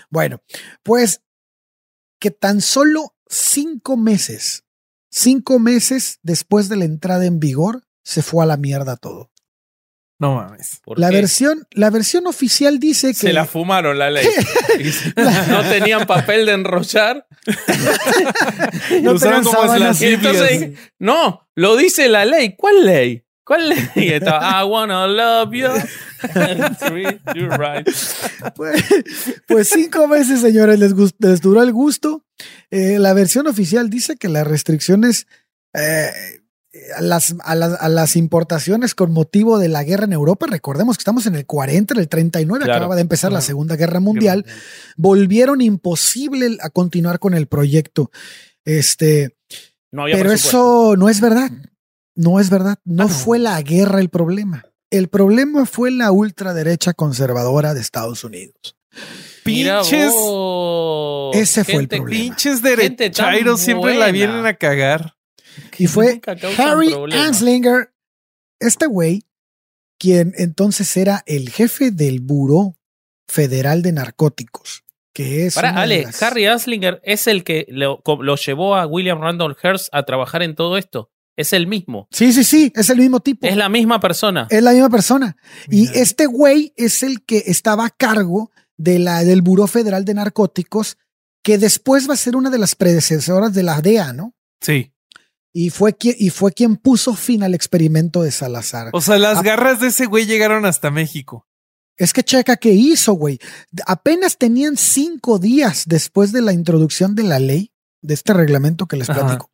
Bueno, 0.09 0.41
pues 0.81 1.21
que 2.19 2.31
tan 2.31 2.61
solo 2.61 3.15
cinco 3.27 3.97
meses 3.97 4.63
Cinco 5.09 5.59
meses 5.59 6.19
después 6.23 6.69
de 6.69 6.77
la 6.77 6.85
entrada 6.85 7.25
en 7.25 7.39
vigor, 7.39 7.83
se 8.03 8.21
fue 8.21 8.43
a 8.43 8.47
la 8.47 8.57
mierda 8.57 8.95
todo. 8.97 9.31
No 10.19 10.35
mames. 10.35 10.81
La 10.95 11.11
versión, 11.11 11.67
la 11.71 11.91
versión 11.91 12.25
oficial 12.25 12.79
dice 12.79 13.09
que. 13.09 13.13
Se 13.13 13.33
la 13.33 13.45
fumaron 13.45 13.99
la 13.99 14.09
ley. 14.09 14.25
no 15.49 15.61
tenían 15.69 16.07
papel 16.07 16.47
de 16.47 16.53
enrollar. 16.53 17.27
no 19.03 19.11
usaron 19.11 19.43
como 19.43 19.75
Entonces, 19.75 20.71
no, 20.97 21.47
lo 21.53 21.75
dice 21.75 22.09
la 22.09 22.25
ley. 22.25 22.55
¿Cuál 22.57 22.85
ley? 22.85 23.23
¿Cuál 23.43 23.69
ley? 23.69 23.89
I 23.95 24.63
wanna 24.65 25.07
love 25.07 25.53
you. 25.53 25.67
You're 27.35 27.55
right. 27.55 27.87
Pues, 28.55 28.83
pues, 29.47 29.69
cinco 29.69 30.07
meses, 30.07 30.41
señores, 30.41 30.79
les, 30.79 30.93
les 31.19 31.41
duró 31.41 31.61
el 31.61 31.71
gusto. 31.71 32.25
Eh, 32.69 32.99
la 32.99 33.13
versión 33.13 33.47
oficial 33.47 33.89
dice 33.89 34.17
que 34.17 34.29
las 34.29 34.45
restricciones 34.45 35.27
eh, 35.73 36.09
a, 36.95 37.01
las, 37.01 37.35
a, 37.43 37.89
las, 37.89 38.15
importaciones 38.15 38.93
con 38.93 39.11
motivo 39.11 39.57
de 39.57 39.67
la 39.67 39.83
guerra 39.83 40.05
en 40.05 40.13
Europa, 40.13 40.45
recordemos 40.49 40.97
que 40.97 41.01
estamos 41.01 41.25
en 41.25 41.35
el 41.35 41.45
40, 41.45 41.93
en 41.93 41.99
el 41.99 42.07
39, 42.07 42.71
acaba 42.71 42.95
de 42.95 43.01
empezar 43.01 43.31
la 43.31 43.41
Segunda 43.41 43.75
Guerra 43.75 43.99
Mundial, 43.99 44.45
volvieron 44.95 45.61
imposible 45.61 46.57
a 46.61 46.69
continuar 46.69 47.19
con 47.19 47.33
el 47.33 47.47
proyecto. 47.47 48.11
Este, 48.65 49.35
pero 49.91 50.31
eso 50.31 50.95
no 50.97 51.09
es 51.09 51.21
verdad. 51.21 51.51
No 52.15 52.39
es 52.39 52.49
verdad. 52.49 52.79
No 52.83 53.03
ah, 53.03 53.09
fue 53.09 53.39
la 53.39 53.61
guerra 53.61 53.99
el 53.99 54.09
problema. 54.09 54.65
El 54.89 55.07
problema 55.07 55.65
fue 55.65 55.91
la 55.91 56.11
ultraderecha 56.11 56.93
conservadora 56.93 57.73
de 57.73 57.81
Estados 57.81 58.23
Unidos 58.23 58.77
pinches. 59.47 60.13
Ese 61.33 61.63
fue 61.63 61.81
el 61.81 61.87
problema. 61.87 62.09
Pinches 62.09 62.61
derechairos 62.61 63.61
siempre 63.61 63.95
la 63.95 64.11
vienen 64.11 64.45
a 64.45 64.53
cagar. 64.53 65.15
Y 65.77 65.87
fue 65.87 66.21
Harry 66.57 66.93
Anslinger, 67.13 67.91
este 68.59 68.85
güey, 68.85 69.23
quien 69.97 70.33
entonces 70.37 70.95
era 70.97 71.23
el 71.25 71.49
jefe 71.49 71.91
del 71.91 72.19
Buró 72.19 72.77
Federal 73.27 73.81
de 73.81 73.91
Narcóticos. 73.91 74.83
Que 75.13 75.47
es 75.47 75.55
Para, 75.55 75.71
Ale, 75.71 76.07
Harry 76.21 76.45
Anslinger 76.45 77.01
es 77.03 77.25
el 77.25 77.43
que 77.43 77.65
lo, 77.69 78.03
llevó 78.35 78.75
a 78.75 78.85
William 78.85 79.19
Randolph 79.19 79.57
Hearst 79.63 79.89
a 79.91 80.03
trabajar 80.03 80.43
en 80.43 80.53
todo 80.53 80.77
esto. 80.77 81.11
Es 81.35 81.53
el 81.53 81.67
mismo. 81.67 82.07
Sí, 82.11 82.33
sí, 82.33 82.43
sí, 82.43 82.71
es 82.75 82.89
el 82.89 82.97
mismo 82.97 83.19
tipo. 83.19 83.47
Es 83.47 83.55
la 83.55 83.69
misma 83.69 83.99
persona. 83.99 84.47
Es 84.49 84.61
la 84.61 84.71
misma 84.71 84.89
persona. 84.89 85.37
Y 85.69 85.87
este 85.97 86.25
güey 86.25 86.73
es 86.77 87.03
el 87.03 87.23
que 87.25 87.43
estaba 87.47 87.85
a 87.85 87.89
cargo 87.89 88.51
de 88.77 88.99
la, 88.99 89.23
del 89.23 89.41
Buró 89.41 89.67
Federal 89.67 90.05
de 90.05 90.13
Narcóticos, 90.13 90.97
que 91.43 91.57
después 91.57 92.09
va 92.09 92.13
a 92.13 92.17
ser 92.17 92.35
una 92.35 92.49
de 92.49 92.57
las 92.57 92.75
predecesoras 92.75 93.53
de 93.53 93.63
la 93.63 93.81
DEA, 93.81 94.13
¿no? 94.13 94.35
Sí. 94.61 94.93
Y 95.53 95.71
fue, 95.71 95.95
quien, 95.95 96.15
y 96.19 96.29
fue 96.29 96.51
quien 96.51 96.75
puso 96.75 97.15
fin 97.15 97.41
al 97.41 97.55
experimento 97.55 98.21
de 98.21 98.31
Salazar. 98.31 98.89
O 98.93 99.01
sea, 99.01 99.17
las 99.17 99.41
garras 99.41 99.79
de 99.79 99.87
ese 99.87 100.05
güey 100.05 100.25
llegaron 100.25 100.65
hasta 100.65 100.91
México. 100.91 101.47
Es 101.97 102.13
que 102.13 102.23
checa 102.23 102.57
qué 102.57 102.71
hizo, 102.73 103.13
güey. 103.13 103.39
Apenas 103.87 104.37
tenían 104.37 104.77
cinco 104.77 105.39
días 105.39 105.83
después 105.87 106.31
de 106.31 106.41
la 106.41 106.53
introducción 106.53 107.15
de 107.15 107.23
la 107.23 107.39
ley, 107.39 107.71
de 108.01 108.13
este 108.13 108.33
reglamento 108.33 108.85
que 108.85 108.97
les 108.97 109.07
platico. 109.07 109.51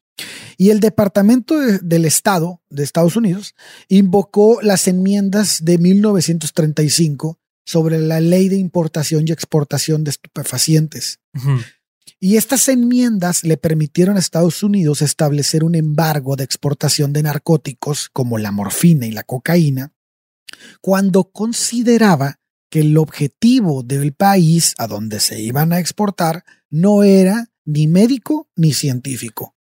Y 0.57 0.69
el 0.69 0.79
Departamento 0.79 1.57
del 1.57 2.05
Estado 2.05 2.61
de 2.69 2.83
Estados 2.83 3.15
Unidos 3.15 3.55
invocó 3.87 4.59
las 4.61 4.87
enmiendas 4.87 5.63
de 5.63 5.77
1935 5.77 7.39
sobre 7.65 7.99
la 7.99 8.19
ley 8.19 8.49
de 8.49 8.57
importación 8.57 9.25
y 9.27 9.31
exportación 9.31 10.03
de 10.03 10.11
estupefacientes. 10.11 11.19
Y 12.19 12.37
estas 12.37 12.67
enmiendas 12.69 13.43
le 13.43 13.57
permitieron 13.57 14.15
a 14.15 14.19
Estados 14.19 14.63
Unidos 14.63 15.01
establecer 15.01 15.63
un 15.63 15.75
embargo 15.75 16.35
de 16.35 16.43
exportación 16.43 17.13
de 17.13 17.23
narcóticos 17.23 18.09
como 18.09 18.37
la 18.37 18.51
morfina 18.51 19.05
y 19.05 19.11
la 19.11 19.23
cocaína, 19.23 19.93
cuando 20.81 21.31
consideraba 21.31 22.39
que 22.69 22.81
el 22.81 22.97
objetivo 22.97 23.83
del 23.83 24.13
país 24.13 24.73
a 24.77 24.87
donde 24.87 25.19
se 25.19 25.41
iban 25.41 25.73
a 25.73 25.79
exportar 25.79 26.43
no 26.69 27.03
era 27.03 27.51
ni 27.65 27.87
médico 27.87 28.49
ni 28.55 28.73
científico. 28.73 29.55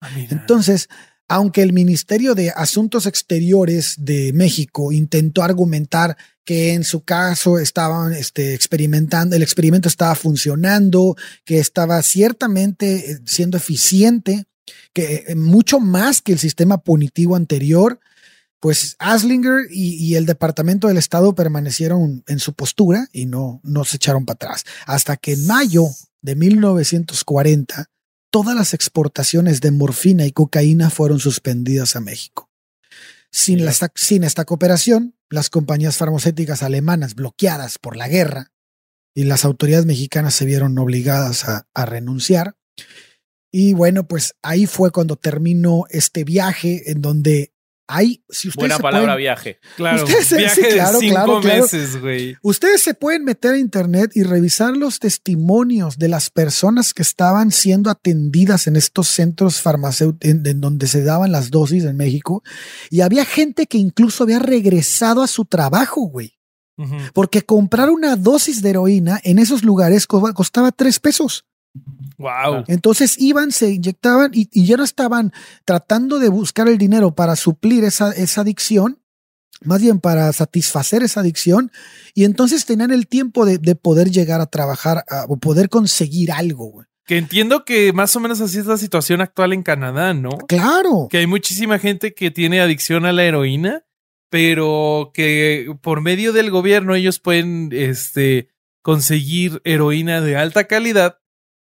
Ah, 0.00 0.10
Entonces, 0.30 0.88
aunque 1.28 1.62
el 1.62 1.72
Ministerio 1.72 2.34
de 2.34 2.50
Asuntos 2.50 3.06
Exteriores 3.06 3.96
de 3.98 4.32
México 4.32 4.92
intentó 4.92 5.42
argumentar 5.42 6.16
que 6.48 6.72
en 6.72 6.82
su 6.82 7.02
caso 7.02 7.58
estaban 7.58 8.14
este, 8.14 8.54
experimentando, 8.54 9.36
el 9.36 9.42
experimento 9.42 9.86
estaba 9.86 10.14
funcionando, 10.14 11.14
que 11.44 11.58
estaba 11.58 12.02
ciertamente 12.02 13.10
eh, 13.10 13.18
siendo 13.26 13.58
eficiente, 13.58 14.46
que 14.94 15.26
eh, 15.28 15.34
mucho 15.34 15.78
más 15.78 16.22
que 16.22 16.32
el 16.32 16.38
sistema 16.38 16.78
punitivo 16.78 17.36
anterior, 17.36 18.00
pues 18.60 18.96
Aslinger 18.98 19.66
y, 19.70 20.14
el 20.14 20.24
Departamento 20.24 20.88
del 20.88 20.96
Estado 20.96 21.34
permanecieron 21.34 22.24
en 22.26 22.38
su 22.38 22.54
postura 22.54 23.08
y 23.12 23.26
no, 23.26 23.60
no 23.62 23.84
se 23.84 23.96
echaron 23.96 24.24
para 24.24 24.36
atrás. 24.36 24.64
Hasta 24.86 25.18
que 25.18 25.34
en 25.34 25.46
mayo 25.46 25.84
de 26.22 26.34
1940, 26.34 27.90
todas 28.30 28.56
las 28.56 28.72
exportaciones 28.72 29.60
de 29.60 29.70
morfina 29.70 30.24
y 30.24 30.32
cocaína 30.32 30.88
fueron 30.88 31.20
suspendidas 31.20 31.94
a 31.94 32.00
México. 32.00 32.48
Sin, 33.30 33.60
sin 33.94 34.24
esta 34.24 34.46
cooperación, 34.46 35.14
las 35.30 35.50
compañías 35.50 35.96
farmacéuticas 35.96 36.62
alemanas 36.62 37.14
bloqueadas 37.14 37.78
por 37.78 37.96
la 37.96 38.08
guerra 38.08 38.52
y 39.14 39.24
las 39.24 39.44
autoridades 39.44 39.86
mexicanas 39.86 40.34
se 40.34 40.44
vieron 40.44 40.78
obligadas 40.78 41.44
a, 41.48 41.66
renunciar. 41.86 42.56
Y 43.50 43.72
bueno, 43.72 44.06
pues 44.06 44.34
ahí 44.42 44.66
fue 44.66 44.90
cuando 44.90 45.16
terminó 45.16 45.84
este 45.90 46.24
viaje 46.24 46.90
en 46.90 47.00
donde 47.00 47.52
hay, 47.88 48.22
si 48.28 48.48
ustedes 48.48 48.68
Buena 48.68 48.78
palabra 48.78 49.16
viaje. 49.16 49.58
Claro, 49.76 50.04
ustedes, 50.04 50.36
viaje 50.36 50.74
de 50.74 50.86
cinco 51.00 51.42
meses, 51.42 52.00
güey. 52.00 52.36
Ustedes 52.42 52.82
se 52.82 52.92
pueden 52.94 53.24
meter 53.24 53.54
a 53.54 53.58
internet 53.58 54.12
y 54.14 54.22
revisar 54.22 54.76
los 54.76 54.98
testimonios 54.98 55.98
de 55.98 56.08
las 56.08 56.28
personas 56.28 56.92
que 56.92 57.02
estaban 57.02 57.50
siendo 57.50 57.90
atendidas 57.90 58.66
en 58.66 58.76
estos 58.76 59.08
centros 59.08 59.62
farmacéuticos 59.62 60.30
en, 60.30 60.60
donde 60.60 60.86
se 60.86 61.02
daban 61.02 61.32
las 61.32 61.50
dosis 61.50 61.84
en 61.84 61.96
México. 61.96 62.42
Y 62.90 63.00
había 63.00 63.24
gente 63.24 63.66
que 63.66 63.78
incluso 63.78 64.24
había 64.24 64.38
regresado 64.38 65.22
a 65.22 65.26
su 65.26 65.46
trabajo, 65.46 66.02
güey. 66.02 66.34
Porque 67.12 67.42
comprar 67.42 67.90
una 67.90 68.14
dosis 68.14 68.62
de 68.62 68.70
heroína 68.70 69.20
en 69.24 69.40
esos 69.40 69.64
lugares 69.64 70.06
costaba 70.06 70.70
tres 70.70 71.00
pesos. 71.00 71.44
Wow. 72.16 72.64
Entonces 72.66 73.16
iban, 73.18 73.52
se 73.52 73.70
inyectaban 73.70 74.32
y, 74.34 74.48
ya 74.64 74.76
no 74.76 74.84
estaban 74.84 75.32
tratando 75.64 76.18
de 76.18 76.28
buscar 76.28 76.68
el 76.68 76.78
dinero 76.78 77.14
para 77.14 77.36
suplir 77.36 77.84
esa, 77.84 78.10
esa 78.12 78.40
adicción, 78.40 79.00
más 79.62 79.80
bien 79.80 80.00
para 80.00 80.32
satisfacer 80.32 81.02
esa 81.02 81.20
adicción, 81.20 81.70
y 82.14 82.24
entonces 82.24 82.64
tenían 82.66 82.92
el 82.92 83.06
tiempo 83.06 83.46
de, 83.46 83.58
poder 83.76 84.10
llegar 84.10 84.40
a 84.40 84.46
trabajar 84.46 85.04
o 85.28 85.36
poder 85.36 85.68
conseguir 85.68 86.32
algo. 86.32 86.84
Que 87.06 87.18
entiendo 87.18 87.64
que 87.64 87.92
más 87.92 88.14
o 88.16 88.20
menos 88.20 88.40
así 88.40 88.58
es 88.58 88.66
la 88.66 88.76
situación 88.76 89.20
actual 89.20 89.52
en 89.52 89.62
Canadá, 89.62 90.12
¿no? 90.12 90.30
Claro. 90.48 91.08
Que 91.08 91.18
hay 91.18 91.26
muchísima 91.26 91.78
gente 91.78 92.14
que 92.14 92.30
tiene 92.30 92.60
adicción 92.60 93.06
a 93.06 93.12
la 93.12 93.24
heroína 93.24 93.84
pero 94.30 95.10
que 95.14 95.74
por 95.80 96.00
medio 96.00 96.32
del 96.32 96.50
gobierno 96.50 96.94
ellos 96.94 97.18
pueden 97.18 97.70
este, 97.72 98.48
conseguir 98.82 99.60
heroína 99.64 100.20
de 100.20 100.36
alta 100.36 100.64
calidad 100.64 101.17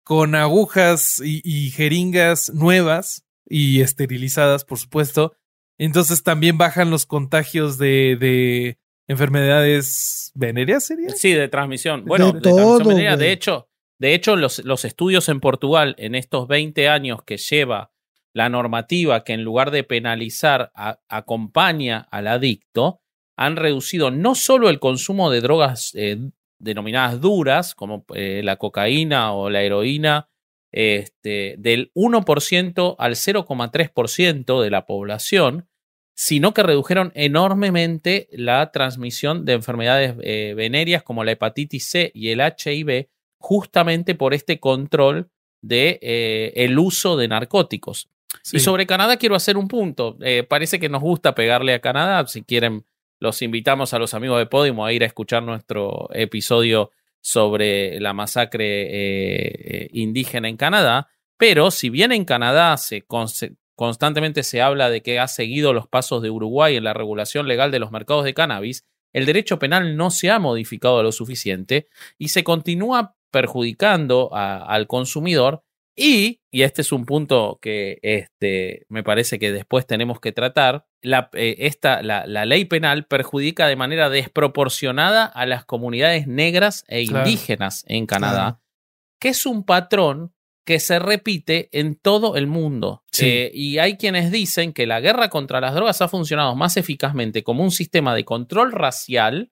con 0.05 0.35
agujas 0.35 1.21
y, 1.25 1.71
jeringas 1.71 2.53
nuevas 2.55 3.25
y 3.47 3.81
esterilizadas, 3.81 4.65
por 4.65 4.79
supuesto. 4.79 5.35
Entonces 5.79 6.23
también 6.23 6.59
bajan 6.59 6.91
los 6.91 7.07
contagios 7.07 7.79
de, 7.79 8.17
de 8.19 8.79
enfermedades 9.09 10.33
venéreas, 10.35 10.85
¿sería? 10.85 11.11
Sí, 11.11 11.33
de 11.33 11.49
transmisión. 11.49 12.05
Bueno, 12.05 12.33
de, 12.33 12.41
transmisión 12.41 13.19
De 13.19 13.33
hecho, 13.33 13.69
de 13.99 14.15
hecho 14.15 14.37
los, 14.37 14.65
los 14.65 14.85
estudios 14.85 15.29
en 15.29 15.41
Portugal 15.41 15.95
en 15.99 16.15
estos 16.15 16.49
20 16.49 16.89
años 16.89 17.23
que 17.25 17.37
lleva 17.37 17.93
la 18.33 18.49
normativa 18.49 19.25
que 19.25 19.35
en 19.35 19.45
lugar 19.45 19.71
de 19.71 19.85
penalizar 19.85 20.73
acompaña 21.09 22.09
al 22.11 22.29
adicto, 22.29 23.03
han 23.37 23.57
reducido 23.57 24.11
no 24.11 24.35
solo 24.35 24.69
el 24.69 24.79
consumo 24.79 25.31
de 25.31 25.41
drogas 25.41 25.93
eh, 25.95 26.19
denominadas 26.63 27.21
duras, 27.21 27.75
como 27.75 28.05
eh, 28.15 28.41
la 28.45 28.57
cocaína 28.57 29.33
o 29.33 29.51
la 29.51 29.63
heroína, 29.63 30.29
este, 30.71 31.57
del 31.59 31.93
1% 31.95 32.97
al 32.99 33.15
0,3% 33.15 34.63
de 34.63 34.71
la 34.71 34.87
población, 34.87 35.69
sino 36.15 36.55
que 36.55 36.63
redujeron 36.63 37.13
enormemente 37.15 38.29
la 38.33 38.71
transmisión 38.71 39.45
de 39.45 39.55
enfermedades 39.55 40.15
eh, 40.23 40.55
venéreas 40.57 41.03
como 41.03 41.25
la 41.25 41.33
hepatitis 41.33 41.85
C 41.85 42.11
y 42.15 42.31
el 42.31 42.41
HIV, 42.41 43.09
justamente 43.39 44.15
por 44.15 44.35
este 44.35 44.61
control 44.61 45.31
de 45.63 46.53
el 46.55 46.79
uso 46.79 47.17
de 47.17 47.29
narcóticos. 47.29 48.09
Y 48.53 48.61
sobre 48.61 48.87
Canadá 48.87 49.17
quiero 49.17 49.35
hacer 49.35 49.57
un 49.57 49.69
punto. 49.69 50.17
Eh, 50.21 50.43
parece 50.43 50.81
que 50.81 50.89
nos 50.89 51.01
gusta 51.01 51.35
pegarle 51.35 51.75
a 51.75 51.81
Canadá. 51.81 52.27
Si 52.27 52.43
quieren, 52.43 52.85
los 53.23 53.41
invitamos 53.41 53.95
a 53.95 54.01
los 54.01 54.15
amigos 54.15 54.41
de 54.41 54.47
Podimo 54.47 54.85
a 54.85 54.93
ir 54.93 55.05
a 55.05 55.07
escuchar 55.07 55.45
nuestro 55.45 56.09
episodio 56.13 56.91
sobre 57.21 58.01
la 58.01 58.13
masacre 58.13 58.83
eh, 58.83 59.53
eh, 59.85 59.89
indígena 59.93 60.49
en 60.49 60.57
Canadá. 60.57 61.07
Pero 61.37 61.71
si 61.71 61.89
bien 61.89 62.11
en 62.11 62.25
Canadá 62.25 62.77
se, 62.79 63.05
constantemente 63.77 64.43
se 64.43 64.61
habla 64.61 64.91
de 64.91 65.03
que 65.03 65.21
ha 65.21 65.29
seguido 65.29 65.73
los 65.73 65.87
pasos 65.87 66.21
de 66.21 66.31
Uruguay 66.31 66.75
en 66.75 66.83
la 66.83 66.95
regulación 66.95 67.47
legal 67.47 67.71
de 67.71 67.79
los 67.79 67.93
mercados 67.93 68.25
de 68.25 68.35
cannabis, 68.35 68.85
el 69.13 69.25
derecho 69.25 69.61
penal 69.61 69.97
no 69.97 70.11
se 70.11 70.33
ha 70.33 70.41
modificado 70.41 71.01
lo 71.05 71.13
suficiente 71.13 71.87
y 72.19 72.31
se 72.31 72.43
continúa 72.43 73.15
perjudicando 73.31 74.31
al 74.33 74.89
consumidor 74.89 75.63
y, 75.95 76.41
y 76.51 76.63
este 76.63 76.83
es 76.83 76.91
un 76.91 77.07
punto 77.07 77.61
que 77.63 78.01
este, 78.03 78.85
me 78.89 79.05
parece 79.05 79.39
que 79.39 79.53
después 79.53 79.87
tenemos 79.87 80.19
que 80.19 80.33
tratar, 80.33 80.87
la, 81.03 81.29
eh, 81.35 81.57
esta, 81.59 82.03
la, 82.03 82.27
la, 82.27 82.47
ley 82.47 82.65
penal 82.65 83.05
perjudica 83.05 83.67
de 83.67 83.77
manera 83.77 84.09
desproporcionada 84.09 85.25
a 85.27 85.47
las 85.47 85.65
comunidades 85.65 86.27
negras 86.27 86.85
e 86.89 87.03
indígenas 87.03 87.85
en 87.89 88.07
Canadá, 88.07 88.61
que 89.19 89.29
es 89.29 89.45
un 89.45 89.65
patrón 89.65 90.33
que 90.65 90.79
se 90.79 90.99
repite 90.99 91.69
en 91.73 91.97
todo 91.97 92.37
el 92.37 92.47
mundo. 92.47 93.03
Eh, 93.21 93.51
y 93.53 93.79
hay 93.79 93.97
quienes 93.97 94.31
dicen 94.31 94.73
que 94.73 94.87
la 94.87 95.01
guerra 95.01 95.29
contra 95.29 95.61
las 95.61 95.75
drogas 95.75 96.01
ha 96.01 96.09
funcionado 96.09 96.55
más 96.55 96.77
eficazmente 96.77 97.43
como 97.43 97.65
un 97.65 97.73
sistema 97.73 98.15
de 98.15 98.25
control 98.25 98.73
racial 98.73 99.51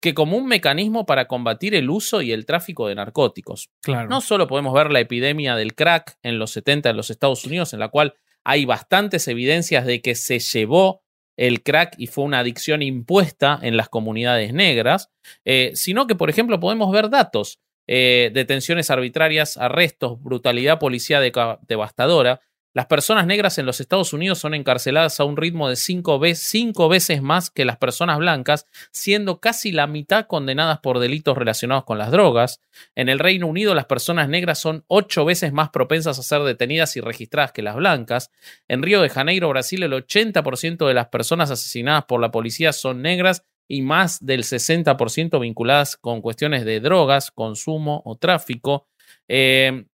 que 0.00 0.14
como 0.14 0.38
un 0.38 0.46
mecanismo 0.46 1.04
para 1.04 1.26
combatir 1.26 1.74
el 1.74 1.90
uso 1.90 2.22
y 2.22 2.32
el 2.32 2.46
tráfico 2.46 2.88
de 2.88 2.94
narcóticos. 2.94 3.70
Claro. 3.82 4.08
No 4.08 4.20
solo 4.20 4.46
podemos 4.46 4.72
ver 4.72 4.90
la 4.90 5.00
epidemia 5.00 5.56
del 5.56 5.74
crack 5.74 6.16
en 6.22 6.38
los 6.38 6.52
70 6.52 6.90
en 6.90 6.96
los 6.96 7.10
Estados 7.10 7.44
Unidos, 7.44 7.74
en 7.74 7.80
la 7.80 7.88
cual 7.88 8.14
hay 8.48 8.64
bastantes 8.64 9.26
evidencias 9.26 9.84
de 9.84 10.00
que 10.00 10.14
se 10.14 10.38
llevó 10.38 11.02
el 11.36 11.64
crack 11.64 11.96
y 11.98 12.06
fue 12.06 12.22
una 12.22 12.38
adicción 12.38 12.80
impuesta 12.80 13.58
en 13.60 13.76
las 13.76 13.88
comunidades 13.88 14.54
negras, 14.54 15.10
eh, 15.44 15.72
sino 15.74 16.06
que, 16.06 16.14
por 16.14 16.30
ejemplo, 16.30 16.60
podemos 16.60 16.92
ver 16.92 17.10
datos, 17.10 17.58
eh, 17.88 18.30
detenciones 18.32 18.88
arbitrarias, 18.88 19.56
arrestos, 19.56 20.22
brutalidad 20.22 20.78
policial 20.78 21.28
devastadora, 21.66 22.40
las 22.76 22.84
personas 22.84 23.26
negras 23.26 23.56
en 23.56 23.64
los 23.64 23.80
Estados 23.80 24.12
Unidos 24.12 24.38
son 24.38 24.52
encarceladas 24.52 25.18
a 25.18 25.24
un 25.24 25.38
ritmo 25.38 25.70
de 25.70 25.76
cinco, 25.76 26.18
veces 26.18 27.22
más 27.22 27.48
que 27.48 27.64
las 27.64 27.78
personas 27.78 28.18
blancas, 28.18 28.66
siendo 28.90 29.40
casi 29.40 29.72
la 29.72 29.86
mitad 29.86 30.26
condenadas 30.26 30.80
por 30.80 30.98
delitos 30.98 31.38
relacionados 31.38 31.84
con 31.84 31.96
las 31.96 32.10
drogas. 32.10 32.60
En 32.94 33.08
el 33.08 33.18
Reino 33.18 33.46
Unido, 33.46 33.74
las 33.74 33.86
personas 33.86 34.28
negras 34.28 34.58
son 34.58 34.84
ocho 34.88 35.24
veces 35.24 35.54
más 35.54 35.70
propensas 35.70 36.18
a 36.18 36.22
ser 36.22 36.42
detenidas 36.42 36.94
y 36.98 37.00
registradas 37.00 37.52
que 37.52 37.62
las 37.62 37.76
blancas. 37.76 38.30
En 38.68 38.82
Río 38.82 39.00
de 39.00 39.08
Janeiro, 39.08 39.48
Brasil, 39.48 39.82
el 39.82 39.94
80% 39.94 40.86
de 40.86 40.92
las 40.92 41.08
personas 41.08 41.50
asesinadas 41.50 42.04
por 42.04 42.20
la 42.20 42.30
policía 42.30 42.74
son 42.74 43.00
negras 43.00 43.42
y 43.66 43.80
más 43.80 44.22
del 44.22 44.42
60% 44.42 45.40
vinculadas 45.40 45.96
con 45.96 46.20
cuestiones 46.20 46.66
de 46.66 46.80
drogas, 46.80 47.30
consumo 47.30 48.02
o 48.04 48.16
tráfico. 48.16 48.86
Eh, 49.28 49.86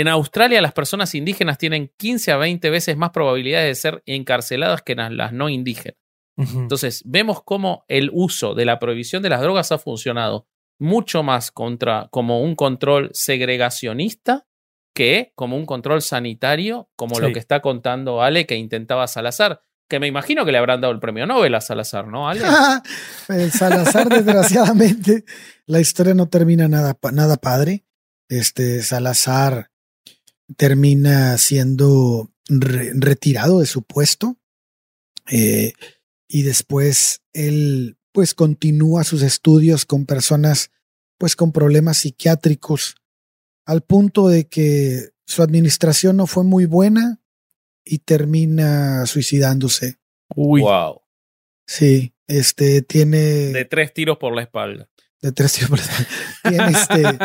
en 0.00 0.08
Australia 0.08 0.60
las 0.60 0.72
personas 0.72 1.14
indígenas 1.14 1.58
tienen 1.58 1.92
15 1.96 2.32
a 2.32 2.36
20 2.36 2.70
veces 2.70 2.96
más 2.96 3.10
probabilidades 3.10 3.68
de 3.68 3.74
ser 3.74 4.02
encarceladas 4.06 4.82
que 4.82 4.94
las 4.94 5.32
no 5.32 5.48
indígenas. 5.48 5.96
Entonces, 6.36 7.02
vemos 7.04 7.42
cómo 7.44 7.84
el 7.88 8.10
uso 8.12 8.54
de 8.54 8.64
la 8.64 8.78
prohibición 8.78 9.22
de 9.22 9.28
las 9.28 9.42
drogas 9.42 9.70
ha 9.70 9.78
funcionado 9.78 10.46
mucho 10.80 11.22
más 11.22 11.50
contra 11.50 12.08
como 12.10 12.42
un 12.42 12.56
control 12.56 13.10
segregacionista 13.12 14.46
que 14.94 15.32
como 15.34 15.56
un 15.56 15.66
control 15.66 16.02
sanitario, 16.02 16.90
como 16.96 17.20
lo 17.20 17.32
que 17.32 17.38
está 17.38 17.60
contando 17.60 18.22
Ale 18.22 18.46
que 18.46 18.56
intentaba 18.56 19.06
Salazar, 19.06 19.60
que 19.88 20.00
me 20.00 20.06
imagino 20.06 20.44
que 20.44 20.52
le 20.52 20.58
habrán 20.58 20.80
dado 20.80 20.92
el 20.92 21.00
premio 21.00 21.26
Nobel 21.26 21.54
a 21.54 21.60
Salazar, 21.60 22.08
¿no, 22.08 22.28
Ale? 22.28 22.40
Salazar, 23.50 24.08
desgraciadamente, 24.08 25.24
la 25.66 25.80
historia 25.80 26.14
no 26.14 26.28
termina 26.28 26.66
nada, 26.68 26.96
nada 27.12 27.36
padre. 27.36 27.84
Este, 28.28 28.82
Salazar 28.82 29.71
termina 30.56 31.38
siendo 31.38 32.30
retirado 32.48 33.60
de 33.60 33.66
su 33.66 33.82
puesto 33.82 34.36
eh, 35.30 35.72
y 36.28 36.42
después 36.42 37.22
él 37.32 37.98
pues 38.12 38.34
continúa 38.34 39.04
sus 39.04 39.22
estudios 39.22 39.86
con 39.86 40.06
personas 40.06 40.70
pues 41.18 41.36
con 41.36 41.52
problemas 41.52 41.98
psiquiátricos 41.98 42.96
al 43.64 43.82
punto 43.82 44.28
de 44.28 44.48
que 44.48 45.10
su 45.24 45.42
administración 45.42 46.16
no 46.16 46.26
fue 46.26 46.44
muy 46.44 46.66
buena 46.66 47.22
y 47.84 47.98
termina 47.98 49.06
suicidándose. 49.06 49.98
Uy. 50.34 50.62
Wow. 50.62 51.02
Sí, 51.66 52.14
este 52.26 52.82
tiene. 52.82 53.18
De 53.18 53.64
tres 53.64 53.92
tiros 53.92 54.18
por 54.18 54.34
la 54.34 54.42
espalda. 54.42 54.88
De 55.20 55.32
tres 55.32 55.52
tiros 55.52 55.70
por 55.70 55.78
la 55.78 55.84
espalda. 55.84 56.08
tiene, 56.48 56.72
este, 56.72 57.18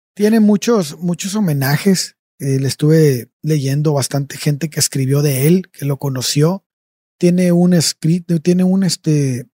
tiene 0.14 0.40
muchos, 0.40 0.98
muchos 0.98 1.34
homenajes. 1.34 2.16
Eh, 2.40 2.58
le 2.58 2.68
estuve 2.68 3.30
leyendo 3.42 3.92
bastante 3.92 4.38
gente 4.38 4.70
que 4.70 4.80
escribió 4.80 5.20
de 5.20 5.46
él, 5.46 5.70
que 5.70 5.84
lo 5.84 5.98
conoció. 5.98 6.64
Tiene 7.18 7.52
un 7.52 7.74
escrito, 7.74 8.40
tiene 8.40 8.64
un 8.64 8.82
este 8.82 9.46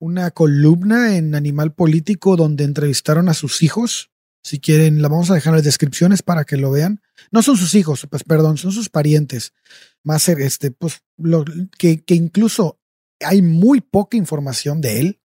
una 0.00 0.30
columna 0.30 1.16
en 1.16 1.34
Animal 1.34 1.74
Político 1.74 2.34
donde 2.34 2.64
entrevistaron 2.64 3.28
a 3.28 3.34
sus 3.34 3.62
hijos. 3.62 4.10
Si 4.42 4.58
quieren, 4.58 5.02
la 5.02 5.08
vamos 5.08 5.30
a 5.30 5.34
dejar 5.34 5.52
en 5.52 5.56
las 5.56 5.64
descripciones 5.64 6.22
para 6.22 6.44
que 6.44 6.56
lo 6.56 6.70
vean. 6.70 7.02
No 7.30 7.42
son 7.42 7.56
sus 7.56 7.74
hijos, 7.74 8.06
pues 8.10 8.24
perdón, 8.24 8.56
son 8.56 8.72
sus 8.72 8.88
parientes. 8.88 9.52
Más 10.02 10.28
este, 10.28 10.70
pues, 10.70 11.02
lo, 11.18 11.44
que, 11.78 12.02
que 12.02 12.14
incluso 12.14 12.80
hay 13.20 13.42
muy 13.42 13.82
poca 13.82 14.16
información 14.16 14.80
de 14.80 15.00
él 15.00 15.19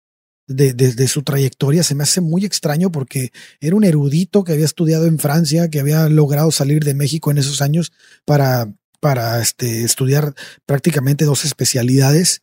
de, 0.46 1.08
su 1.08 1.22
trayectoria 1.22 1.82
se 1.82 1.94
me 1.94 2.02
hace 2.02 2.20
muy 2.20 2.44
extraño 2.44 2.90
porque 2.90 3.32
era 3.60 3.76
un 3.76 3.84
erudito 3.84 4.44
que 4.44 4.52
había 4.52 4.64
estudiado 4.64 5.06
en 5.06 5.18
Francia, 5.18 5.68
que 5.68 5.80
había 5.80 6.08
logrado 6.08 6.50
salir 6.50 6.84
de 6.84 6.94
México 6.94 7.30
en 7.30 7.38
esos 7.38 7.62
años 7.62 7.92
para, 8.24 8.72
para 9.00 9.40
este, 9.40 9.82
estudiar 9.82 10.34
prácticamente 10.66 11.24
dos 11.24 11.44
especialidades. 11.44 12.42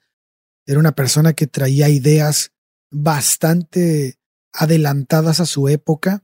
Era 0.65 0.79
una 0.79 0.93
persona 0.93 1.33
que 1.33 1.47
traía 1.47 1.89
ideas 1.89 2.51
bastante 2.91 4.17
adelantadas 4.53 5.39
a 5.39 5.45
su 5.45 5.67
época 5.67 6.23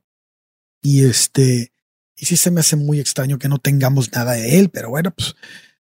y 0.82 1.06
este, 1.06 1.72
y 2.16 2.26
sí 2.26 2.38
se 2.38 2.52
me 2.52 2.62
hace 2.62 2.76
muy 2.76 3.00
extraño 3.00 3.38
que 3.38 3.50
no 3.50 3.58
tengamos 3.58 4.12
nada 4.12 4.34
de 4.34 4.60
él, 4.60 4.70
pero 4.70 4.90
bueno, 4.90 5.12
pues 5.12 5.36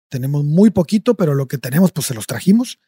tenemos 0.08 0.44
muy 0.44 0.70
poquito, 0.70 1.14
pero 1.14 1.34
lo 1.34 1.48
que 1.48 1.58
tenemos, 1.58 1.92
pues 1.92 2.06
se 2.06 2.14
los 2.14 2.26
trajimos. 2.26 2.78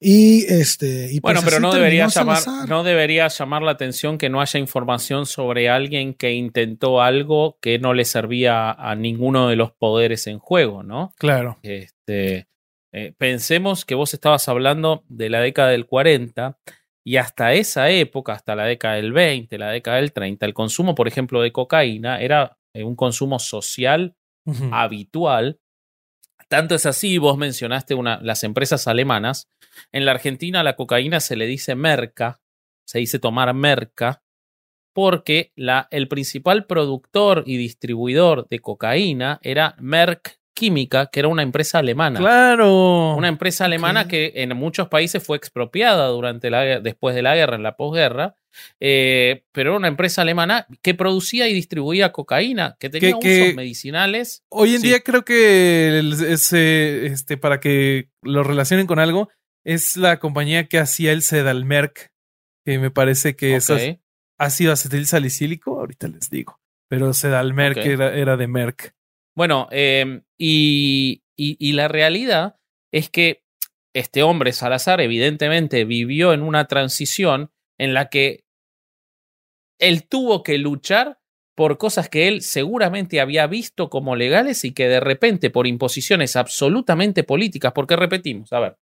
Y 0.00 0.44
este. 0.44 1.12
Y 1.12 1.20
pues, 1.20 1.34
bueno, 1.34 1.40
pero 1.44 1.60
no 1.60 1.72
debería, 1.72 2.06
llamar, 2.08 2.42
no 2.68 2.84
debería 2.84 3.28
llamar 3.28 3.62
la 3.62 3.72
atención 3.72 4.18
que 4.18 4.28
no 4.28 4.40
haya 4.40 4.60
información 4.60 5.26
sobre 5.26 5.68
alguien 5.68 6.14
que 6.14 6.32
intentó 6.32 7.00
algo 7.00 7.58
que 7.60 7.78
no 7.78 7.94
le 7.94 8.04
servía 8.04 8.70
a 8.70 8.94
ninguno 8.94 9.48
de 9.48 9.56
los 9.56 9.72
poderes 9.72 10.26
en 10.26 10.38
juego, 10.38 10.82
¿no? 10.82 11.12
Claro. 11.18 11.58
Este, 11.62 12.48
eh, 12.92 13.14
pensemos 13.18 13.84
que 13.84 13.94
vos 13.94 14.14
estabas 14.14 14.48
hablando 14.48 15.04
de 15.08 15.30
la 15.30 15.40
década 15.40 15.70
del 15.70 15.86
40 15.86 16.58
y 17.04 17.16
hasta 17.16 17.54
esa 17.54 17.90
época, 17.90 18.34
hasta 18.34 18.54
la 18.54 18.64
década 18.64 18.96
del 18.96 19.12
20, 19.12 19.56
la 19.58 19.70
década 19.70 19.96
del 19.96 20.12
30, 20.12 20.46
el 20.46 20.54
consumo, 20.54 20.94
por 20.94 21.08
ejemplo, 21.08 21.40
de 21.40 21.52
cocaína 21.52 22.20
era 22.20 22.58
eh, 22.74 22.84
un 22.84 22.96
consumo 22.96 23.38
social 23.38 24.14
habitual 24.72 25.60
Tanto 26.48 26.74
es 26.74 26.86
así, 26.86 27.18
vos 27.18 27.36
mencionaste 27.36 27.94
una, 27.94 28.20
las 28.22 28.42
empresas 28.42 28.88
alemanas. 28.88 29.48
En 29.92 30.04
la 30.06 30.12
Argentina 30.12 30.62
la 30.62 30.76
cocaína 30.76 31.20
se 31.20 31.36
le 31.36 31.46
dice 31.46 31.74
merca, 31.74 32.40
se 32.86 32.98
dice 32.98 33.18
tomar 33.18 33.52
merca, 33.52 34.22
porque 34.94 35.52
la, 35.54 35.88
el 35.90 36.08
principal 36.08 36.66
productor 36.66 37.44
y 37.46 37.56
distribuidor 37.58 38.48
de 38.48 38.58
cocaína 38.60 39.38
era 39.42 39.76
Merck 39.78 40.37
Química, 40.58 41.06
que 41.06 41.20
era 41.20 41.28
una 41.28 41.44
empresa 41.44 41.78
alemana. 41.78 42.18
Claro. 42.18 43.14
Una 43.14 43.28
empresa 43.28 43.64
alemana 43.64 44.08
que 44.08 44.32
en 44.34 44.56
muchos 44.56 44.88
países 44.88 45.22
fue 45.22 45.36
expropiada 45.36 46.08
durante 46.08 46.50
la, 46.50 46.80
después 46.80 47.14
de 47.14 47.22
la 47.22 47.36
guerra, 47.36 47.54
en 47.54 47.62
la 47.62 47.76
posguerra, 47.76 48.34
eh, 48.80 49.44
pero 49.52 49.70
era 49.70 49.78
una 49.78 49.86
empresa 49.86 50.22
alemana 50.22 50.66
que 50.82 50.94
producía 50.94 51.46
y 51.46 51.54
distribuía 51.54 52.10
cocaína, 52.10 52.76
que 52.80 52.90
tenía 52.90 53.16
usos 53.16 53.54
medicinales. 53.54 54.42
Hoy 54.48 54.74
en 54.74 54.82
día 54.82 54.98
creo 54.98 55.24
que 55.24 56.00
este, 56.28 57.36
para 57.40 57.60
que 57.60 58.08
lo 58.22 58.42
relacionen 58.42 58.88
con 58.88 58.98
algo, 58.98 59.28
es 59.64 59.96
la 59.96 60.18
compañía 60.18 60.66
que 60.66 60.80
hacía 60.80 61.12
el 61.12 61.22
Sedalmerc, 61.22 62.10
que 62.64 62.80
me 62.80 62.90
parece 62.90 63.36
que 63.36 63.54
es 63.54 63.70
ácido 64.38 64.72
acetil 64.72 65.06
salicílico, 65.06 65.78
ahorita 65.78 66.08
les 66.08 66.30
digo, 66.30 66.58
pero 66.88 67.14
Sedalmerc 67.14 67.76
era, 67.76 68.16
era 68.16 68.36
de 68.36 68.48
Merck. 68.48 68.97
Bueno, 69.38 69.68
em, 69.70 70.24
y, 70.36 71.22
la 71.72 71.86
realidad 71.86 72.56
es 72.92 73.08
que 73.08 73.44
este 73.94 74.24
hombre, 74.24 74.52
Salazar, 74.52 75.00
evidentemente 75.00 75.84
vivió 75.84 76.32
en 76.32 76.42
una 76.42 76.66
transición 76.66 77.52
en 77.78 77.94
la 77.94 78.08
que 78.08 78.46
él 79.78 80.08
tuvo 80.08 80.42
que 80.42 80.58
luchar 80.58 81.20
por 81.56 81.78
cosas 81.78 82.08
que 82.08 82.26
él 82.26 82.42
seguramente 82.42 83.20
había 83.20 83.46
visto 83.46 83.90
como 83.90 84.16
legales 84.16 84.64
y 84.64 84.74
que 84.74 84.88
de 84.88 84.98
repente 84.98 85.50
por 85.50 85.68
imposiciones 85.68 86.34
absolutamente 86.34 87.22
políticas, 87.22 87.70
porque 87.72 87.94
repetimos, 87.94 88.52
a 88.52 88.58
ver, 88.58 88.78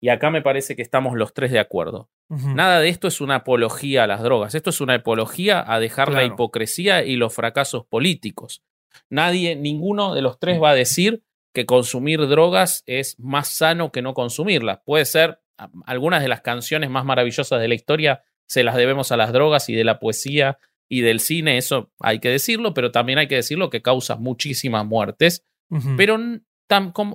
y 0.00 0.08
acá 0.08 0.30
me 0.30 0.40
parece 0.40 0.76
que 0.76 0.82
estamos 0.82 1.14
los 1.14 1.34
tres 1.34 1.52
de 1.52 1.58
acuerdo. 1.58 2.08
Nada 2.30 2.80
de 2.80 2.88
esto 2.88 3.06
es 3.06 3.20
una 3.20 3.34
apología 3.34 4.04
a 4.04 4.06
las 4.06 4.22
drogas, 4.22 4.54
esto 4.54 4.70
es 4.70 4.80
una 4.80 4.94
apología 4.94 5.62
a 5.70 5.78
dejar 5.78 6.10
la 6.10 6.24
hipocresía 6.24 7.04
y 7.04 7.16
los 7.16 7.34
fracasos 7.34 7.84
políticos. 7.84 8.62
Nadie, 9.10 9.56
ninguno 9.56 10.14
de 10.14 10.22
los 10.22 10.38
tres 10.38 10.62
va 10.62 10.70
a 10.70 10.74
decir 10.74 11.22
que 11.52 11.66
consumir 11.66 12.26
drogas 12.26 12.82
es 12.86 13.18
más 13.18 13.48
sano 13.48 13.92
que 13.92 14.02
no 14.02 14.14
consumirlas. 14.14 14.80
Puede 14.84 15.04
ser, 15.04 15.40
algunas 15.86 16.22
de 16.22 16.28
las 16.28 16.40
canciones 16.40 16.90
más 16.90 17.04
maravillosas 17.04 17.60
de 17.60 17.68
la 17.68 17.74
historia 17.74 18.22
se 18.46 18.64
las 18.64 18.76
debemos 18.76 19.12
a 19.12 19.16
las 19.16 19.32
drogas 19.32 19.68
y 19.68 19.74
de 19.74 19.84
la 19.84 20.00
poesía 20.00 20.58
y 20.88 21.00
del 21.00 21.20
cine, 21.20 21.56
eso 21.56 21.92
hay 22.00 22.18
que 22.18 22.28
decirlo, 22.28 22.74
pero 22.74 22.90
también 22.92 23.18
hay 23.18 23.26
que 23.26 23.36
decirlo 23.36 23.70
que 23.70 23.82
causa 23.82 24.16
muchísimas 24.16 24.84
muertes, 24.84 25.44
pero 25.96 26.18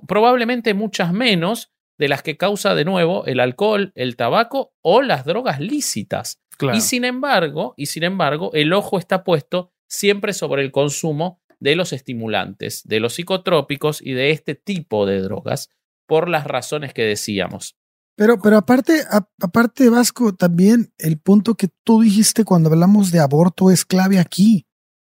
probablemente 0.07 0.73
muchas 0.73 1.13
menos 1.13 1.71
de 1.97 2.07
las 2.07 2.23
que 2.23 2.37
causa 2.37 2.75
de 2.75 2.85
nuevo 2.85 3.25
el 3.25 3.39
alcohol, 3.39 3.91
el 3.95 4.15
tabaco 4.15 4.73
o 4.81 5.01
las 5.01 5.25
drogas 5.25 5.59
lícitas. 5.59 6.41
Y 6.73 6.81
sin 6.81 7.05
embargo, 7.05 7.73
y 7.77 7.85
sin 7.85 8.03
embargo, 8.03 8.51
el 8.53 8.73
ojo 8.73 8.97
está 8.99 9.23
puesto 9.23 9.71
siempre 9.87 10.33
sobre 10.33 10.61
el 10.61 10.71
consumo 10.71 11.38
de 11.59 11.75
los 11.75 11.93
estimulantes, 11.93 12.83
de 12.85 12.99
los 12.99 13.13
psicotrópicos 13.13 14.01
y 14.01 14.13
de 14.13 14.31
este 14.31 14.55
tipo 14.55 15.05
de 15.05 15.21
drogas, 15.21 15.69
por 16.07 16.29
las 16.29 16.45
razones 16.45 16.93
que 16.93 17.03
decíamos. 17.03 17.75
Pero, 18.15 18.41
pero 18.41 18.57
aparte, 18.57 19.03
aparte, 19.39 19.89
Vasco, 19.89 20.33
también 20.33 20.91
el 20.97 21.17
punto 21.19 21.55
que 21.55 21.69
tú 21.85 22.01
dijiste 22.01 22.43
cuando 22.43 22.69
hablamos 22.69 23.11
de 23.11 23.19
aborto 23.19 23.71
es 23.71 23.85
clave 23.85 24.19
aquí. 24.19 24.65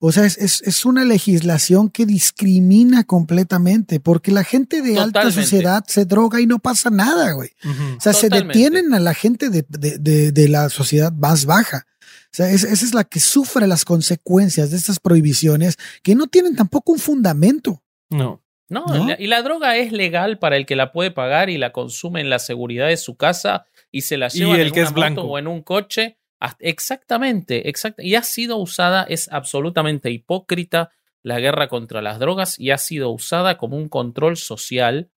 O 0.04 0.12
sea, 0.12 0.26
es, 0.26 0.38
es, 0.38 0.86
una 0.86 1.06
legislación 1.06 1.90
que 1.90 2.08
discrimina 2.08 3.04
completamente, 3.04 4.00
porque 4.00 4.32
la 4.32 4.44
gente 4.44 4.82
de 4.82 5.00
alta 5.00 5.32
sociedad 5.32 5.84
se 5.88 6.06
droga 6.06 6.42
y 6.42 6.48
no 6.48 6.58
pasa 6.58 6.90
nada, 6.90 7.34
güey. 7.34 7.52
O 7.98 8.02
sea, 8.02 8.14
se 8.14 8.30
detienen 8.30 8.96
a 8.96 9.00
la 9.00 9.14
gente 9.14 9.50
de, 9.50 9.64
de, 9.70 10.32
de 10.32 10.48
la 10.48 10.70
sociedad 10.70 11.12
más 11.12 11.46
baja. 11.46 11.86
O 12.32 12.34
sea, 12.34 12.50
esa 12.50 12.72
es 12.72 12.94
la 12.94 13.04
que 13.04 13.20
sufre 13.20 13.68
las 13.68 13.84
consecuencias 13.84 14.72
de 14.72 14.78
estas 14.78 15.02
prohibiciones 15.02 15.78
que 16.02 16.16
no 16.16 16.28
tienen 16.28 16.56
tampoco 16.56 16.94
un 16.94 17.00
fundamento. 17.00 17.84
No. 18.10 18.42
No, 18.70 18.86
y 19.20 19.28
la 19.28 19.42
droga 19.42 19.76
es 19.76 19.92
legal 19.92 20.40
para 20.40 20.56
el 20.56 20.66
que 20.66 20.78
la 20.78 20.94
puede 20.94 21.12
pagar 21.12 21.50
y 21.50 21.58
la 21.58 21.74
consume 21.74 22.22
en 22.22 22.30
la 22.30 22.40
seguridad 22.40 22.88
de 22.88 22.96
su 22.96 23.18
casa 23.18 23.66
y 23.92 24.04
se 24.04 24.16
la 24.16 24.30
lleva 24.30 24.58
en 24.58 24.72
una 24.72 25.10
moto 25.10 25.24
o 25.24 25.38
en 25.38 25.48
un 25.48 25.62
coche. 25.62 26.20
Exactamente, 26.60 27.68
exacto. 27.68 28.02
Y 28.02 28.16
ha 28.16 28.24
sido 28.24 28.56
usada, 28.56 29.04
es 29.04 29.30
absolutamente 29.30 30.10
hipócrita 30.10 30.92
la 31.22 31.42
guerra 31.42 31.68
contra 31.68 32.02
las 32.02 32.18
drogas 32.18 32.58
y 32.58 32.72
ha 32.72 32.78
sido 32.78 33.10
usada 33.10 33.58
como 33.58 33.76
un 33.76 33.90
control 33.90 34.38
social. 34.38 35.12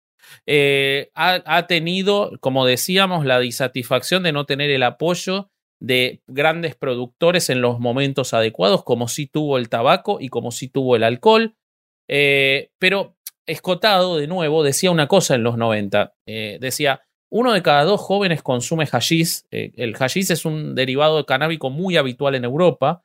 Eh, 0.46 1.10
ha, 1.14 1.42
ha, 1.44 1.66
tenido, 1.66 2.32
como 2.40 2.64
decíamos, 2.64 3.26
la 3.26 3.38
disatisfacción 3.38 4.22
de 4.22 4.32
no 4.32 4.46
tener 4.46 4.70
el 4.70 4.82
apoyo 4.82 5.51
de 5.82 6.22
grandes 6.28 6.76
productores 6.76 7.50
en 7.50 7.60
los 7.60 7.80
momentos 7.80 8.34
adecuados, 8.34 8.84
como 8.84 9.08
sí 9.08 9.26
tuvo 9.26 9.58
el 9.58 9.68
tabaco 9.68 10.18
y 10.20 10.28
como 10.28 10.52
sí 10.52 10.68
tuvo 10.68 10.94
el 10.94 11.02
alcohol. 11.02 11.56
Eh, 12.08 12.70
pero 12.78 13.16
Escotado, 13.44 14.18
de 14.18 14.28
nuevo, 14.28 14.62
decía 14.62 14.92
una 14.92 15.08
cosa 15.08 15.34
en 15.34 15.42
los 15.42 15.58
90. 15.58 16.14
Eh, 16.26 16.58
decía, 16.60 17.02
uno 17.28 17.52
de 17.52 17.62
cada 17.62 17.82
dos 17.82 18.00
jóvenes 18.00 18.40
consume 18.40 18.86
hashish. 18.86 19.42
Eh, 19.50 19.72
el 19.76 19.96
hashish 19.96 20.30
es 20.30 20.44
un 20.44 20.76
derivado 20.76 21.16
de 21.16 21.24
canábico 21.24 21.68
muy 21.68 21.96
habitual 21.96 22.36
en 22.36 22.44
Europa. 22.44 23.02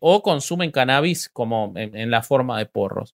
o 0.00 0.22
consumen 0.22 0.70
cannabis 0.70 1.28
como 1.28 1.74
en, 1.76 2.10
la 2.10 2.22
forma 2.22 2.58
de 2.58 2.64
porros. 2.66 3.14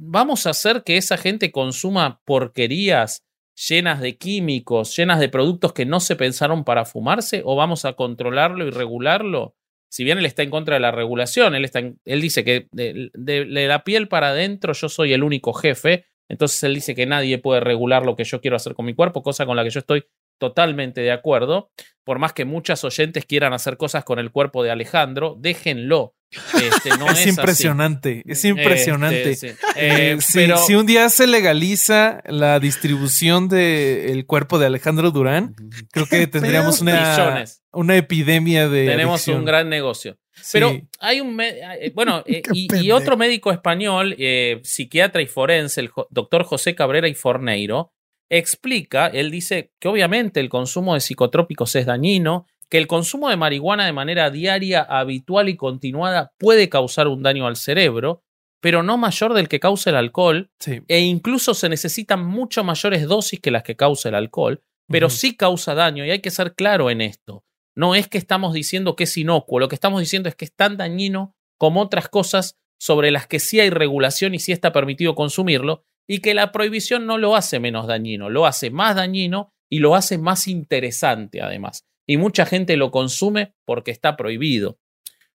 vamos 0.00 0.46
a 0.46 0.50
hacer 0.50 0.82
que 0.84 0.96
esa 0.96 1.18
gente 1.18 1.52
consuma 1.52 2.22
porquerías 2.24 3.27
llenas 3.68 4.00
de 4.00 4.16
químicos, 4.16 4.96
llenas 4.96 5.18
de 5.18 5.28
productos 5.28 5.72
que 5.72 5.86
no 5.86 6.00
se 6.00 6.16
pensaron 6.16 6.64
para 6.64 6.84
fumarse, 6.84 7.42
o 7.44 7.56
vamos 7.56 7.84
a 7.84 7.94
controlarlo 7.94 8.66
y 8.66 8.70
regularlo? 8.70 9.56
Si 9.90 10.04
bien 10.04 10.18
él 10.18 10.26
está 10.26 10.42
en 10.42 10.50
contra 10.50 10.74
de 10.74 10.80
la 10.80 10.90
regulación, 10.90 11.54
él, 11.54 11.64
está 11.64 11.80
él 11.80 12.20
dice 12.20 12.44
que 12.44 12.68
de, 12.72 13.10
la 13.14 13.84
piel 13.84 14.08
para 14.08 14.28
adentro 14.28 14.74
yo 14.74 14.88
soy 14.88 15.12
el 15.12 15.22
único 15.22 15.54
jefe, 15.54 16.06
entonces 16.28 16.62
él 16.62 16.74
dice 16.74 16.94
que 16.94 17.06
nadie 17.06 17.38
puede 17.38 17.60
regular 17.60 18.04
lo 18.04 18.14
que 18.14 18.24
yo 18.24 18.40
quiero 18.40 18.56
hacer 18.56 18.74
con 18.74 18.84
mi 18.84 18.94
cuerpo, 18.94 19.22
cosa 19.22 19.46
con 19.46 19.56
la 19.56 19.64
que 19.64 19.70
yo 19.70 19.80
estoy 19.80 20.04
totalmente 20.38 21.00
de 21.00 21.10
acuerdo. 21.10 21.70
Por 22.04 22.18
más 22.18 22.34
que 22.34 22.44
muchas 22.44 22.84
oyentes 22.84 23.24
quieran 23.24 23.54
hacer 23.54 23.76
cosas 23.76 24.04
con 24.04 24.18
el 24.18 24.30
cuerpo 24.30 24.62
de 24.62 24.70
Alejandro, 24.70 25.36
déjenlo. 25.38 26.14
Este, 26.30 26.90
es, 27.12 27.26
impresionante, 27.26 28.22
es 28.26 28.44
impresionante. 28.44 29.30
Este, 29.30 29.56
eh, 29.76 30.18
si, 30.20 30.74
un 30.74 30.84
día 30.84 31.08
se 31.08 31.26
legaliza 31.26 32.22
la 32.26 32.60
distribución 32.60 33.48
del 33.48 34.26
cuerpo 34.26 34.58
de 34.58 34.66
Alejandro 34.66 35.10
Durán, 35.10 35.54
creo 35.90 36.06
que 36.06 36.26
tendríamos 36.26 36.82
una, 36.82 37.44
una 37.72 37.96
epidemia 37.96 38.68
de. 38.68 38.86
Tenemos 38.86 39.26
un 39.28 39.44
gran 39.44 39.68
negocio. 39.68 40.18
Pero 40.52 40.78
hay 41.00 41.20
un. 41.20 41.40
Eh, 41.40 41.92
bueno, 41.94 42.22
eh, 42.26 42.42
y, 42.52 42.90
otro 42.90 43.16
médico 43.16 43.50
español, 43.50 44.14
psiquiatra 44.62 45.22
y 45.22 45.26
forense, 45.26 45.80
el 45.80 45.90
doctor 46.10 46.44
José 46.44 46.74
Cabrera 46.74 47.08
y 47.08 47.14
Forneiro, 47.14 47.92
explica, 48.28 49.06
él 49.06 49.30
dice 49.30 49.72
que 49.80 49.88
obviamente 49.88 50.40
el 50.40 50.50
consumo 50.50 50.92
de 50.92 51.00
psicotrópicos 51.00 51.74
es 51.74 51.86
dañino, 51.86 52.46
que 52.70 52.78
el 52.78 52.86
consumo 52.86 53.30
de 53.30 53.36
marihuana 53.36 53.86
de 53.86 53.92
manera 53.92 54.30
diaria, 54.30 54.82
habitual 54.82 55.48
y 55.48 55.56
continuada 55.56 56.32
puede 56.38 56.68
causar 56.68 57.08
un 57.08 57.22
daño 57.22 57.46
al 57.46 57.56
cerebro, 57.56 58.22
pero 58.60 58.82
no 58.82 58.98
mayor 58.98 59.34
del 59.34 59.48
que 59.48 59.60
causa 59.60 59.90
el 59.90 59.96
alcohol, 59.96 60.50
e 60.88 61.00
incluso 61.00 61.54
se 61.54 61.68
necesitan 61.68 62.24
mucho 62.24 62.64
mayores 62.64 63.06
dosis 63.06 63.40
que 63.40 63.50
las 63.50 63.62
que 63.62 63.76
causa 63.76 64.08
el 64.08 64.14
alcohol, 64.14 64.62
pero 64.88 65.10
sí 65.10 65.36
causa 65.36 65.74
daño 65.74 66.04
y 66.04 66.10
hay 66.10 66.20
que 66.20 66.30
ser 66.30 66.54
claro 66.54 66.90
en 66.90 67.00
esto. 67.00 67.44
No 67.76 67.94
es 67.94 68.08
que 68.08 68.18
estamos 68.18 68.52
diciendo 68.54 68.96
que 68.96 69.04
es 69.04 69.16
inocuo, 69.16 69.60
lo 69.60 69.68
que 69.68 69.76
estamos 69.76 70.00
diciendo 70.00 70.28
es 70.28 70.34
que 70.34 70.44
es 70.44 70.54
tan 70.54 70.76
dañino 70.76 71.36
como 71.58 71.80
otras 71.80 72.08
cosas 72.08 72.58
sobre 72.80 73.10
las 73.10 73.26
que 73.26 73.40
sí 73.40 73.60
hay 73.60 73.70
regulación 73.70 74.34
y 74.34 74.38
sí 74.38 74.52
está 74.52 74.72
permitido 74.72 75.14
consumirlo, 75.14 75.84
y 76.08 76.20
que 76.20 76.34
la 76.34 76.52
prohibición 76.52 77.06
no 77.06 77.18
lo 77.18 77.36
hace 77.36 77.60
menos 77.60 77.86
dañino, 77.86 78.30
lo 78.30 78.46
hace 78.46 78.70
más 78.70 78.96
dañino 78.96 79.52
y 79.70 79.80
lo 79.80 79.94
hace 79.94 80.16
más 80.18 80.48
interesante 80.48 81.42
además. 81.42 81.84
Y 82.08 82.16
mucha 82.16 82.46
gente 82.46 82.78
lo 82.78 82.90
consume 82.90 83.54
porque 83.66 83.90
está 83.90 84.16
prohibido. 84.16 84.78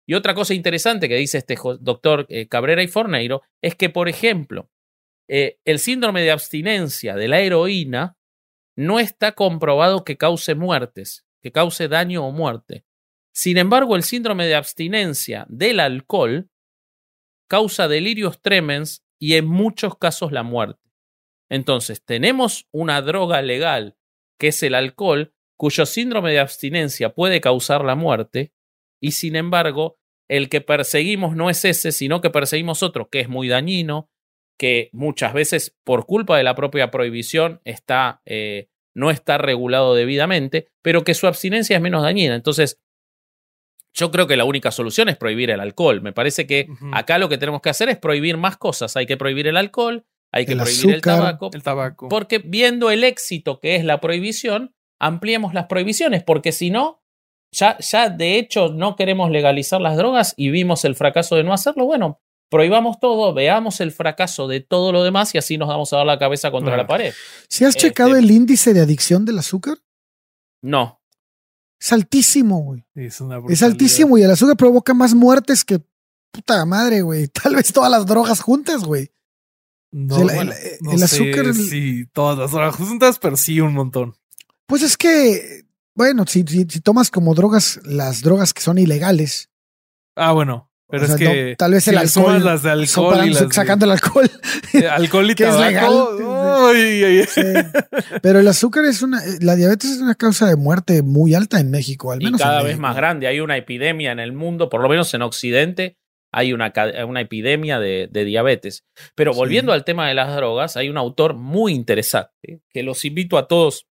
Y 0.06 0.14
otra 0.14 0.34
cosa 0.34 0.54
interesante 0.54 1.08
que 1.08 1.16
dice 1.16 1.38
este 1.38 1.56
doctor 1.80 2.26
eh, 2.30 2.48
Cabrera 2.48 2.82
y 2.82 2.88
Forneiro 2.88 3.42
es 3.60 3.74
que, 3.74 3.90
por 3.90 4.08
ejemplo, 4.08 4.70
eh, 5.28 5.58
el 5.64 5.78
síndrome 5.78 6.22
de 6.22 6.30
abstinencia 6.30 7.14
de 7.14 7.28
la 7.28 7.40
heroína 7.40 8.16
no 8.74 9.00
está 9.00 9.32
comprobado 9.32 10.02
que 10.02 10.16
cause 10.16 10.54
muertes, 10.54 11.26
que 11.42 11.52
cause 11.52 11.88
daño 11.88 12.26
o 12.26 12.32
muerte. 12.32 12.86
Sin 13.34 13.58
embargo, 13.58 13.94
el 13.94 14.02
síndrome 14.02 14.46
de 14.46 14.54
abstinencia 14.54 15.44
del 15.48 15.78
alcohol 15.78 16.48
causa 17.48 17.86
delirios 17.86 18.40
tremens 18.40 19.04
y 19.18 19.34
en 19.34 19.46
muchos 19.46 19.98
casos 19.98 20.32
la 20.32 20.42
muerte. 20.42 20.90
Entonces, 21.50 22.02
tenemos 22.02 22.66
una 22.72 23.02
droga 23.02 23.42
legal, 23.42 23.98
que 24.38 24.48
es 24.48 24.62
el 24.62 24.74
alcohol, 24.74 25.34
cuyo 25.56 25.86
síndrome 25.86 26.32
de 26.32 26.40
abstinencia 26.40 27.14
puede 27.14 27.40
causar 27.40 27.84
la 27.84 27.94
muerte, 27.94 28.52
y 29.00 29.12
sin 29.12 29.36
embargo, 29.36 29.98
el 30.28 30.48
que 30.48 30.60
perseguimos 30.60 31.36
no 31.36 31.50
es 31.50 31.64
ese, 31.64 31.92
sino 31.92 32.20
que 32.20 32.30
perseguimos 32.30 32.82
otro, 32.82 33.08
que 33.10 33.20
es 33.20 33.28
muy 33.28 33.48
dañino, 33.48 34.08
que 34.58 34.90
muchas 34.92 35.34
veces 35.34 35.76
por 35.84 36.06
culpa 36.06 36.36
de 36.36 36.44
la 36.44 36.54
propia 36.54 36.90
prohibición 36.90 37.60
está, 37.64 38.22
eh, 38.24 38.68
no 38.94 39.10
está 39.10 39.38
regulado 39.38 39.94
debidamente, 39.94 40.68
pero 40.82 41.04
que 41.04 41.14
su 41.14 41.26
abstinencia 41.26 41.76
es 41.76 41.82
menos 41.82 42.02
dañina. 42.02 42.34
Entonces, 42.34 42.80
yo 43.92 44.10
creo 44.10 44.26
que 44.26 44.36
la 44.36 44.44
única 44.44 44.70
solución 44.70 45.08
es 45.08 45.16
prohibir 45.16 45.50
el 45.50 45.60
alcohol. 45.60 46.00
Me 46.00 46.12
parece 46.12 46.46
que 46.46 46.68
acá 46.92 47.18
lo 47.18 47.28
que 47.28 47.38
tenemos 47.38 47.60
que 47.60 47.70
hacer 47.70 47.88
es 47.88 47.98
prohibir 47.98 48.36
más 48.36 48.56
cosas. 48.56 48.96
Hay 48.96 49.06
que 49.06 49.16
prohibir 49.16 49.48
el 49.48 49.56
alcohol, 49.56 50.06
hay 50.30 50.46
que 50.46 50.56
prohibir 50.56 50.94
el, 50.94 51.00
tabaco, 51.02 51.50
el 51.52 51.62
tabaco. 51.62 52.08
Porque 52.08 52.38
viendo 52.38 52.90
el 52.90 53.04
éxito 53.04 53.60
que 53.60 53.76
es 53.76 53.84
la 53.84 54.00
prohibición, 54.00 54.74
ampliemos 55.02 55.52
las 55.52 55.66
prohibiciones, 55.66 56.22
porque 56.22 56.52
si 56.52 56.70
no, 56.70 57.02
ya, 57.50 57.76
ya 57.78 58.08
de 58.08 58.38
hecho 58.38 58.68
no 58.68 58.96
queremos 58.96 59.30
legalizar 59.30 59.80
las 59.80 59.96
drogas 59.96 60.32
y 60.36 60.50
vimos 60.50 60.84
el 60.84 60.94
fracaso 60.94 61.36
de 61.36 61.44
no 61.44 61.52
hacerlo. 61.52 61.84
Bueno, 61.84 62.20
prohibamos 62.48 63.00
todo, 63.00 63.34
veamos 63.34 63.80
el 63.80 63.90
fracaso 63.90 64.46
de 64.46 64.60
todo 64.60 64.92
lo 64.92 65.02
demás 65.02 65.34
y 65.34 65.38
así 65.38 65.58
nos 65.58 65.68
vamos 65.68 65.92
a 65.92 65.98
dar 65.98 66.06
la 66.06 66.18
cabeza 66.18 66.50
contra 66.50 66.76
la 66.76 66.86
pared. 66.86 67.12
¿Si 67.48 67.64
has 67.64 67.76
checado 67.76 68.10
este 68.10 68.20
el 68.20 68.30
índice 68.30 68.72
de 68.72 68.80
adicción 68.80 69.24
del 69.24 69.38
azúcar? 69.38 69.78
No. 70.62 71.02
Es 71.80 71.92
altísimo, 71.92 72.62
güey. 72.62 72.84
Es, 72.94 73.62
altísimo 73.62 74.16
y 74.16 74.22
el 74.22 74.30
azúcar 74.30 74.56
provoca 74.56 74.94
más 74.94 75.14
muertes 75.14 75.64
que 75.64 75.80
puta 76.30 76.64
madre, 76.64 77.02
güey. 77.02 77.26
Tal 77.42 77.56
vez 77.56 77.72
todas 77.72 77.90
las 77.90 78.06
drogas 78.06 78.40
juntas, 78.40 78.84
güey. 78.84 79.10
No, 79.90 80.16
el, 80.30 81.02
azúcar. 81.02 81.52
Sí, 81.52 82.06
todas 82.12 82.38
las 82.38 82.52
drogas 82.52 82.76
juntas, 82.76 83.18
pero 83.18 83.36
sí 83.36 83.60
un 83.60 83.74
montón. 83.74 84.14
Pues 84.72 84.82
es 84.84 84.96
que, 84.96 85.66
bueno, 85.94 86.24
si, 86.26 86.44
si, 86.48 86.64
si 86.64 86.80
tomas 86.80 87.10
como 87.10 87.34
drogas 87.34 87.78
las 87.84 88.22
drogas 88.22 88.54
que 88.54 88.62
son 88.62 88.78
ilegales. 88.78 89.50
Ah, 90.16 90.32
bueno. 90.32 90.70
Pero 90.88 91.04
es 91.04 91.14
que 91.14 91.56
tal 91.58 91.72
vez 91.72 91.88
el 91.88 91.98
alcohol, 91.98 92.42
las 92.42 92.62
de 92.62 92.70
alcohol 92.70 93.28
y 93.28 93.34
sacando 93.34 93.84
el 93.84 93.90
alcohol, 93.90 94.30
eh, 94.72 94.88
alcohol 94.88 95.30
y 95.30 95.34
tabaco. 95.34 96.16
Pero 98.22 98.38
el 98.38 98.48
azúcar 98.48 98.86
es 98.86 99.02
una, 99.02 99.20
la 99.42 99.56
diabetes 99.56 99.90
es 99.90 99.98
una 99.98 100.14
causa 100.14 100.46
de 100.46 100.56
muerte 100.56 101.02
muy 101.02 101.34
alta 101.34 101.60
en 101.60 101.70
México, 101.70 102.10
al 102.10 102.20
menos. 102.20 102.40
Y 102.40 102.42
cada 102.42 102.62
vez 102.62 102.78
más 102.78 102.96
grande. 102.96 103.26
Hay 103.26 103.40
una 103.40 103.58
epidemia 103.58 104.10
en 104.10 104.20
el 104.20 104.32
mundo, 104.32 104.70
por 104.70 104.80
lo 104.80 104.88
menos 104.88 105.12
en 105.12 105.20
Occidente, 105.20 105.98
hay 106.32 106.54
una, 106.54 106.72
una 107.06 107.20
epidemia 107.20 107.78
de, 107.78 108.08
diabetes. 108.10 108.86
Pero 109.14 109.34
volviendo 109.34 109.74
al 109.74 109.84
tema 109.84 110.08
de 110.08 110.14
las 110.14 110.34
drogas, 110.34 110.78
hay 110.78 110.88
un 110.88 110.96
autor 110.96 111.34
muy 111.34 111.74
interesante 111.74 112.62
que 112.70 112.82
los 112.82 113.04
invito 113.04 113.36
a 113.36 113.46
todos 113.48 113.86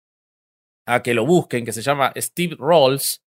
a 0.88 1.02
que 1.02 1.14
lo 1.14 1.26
busquen, 1.26 1.64
que 1.64 1.72
se 1.72 1.82
llama 1.82 2.12
Steve 2.16 2.56
Rawls 2.58 3.22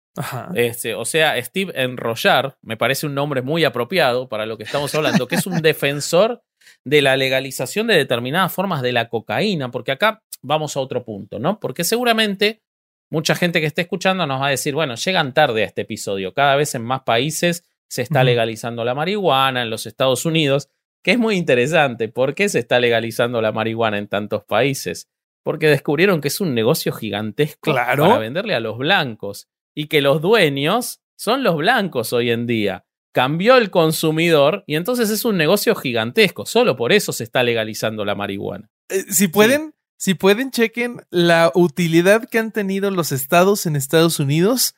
este, 0.55 0.93
o 0.93 1.05
sea, 1.05 1.41
Steve 1.41 1.71
Enrollar 1.75 2.57
me 2.61 2.75
parece 2.75 3.05
un 3.05 3.15
nombre 3.15 3.41
muy 3.41 3.63
apropiado 3.63 4.27
para 4.27 4.45
lo 4.45 4.57
que 4.57 4.63
estamos 4.63 4.93
hablando, 4.93 5.27
que 5.27 5.35
es 5.35 5.47
un 5.47 5.61
defensor 5.61 6.43
de 6.83 7.01
la 7.01 7.15
legalización 7.15 7.87
de 7.87 7.95
determinadas 7.95 8.51
formas 8.51 8.81
de 8.81 8.91
la 8.91 9.07
cocaína, 9.07 9.71
porque 9.71 9.91
acá 9.91 10.23
vamos 10.41 10.75
a 10.75 10.81
otro 10.81 11.05
punto, 11.05 11.39
¿no? 11.39 11.59
Porque 11.59 11.83
seguramente 11.83 12.61
mucha 13.09 13.35
gente 13.35 13.61
que 13.61 13.67
esté 13.67 13.81
escuchando 13.81 14.27
nos 14.27 14.41
va 14.41 14.47
a 14.47 14.51
decir, 14.51 14.73
bueno, 14.73 14.95
llegan 14.95 15.33
tarde 15.33 15.63
a 15.63 15.67
este 15.67 15.81
episodio, 15.81 16.33
cada 16.33 16.55
vez 16.55 16.75
en 16.75 16.83
más 16.83 17.01
países 17.03 17.63
se 17.87 18.01
está 18.01 18.23
legalizando 18.23 18.85
la 18.85 18.95
marihuana, 18.95 19.61
en 19.61 19.69
los 19.69 19.85
Estados 19.85 20.25
Unidos, 20.25 20.69
que 21.03 21.11
es 21.11 21.19
muy 21.19 21.35
interesante, 21.35 22.07
¿por 22.07 22.35
qué 22.35 22.47
se 22.47 22.59
está 22.59 22.79
legalizando 22.79 23.41
la 23.41 23.51
marihuana 23.51 23.97
en 23.97 24.07
tantos 24.07 24.43
países? 24.43 25.09
Porque 25.43 25.67
descubrieron 25.67 26.21
que 26.21 26.27
es 26.27 26.39
un 26.41 26.53
negocio 26.53 26.91
gigantesco 26.91 27.73
para 27.73 28.17
venderle 28.17 28.55
a 28.55 28.59
los 28.59 28.77
blancos 28.77 29.47
y 29.75 29.87
que 29.87 30.01
los 30.01 30.21
dueños 30.21 31.01
son 31.17 31.43
los 31.43 31.55
blancos 31.57 32.13
hoy 32.13 32.31
en 32.31 32.47
día. 32.47 32.85
Cambió 33.13 33.57
el 33.57 33.69
consumidor 33.71 34.63
y 34.67 34.75
entonces 34.75 35.09
es 35.09 35.25
un 35.25 35.37
negocio 35.37 35.75
gigantesco. 35.75 36.45
Solo 36.45 36.75
por 36.75 36.93
eso 36.93 37.11
se 37.11 37.23
está 37.23 37.43
legalizando 37.43 38.05
la 38.05 38.15
marihuana. 38.15 38.69
Eh, 38.89 39.03
si 39.09 39.27
pueden, 39.27 39.73
si 39.97 40.13
pueden, 40.13 40.51
chequen 40.51 41.01
la 41.09 41.51
utilidad 41.53 42.29
que 42.29 42.39
han 42.39 42.51
tenido 42.51 42.89
los 42.91 43.11
estados 43.11 43.65
en 43.65 43.75
Estados 43.75 44.19
Unidos 44.19 44.75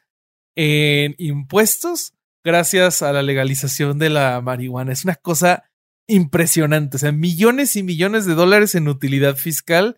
en 0.55 1.15
impuestos 1.17 2.13
gracias 2.43 3.01
a 3.01 3.13
la 3.13 3.23
legalización 3.23 3.99
de 3.99 4.09
la 4.09 4.41
marihuana. 4.41 4.91
Es 4.91 5.05
una 5.05 5.15
cosa 5.15 5.69
impresionante. 6.07 6.97
O 6.97 6.99
sea, 6.99 7.11
millones 7.11 7.75
y 7.75 7.83
millones 7.83 8.25
de 8.25 8.35
dólares 8.35 8.75
en 8.75 8.87
utilidad 8.87 9.35
fiscal 9.35 9.97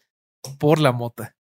por 0.59 0.79
la 0.79 0.91
mota. 0.91 1.35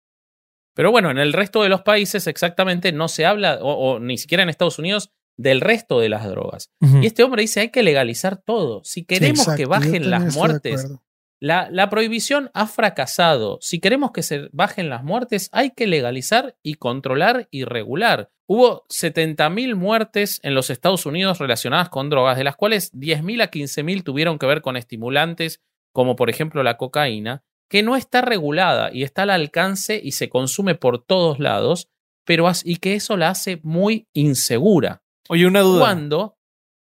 Pero 0.76 0.91
bueno, 0.91 1.12
en 1.12 1.20
el 1.20 1.34
resto 1.34 1.62
de 1.62 1.70
los 1.70 1.82
países 1.82 2.28
exactamente 2.28 2.91
no 2.91 3.08
se 3.08 3.26
habla, 3.26 3.60
o, 3.62 3.99
ni 3.99 4.18
siquiera 4.18 4.43
en 4.43 4.49
Estados 4.49 4.80
Unidos, 4.80 5.12
del 5.38 5.62
resto 5.62 5.99
de 5.99 6.10
las 6.10 6.28
drogas. 6.28 6.72
Y 7.01 7.08
este 7.08 7.24
hombre 7.24 7.41
dice, 7.41 7.62
hay 7.62 7.70
que 7.70 7.84
legalizar 7.84 8.38
todo. 8.38 8.84
Si 8.84 9.04
queremos 9.04 9.47
que 9.56 9.66
bajen 9.66 10.10
las 10.10 10.36
muertes, 10.36 10.91
la, 11.39 11.70
la, 11.72 11.89
prohibición 11.89 12.51
ha 12.54 12.68
fracasado. 12.68 13.58
Si 13.62 13.80
queremos 13.80 14.12
que 14.12 14.24
se 14.24 14.49
bajen 14.51 14.89
las 14.89 15.04
muertes, 15.04 15.49
hay 15.51 15.72
que 15.72 15.88
legalizar 15.88 16.56
y 16.62 16.76
controlar 16.76 17.47
y 17.51 17.66
regular. 17.66 18.32
Hubo 18.47 18.86
70.000 18.89 19.76
muertes 19.76 20.39
en 20.43 20.54
los 20.54 20.70
Estados 20.70 21.06
Unidos 21.06 21.39
relacionadas 21.39 21.89
con 21.89 22.10
drogas, 22.10 22.38
de 22.38 22.43
las 22.43 22.56
cuales 22.56 22.93
10.000 22.93 23.41
a 23.41 23.51
15.000 23.51 24.04
tuvieron 24.04 24.38
que 24.38 24.45
ver 24.45 24.62
con 24.62 24.78
estimulantes, 24.78 25.62
como 25.91 26.16
por 26.16 26.30
ejemplo 26.30 26.62
la 26.62 26.78
cocaína, 26.78 27.43
que 27.74 27.82
no 27.82 27.95
está 27.95 28.21
regulada 28.21 28.91
y 28.93 29.01
está 29.01 29.24
al 29.24 29.32
alcance 29.32 29.99
y 30.03 30.11
se 30.11 30.30
consume 30.30 30.76
por 30.76 31.03
todos 31.03 31.39
lados, 31.39 31.89
pero 32.24 32.47
y 32.63 32.76
que 32.76 32.93
eso 32.93 33.17
la 33.17 33.30
hace 33.30 33.61
muy 33.63 34.07
insegura. 34.13 35.01
Oye, 35.28 35.47
una 35.47 35.61
duda. 35.61 35.80
¿Cuándo? 35.80 36.38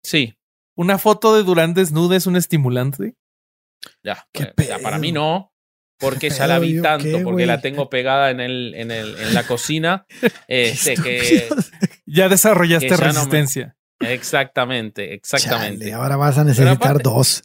Sí. 0.01 0.37
¿Una 0.77 0.97
foto 0.97 1.35
de 1.35 1.43
Durán 1.43 1.73
desnuda 1.73 2.15
es 2.15 2.25
un 2.25 2.37
estimulante? 2.37 3.15
Ya, 4.01 4.29
pues, 4.31 4.69
para 4.81 4.97
mí 4.97 5.11
no, 5.11 5.53
porque 5.99 6.29
ya 6.29 6.47
la 6.47 6.57
vi 6.57 6.81
tanto, 6.81 7.21
porque 7.21 7.45
la 7.45 7.59
tengo 7.59 7.89
pegada 7.89 8.31
en, 8.31 8.39
el, 8.39 8.73
en, 8.73 8.89
el, 8.89 9.19
en 9.19 9.33
la 9.33 9.45
cocina. 9.45 10.05
Este, 10.47 10.95
que, 10.95 11.49
ya 12.05 12.29
desarrollaste 12.29 12.95
resistencia. 12.95 13.75
exactamente, 13.99 15.13
exactamente. 15.13 15.91
ahora 15.91 16.15
vas 16.15 16.37
a 16.37 16.45
necesitar 16.45 17.03
dos. 17.03 17.43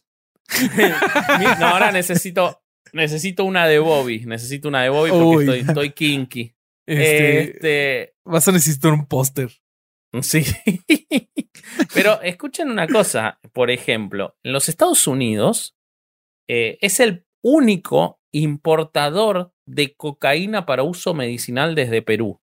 no, 1.58 1.66
ahora 1.66 1.90
necesito 1.90 2.61
Necesito 2.92 3.44
una 3.44 3.66
de 3.66 3.78
Bobby. 3.78 4.24
Necesito 4.26 4.68
una 4.68 4.82
de 4.82 4.90
Bobby 4.90 5.10
porque 5.10 5.60
estoy, 5.60 5.90
kinky. 5.90 6.54
Este, 6.84 7.42
este, 7.42 8.14
vas 8.24 8.48
a 8.48 8.52
necesitar 8.52 8.92
un 8.92 9.06
póster. 9.06 9.50
Sí. 10.20 10.44
Pero 11.94 12.20
escuchen 12.20 12.70
una 12.70 12.86
cosa. 12.86 13.38
Por 13.52 13.70
ejemplo, 13.70 14.36
en 14.42 14.52
los 14.52 14.68
Estados 14.68 15.06
Unidos 15.06 15.74
eh, 16.48 16.76
es 16.82 17.00
el 17.00 17.24
único 17.42 18.20
importador 18.32 19.54
de 19.66 19.94
cocaína 19.94 20.66
para 20.66 20.82
uso 20.82 21.14
medicinal 21.14 21.74
desde 21.74 22.02
Perú. 22.02 22.42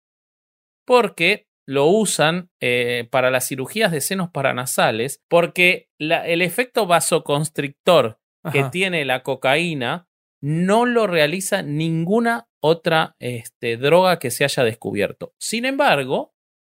Porque 0.85 1.47
lo 1.67 1.85
usan 1.85 2.49
eh, 2.59 3.07
para 3.11 3.29
las 3.29 3.47
cirugías 3.47 3.91
de 3.91 4.01
senos 4.01 4.31
paranasales, 4.31 5.21
porque 5.27 5.89
el 5.99 6.41
efecto 6.41 6.87
vasoconstrictor 6.87 8.19
que 8.51 8.63
tiene 8.71 9.05
la 9.05 9.21
cocaína 9.21 10.08
no 10.41 10.85
lo 10.85 11.07
realiza 11.07 11.61
ninguna 11.61 12.47
otra 12.61 13.15
este, 13.19 13.77
droga 13.77 14.19
que 14.19 14.31
se 14.31 14.43
haya 14.43 14.63
descubierto. 14.63 15.33
Sin 15.39 15.65
embargo, 15.65 16.33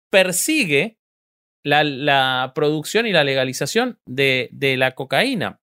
persigue 0.10 0.98
la, 1.64 2.52
producción 2.56 3.08
y 3.08 3.12
la 3.12 3.24
legalización 3.24 4.00
de, 4.06 4.50
la 4.78 4.92
cocaína 4.92 5.62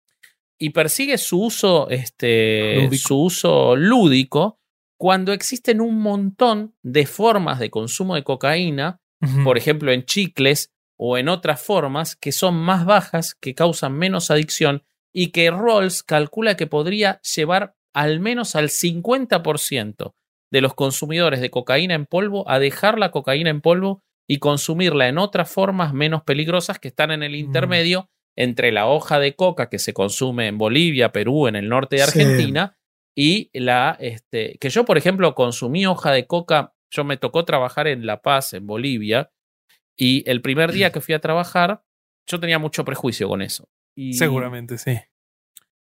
y 0.58 0.70
persigue 0.70 1.18
su 1.18 1.42
uso, 1.42 1.88
este, 1.90 2.88
su 2.96 3.20
uso 3.20 3.76
lúdico 3.76 4.58
cuando 4.98 5.32
existen 5.32 5.80
un 5.80 6.00
montón 6.00 6.74
de 6.82 7.06
formas 7.06 7.58
de 7.58 7.70
consumo 7.70 8.14
de 8.14 8.24
cocaína, 8.24 9.00
por 9.44 9.58
ejemplo 9.58 9.92
en 9.92 10.04
chicles 10.04 10.72
o 10.98 11.18
en 11.18 11.28
otras 11.28 11.60
formas 11.60 12.16
que 12.16 12.32
son 12.32 12.54
más 12.54 12.86
bajas, 12.86 13.34
que 13.34 13.54
causan 13.54 13.92
menos 13.92 14.30
adicción 14.30 14.84
y 15.12 15.32
que 15.32 15.50
Rawls 15.50 16.02
calcula 16.02 16.56
que 16.56 16.66
podría 16.66 17.20
llevar 17.22 17.75
al 17.96 18.20
menos 18.20 18.54
al 18.56 18.68
50% 18.68 20.12
de 20.52 20.60
los 20.60 20.74
consumidores 20.74 21.40
de 21.40 21.50
cocaína 21.50 21.94
en 21.94 22.04
polvo 22.04 22.48
a 22.48 22.58
dejar 22.58 22.98
la 22.98 23.10
cocaína 23.10 23.48
en 23.48 23.62
polvo 23.62 24.02
y 24.28 24.38
consumirla 24.38 25.08
en 25.08 25.16
otras 25.16 25.50
formas 25.50 25.94
menos 25.94 26.22
peligrosas 26.22 26.78
que 26.78 26.88
están 26.88 27.10
en 27.10 27.22
el 27.22 27.32
mm. 27.32 27.36
intermedio 27.36 28.10
entre 28.36 28.70
la 28.70 28.86
hoja 28.86 29.18
de 29.18 29.34
coca 29.34 29.70
que 29.70 29.78
se 29.78 29.94
consume 29.94 30.46
en 30.46 30.58
Bolivia, 30.58 31.10
Perú, 31.10 31.46
en 31.46 31.56
el 31.56 31.70
norte 31.70 31.96
de 31.96 32.02
Argentina 32.02 32.76
y 33.16 33.48
la 33.54 33.96
este 33.98 34.58
que 34.60 34.68
yo 34.68 34.84
por 34.84 34.98
ejemplo 34.98 35.34
consumí 35.34 35.86
hoja 35.86 36.12
de 36.12 36.26
coca, 36.26 36.74
yo 36.90 37.02
me 37.02 37.16
tocó 37.16 37.46
trabajar 37.46 37.86
en 37.86 38.04
La 38.04 38.20
Paz, 38.20 38.52
en 38.52 38.66
Bolivia, 38.66 39.30
y 39.96 40.22
el 40.30 40.42
primer 40.42 40.70
día 40.70 40.92
que 40.92 41.00
fui 41.00 41.14
a 41.14 41.20
trabajar 41.20 41.82
yo 42.28 42.38
tenía 42.40 42.58
mucho 42.58 42.84
prejuicio 42.84 43.28
con 43.28 43.40
eso. 43.40 43.68
Seguramente, 44.12 44.76
sí. 44.76 44.98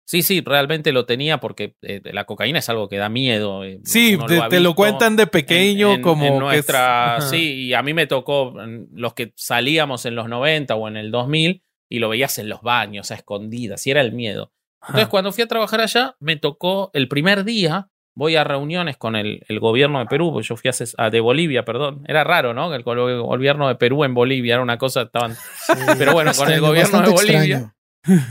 Sí, 0.06 0.22
sí, 0.22 0.42
realmente 0.44 0.92
lo 0.92 1.06
tenía 1.06 1.38
porque 1.38 1.76
eh, 1.82 2.00
la 2.04 2.24
cocaína 2.24 2.58
es 2.58 2.68
algo 2.68 2.88
que 2.88 2.98
da 2.98 3.08
miedo. 3.08 3.64
Eh, 3.64 3.80
sí, 3.84 4.18
te, 4.50 4.60
lo 4.60 4.74
cuentan 4.74 5.16
de 5.16 5.26
pequeño 5.26 6.02
como 6.02 6.40
nuestra, 6.40 7.20
sí, 7.22 7.66
y 7.66 7.74
a 7.74 7.82
mí 7.82 7.94
me 7.94 8.06
tocó 8.06 8.54
los 8.92 9.14
que 9.14 9.32
salíamos 9.36 10.04
en 10.04 10.14
los 10.14 10.28
90 10.28 10.74
o 10.74 10.88
en 10.88 10.96
el 10.96 11.10
2000 11.10 11.62
y 11.88 11.98
lo 11.98 12.08
veías 12.08 12.38
en 12.38 12.48
los 12.48 12.60
baños 12.60 13.10
a 13.10 13.14
escondidas 13.14 13.86
y 13.86 13.90
era 13.90 14.02
el 14.02 14.12
miedo. 14.12 14.52
Entonces, 14.86 15.08
cuando 15.08 15.32
fui 15.32 15.42
a 15.42 15.48
trabajar 15.48 15.80
allá, 15.80 16.16
me 16.20 16.36
tocó 16.36 16.90
el 16.92 17.08
primer 17.08 17.44
día, 17.44 17.88
voy 18.14 18.36
a 18.36 18.44
reuniones 18.44 18.98
con 18.98 19.16
el, 19.16 19.42
gobierno 19.58 19.98
de 19.98 20.06
Perú, 20.06 20.32
porque 20.32 20.46
yo 20.46 20.56
fui 20.56 20.70
a, 20.98 21.10
de 21.10 21.20
Bolivia, 21.20 21.64
perdón. 21.64 22.04
Era 22.06 22.22
raro, 22.24 22.52
¿no? 22.52 22.74
El, 22.74 22.82
gobierno 22.82 23.68
de 23.68 23.76
Perú 23.76 24.04
en 24.04 24.12
Bolivia 24.12 24.54
era 24.54 24.62
una 24.62 24.76
cosa, 24.76 25.02
estaban... 25.02 25.34
Pero 25.98 26.12
bueno, 26.12 26.32
con 26.36 26.50
el 26.50 26.60
gobierno 26.60 27.00
de 27.00 27.10
Bolivia. 27.10 27.70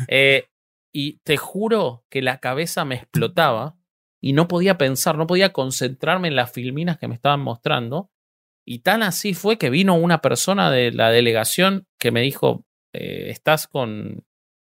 Eh, 0.08 0.46
y 0.94 1.20
te 1.24 1.38
juro 1.38 2.06
que 2.10 2.22
la 2.22 2.38
cabeza 2.38 2.86
me 2.86 2.96
explotaba 2.96 3.76
y 4.22 4.34
no 4.34 4.48
podía 4.48 4.78
pensar, 4.78 5.18
no 5.18 5.28
podía 5.28 5.52
concentrarme 5.52 6.30
en 6.30 6.36
las 6.36 6.52
filminas 6.52 6.98
que 6.98 7.08
me 7.08 7.16
estaban 7.16 7.42
mostrando. 7.42 8.12
Y 8.64 8.80
tan 8.80 9.04
así 9.04 9.34
fue 9.34 9.58
que 9.58 9.70
vino 9.70 9.96
una 9.96 10.22
persona 10.22 10.72
de 10.72 10.92
la 10.92 11.10
delegación 11.10 11.88
que 12.00 12.12
me 12.12 12.22
dijo, 12.22 12.66
eh, 12.94 13.26
¿estás 13.32 13.68
con, 13.68 14.24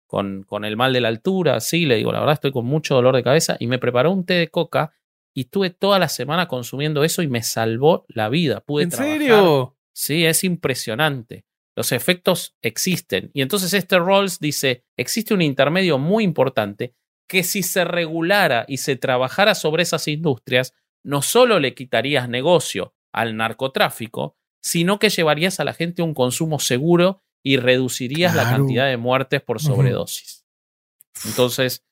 con, 0.06 0.44
con, 0.44 0.64
el 0.64 0.78
mal 0.78 0.94
de 0.94 1.02
la 1.02 1.10
altura? 1.10 1.60
Sí, 1.60 1.86
le 1.86 1.98
digo, 1.98 2.14
la 2.14 2.20
verdad 2.20 2.36
estoy 2.36 2.52
con 2.52 2.66
mucho 2.66 2.96
dolor 2.96 3.16
de 3.16 3.24
cabeza 3.24 3.58
y 3.60 3.68
me 3.68 3.80
preparó 3.80 4.12
un 4.12 4.26
té 4.26 4.36
de 4.36 4.48
coca 4.48 4.94
y 5.34 5.42
estuve 5.42 5.72
toda 5.72 6.00
la 6.00 6.08
semana 6.08 6.48
consumiendo 6.48 7.04
eso 7.04 7.22
y 7.22 7.28
me 7.28 7.42
salvó 7.42 8.06
la 8.08 8.30
vida. 8.30 8.62
Pude 8.62 8.84
¿En 8.84 8.92
serio? 8.92 9.76
Sí, 9.92 10.26
es 10.26 10.44
impresionante. 10.44 11.46
Los 11.76 11.92
efectos 11.92 12.56
existen. 12.62 13.32
Y 13.34 13.42
entonces 13.42 13.74
este 13.74 13.98
Rawls 13.98 14.40
dice, 14.40 14.84
existe 14.98 15.34
un 15.34 15.42
intermedio 15.42 15.98
muy 15.98 16.24
importante 16.24 16.96
que 17.28 17.44
si 17.44 17.64
se 17.64 17.86
regulara 17.86 18.66
y 18.68 18.78
se 18.78 18.98
trabajara 18.98 19.56
sobre 19.56 19.84
esas 19.84 20.08
industrias, 20.08 20.74
no 21.04 21.22
solo 21.22 21.60
le 21.60 21.74
quitarías 21.74 22.28
negocio 22.28 22.94
al 23.14 23.38
narcotráfico, 23.38 24.36
sino 24.62 25.00
que 25.00 25.10
llevarías 25.10 25.60
a 25.60 25.64
la 25.64 25.74
gente 25.74 26.02
a 26.02 26.06
un 26.06 26.14
consumo 26.14 26.60
seguro 26.60 27.24
y 27.44 27.58
reducirías 27.58 28.36
la 28.36 28.44
cantidad 28.44 28.88
de 28.88 28.98
muertes 28.98 29.42
por 29.42 29.62
sobredosis. 29.62 30.46
Entonces, 31.26 31.86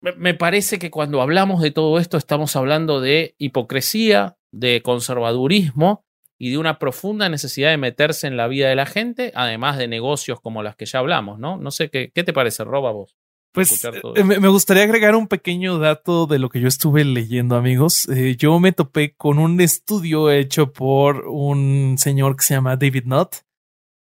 me 0.00 0.34
parece 0.34 0.78
que 0.78 0.90
cuando 0.90 1.22
hablamos 1.22 1.62
de 1.62 1.70
todo 1.70 1.98
esto 1.98 2.16
estamos 2.16 2.56
hablando 2.56 3.00
de 3.00 3.34
hipocresía, 3.38 4.36
de 4.50 4.82
conservadurismo 4.82 6.03
y 6.38 6.50
de 6.50 6.58
una 6.58 6.78
profunda 6.78 7.28
necesidad 7.28 7.70
de 7.70 7.76
meterse 7.76 8.26
en 8.26 8.36
la 8.36 8.48
vida 8.48 8.68
de 8.68 8.74
la 8.76 8.86
gente, 8.86 9.32
además 9.34 9.78
de 9.78 9.88
negocios 9.88 10.40
como 10.40 10.62
las 10.62 10.76
que 10.76 10.86
ya 10.86 10.98
hablamos, 10.98 11.38
¿no? 11.38 11.56
No 11.56 11.70
sé 11.70 11.90
qué, 11.90 12.10
qué 12.14 12.24
te 12.24 12.32
parece, 12.32 12.64
Roba, 12.64 12.90
vos. 12.92 13.16
Pues 13.54 13.84
eh, 13.84 14.24
me 14.24 14.48
gustaría 14.48 14.82
agregar 14.82 15.14
un 15.14 15.28
pequeño 15.28 15.78
dato 15.78 16.26
de 16.26 16.40
lo 16.40 16.48
que 16.48 16.60
yo 16.60 16.66
estuve 16.66 17.04
leyendo, 17.04 17.54
amigos. 17.54 18.08
Eh, 18.08 18.34
yo 18.36 18.58
me 18.58 18.72
topé 18.72 19.14
con 19.14 19.38
un 19.38 19.60
estudio 19.60 20.28
hecho 20.28 20.72
por 20.72 21.28
un 21.28 21.94
señor 21.96 22.34
que 22.34 22.42
se 22.42 22.54
llama 22.54 22.74
David 22.74 23.04
Nutt, 23.04 23.36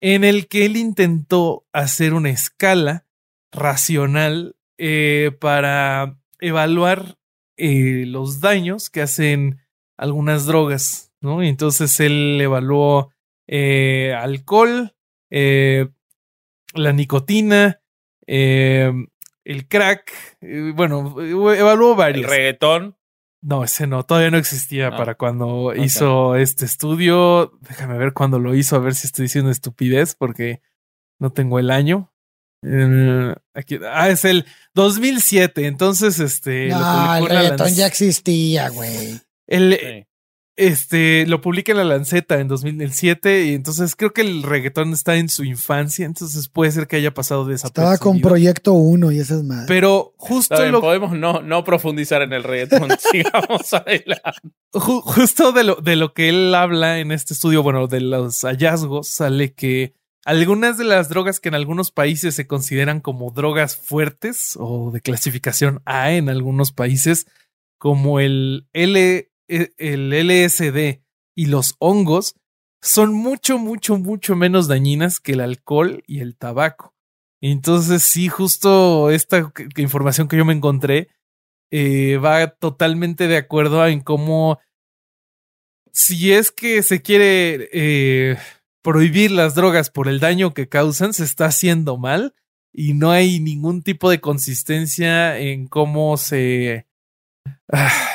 en 0.01 0.26
el 0.26 0.49
que 0.49 0.65
él 0.65 0.76
intentó 0.76 1.65
hacer 1.72 2.13
una 2.13 2.32
escala 2.32 3.05
racional 3.53 4.57
eh, 4.78 5.32
para 5.39 6.20
evaluar 6.41 7.17
los 7.55 8.41
daños 8.41 8.89
que 8.89 9.01
hacen 9.01 9.61
algunas 9.97 10.45
drogas, 10.47 11.09
¿no? 11.22 11.43
Y 11.43 11.47
entonces 11.47 11.99
él 11.99 12.39
evaluó 12.41 13.11
alcohol, 13.47 14.95
la 15.30 16.93
nicotina, 16.93 17.82
el 19.49 19.67
crack, 19.67 20.11
eh, 20.41 20.74
bueno, 20.76 21.15
evaluó 21.20 21.95
varios. 21.95 22.26
El 22.26 22.30
reggaetón. 22.30 22.95
No, 23.41 23.63
ese 23.63 23.88
no, 23.88 24.05
todavía 24.05 24.30
no 24.30 24.38
existía 24.38 24.91
para 24.91 25.15
cuando 25.15 25.74
hizo 25.74 26.36
este 26.36 26.65
estudio. 26.65 27.57
Déjame 27.61 27.97
ver 27.97 28.13
cuándo 28.13 28.38
lo 28.38 28.53
hizo, 28.53 28.76
a 28.76 28.80
ver 28.80 28.93
si 28.93 29.07
estoy 29.07 29.24
diciendo 29.24 29.49
estupidez, 29.49 30.13
porque 30.13 30.61
no 31.20 31.32
tengo 31.32 31.57
el 31.57 31.72
año. 31.72 32.13
aquí, 33.55 33.80
ah, 33.91 34.09
es 34.09 34.26
el 34.26 34.45
2007, 34.76 35.65
entonces 35.65 36.20
este. 36.20 36.67
No, 36.67 37.15
el 37.15 37.26
reggaetón 37.28 37.74
ya 37.74 37.88
existía, 37.88 38.70
güey. 38.70 39.20
El, 39.47 40.05
este, 40.60 41.26
lo 41.26 41.39
publica 41.39 41.72
en 41.72 41.78
la 41.78 41.86
Lanceta 41.86 42.38
en 42.41 42.49
2007 42.49 43.45
y 43.45 43.53
entonces 43.53 43.95
creo 43.95 44.12
que 44.12 44.20
el 44.20 44.43
reggaetón 44.43 44.91
está 44.91 45.16
en 45.16 45.30
su 45.30 45.45
infancia, 45.45 46.05
entonces 46.05 46.49
puede 46.49 46.70
ser 46.74 46.86
que 46.86 46.97
haya 46.97 47.14
pasado 47.14 47.45
de 47.45 47.55
esa 47.55 47.68
Estaba 47.68 47.97
con 47.97 48.20
Proyecto 48.20 48.74
1 48.74 49.14
y 49.14 49.20
esas 49.20 49.43
más. 49.43 49.66
Pero 49.68 50.14
justo 50.18 50.70
lo... 50.70 50.82
Podemos 50.82 51.14
no, 51.14 51.41
no 51.41 51.64
profundizar 51.64 52.24
en 52.24 52.34
el 52.34 52.43
reggaetón, 52.43 52.89
sigamos 53.12 53.74
adelante. 53.74 54.49
justo 54.74 55.53
de 55.53 55.64
lo, 55.64 55.76
de 55.76 55.95
lo 55.95 56.14
que 56.14 56.28
él 56.28 56.53
habla 56.53 56.99
en 56.99 57.14
este 57.14 57.34
estudio, 57.34 57.64
bueno, 57.64 57.88
de 57.88 58.01
los 58.01 58.41
hallazgos, 58.41 59.07
sale 59.07 59.53
que 59.53 59.93
algunas 60.26 60.78
de 60.78 60.84
las 60.84 61.07
drogas 61.07 61.39
que 61.39 61.47
en 61.47 61.55
algunos 61.55 61.91
países 61.91 62.36
se 62.36 62.47
consideran 62.47 62.99
como 62.99 63.32
drogas 63.32 63.78
fuertes 63.78 64.57
o 64.60 64.91
de 64.91 64.99
clasificación 64.99 65.82
A 65.86 66.12
en 66.12 66.28
algunos 66.28 66.74
países, 66.74 67.28
como 67.78 68.20
el 68.20 68.68
L 68.74 69.28
el 69.50 70.14
LSD 70.14 71.02
y 71.36 71.45
los 71.47 71.76
hongos 71.80 72.36
son 72.82 73.14
mucho, 73.14 73.58
mucho, 73.58 73.97
mucho 73.97 74.36
menos 74.36 74.68
dañinas 74.68 75.20
que 75.20 75.34
el 75.34 75.41
alcohol 75.41 76.04
y 76.08 76.20
el 76.20 76.38
tabaco. 76.38 76.93
Entonces, 77.41 78.04
sí, 78.04 78.28
justo 78.28 79.10
esta 79.12 79.52
información 79.78 80.28
que 80.28 80.38
yo 80.38 80.45
me 80.45 80.54
encontré 80.54 81.10
eh, 81.72 82.18
va 82.18 82.47
totalmente 82.47 83.28
de 83.28 83.38
acuerdo 83.38 83.86
en 83.88 84.02
cómo, 84.02 84.60
si 85.91 86.34
es 86.34 86.52
que 86.52 86.84
se 86.84 87.02
quiere 87.02 87.70
eh, 87.72 88.38
prohibir 88.82 89.32
las 89.32 89.56
drogas 89.56 89.89
por 89.89 90.08
el 90.08 90.20
daño 90.20 90.54
que 90.54 90.68
causan, 90.68 91.14
se 91.14 91.24
está 91.24 91.45
haciendo 91.45 91.97
mal 91.97 92.34
y 92.74 92.93
no 92.93 93.12
hay 93.12 93.39
ningún 93.39 93.82
tipo 93.84 94.10
de 94.10 94.20
consistencia 94.20 95.38
en 95.39 95.68
cómo 95.68 96.18
se 96.18 96.89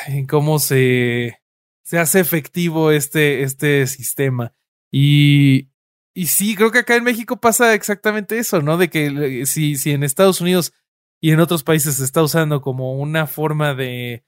en 0.07 0.25
cómo 0.25 0.59
se, 0.59 1.41
se 1.83 1.99
hace 1.99 2.19
efectivo 2.19 2.91
este, 2.91 3.43
este 3.43 3.87
sistema. 3.87 4.53
Y, 4.91 5.69
y 6.13 6.27
sí, 6.27 6.55
creo 6.55 6.71
que 6.71 6.79
acá 6.79 6.95
en 6.95 7.03
México 7.03 7.39
pasa 7.39 7.73
exactamente 7.73 8.37
eso, 8.37 8.61
¿no? 8.61 8.77
De 8.77 8.89
que 8.89 9.45
si, 9.45 9.75
si 9.75 9.91
en 9.91 10.03
Estados 10.03 10.41
Unidos 10.41 10.73
y 11.21 11.31
en 11.31 11.39
otros 11.39 11.63
países 11.63 11.95
se 11.95 12.03
está 12.03 12.23
usando 12.23 12.61
como 12.61 12.93
una 12.93 13.27
forma 13.27 13.73
de, 13.73 14.23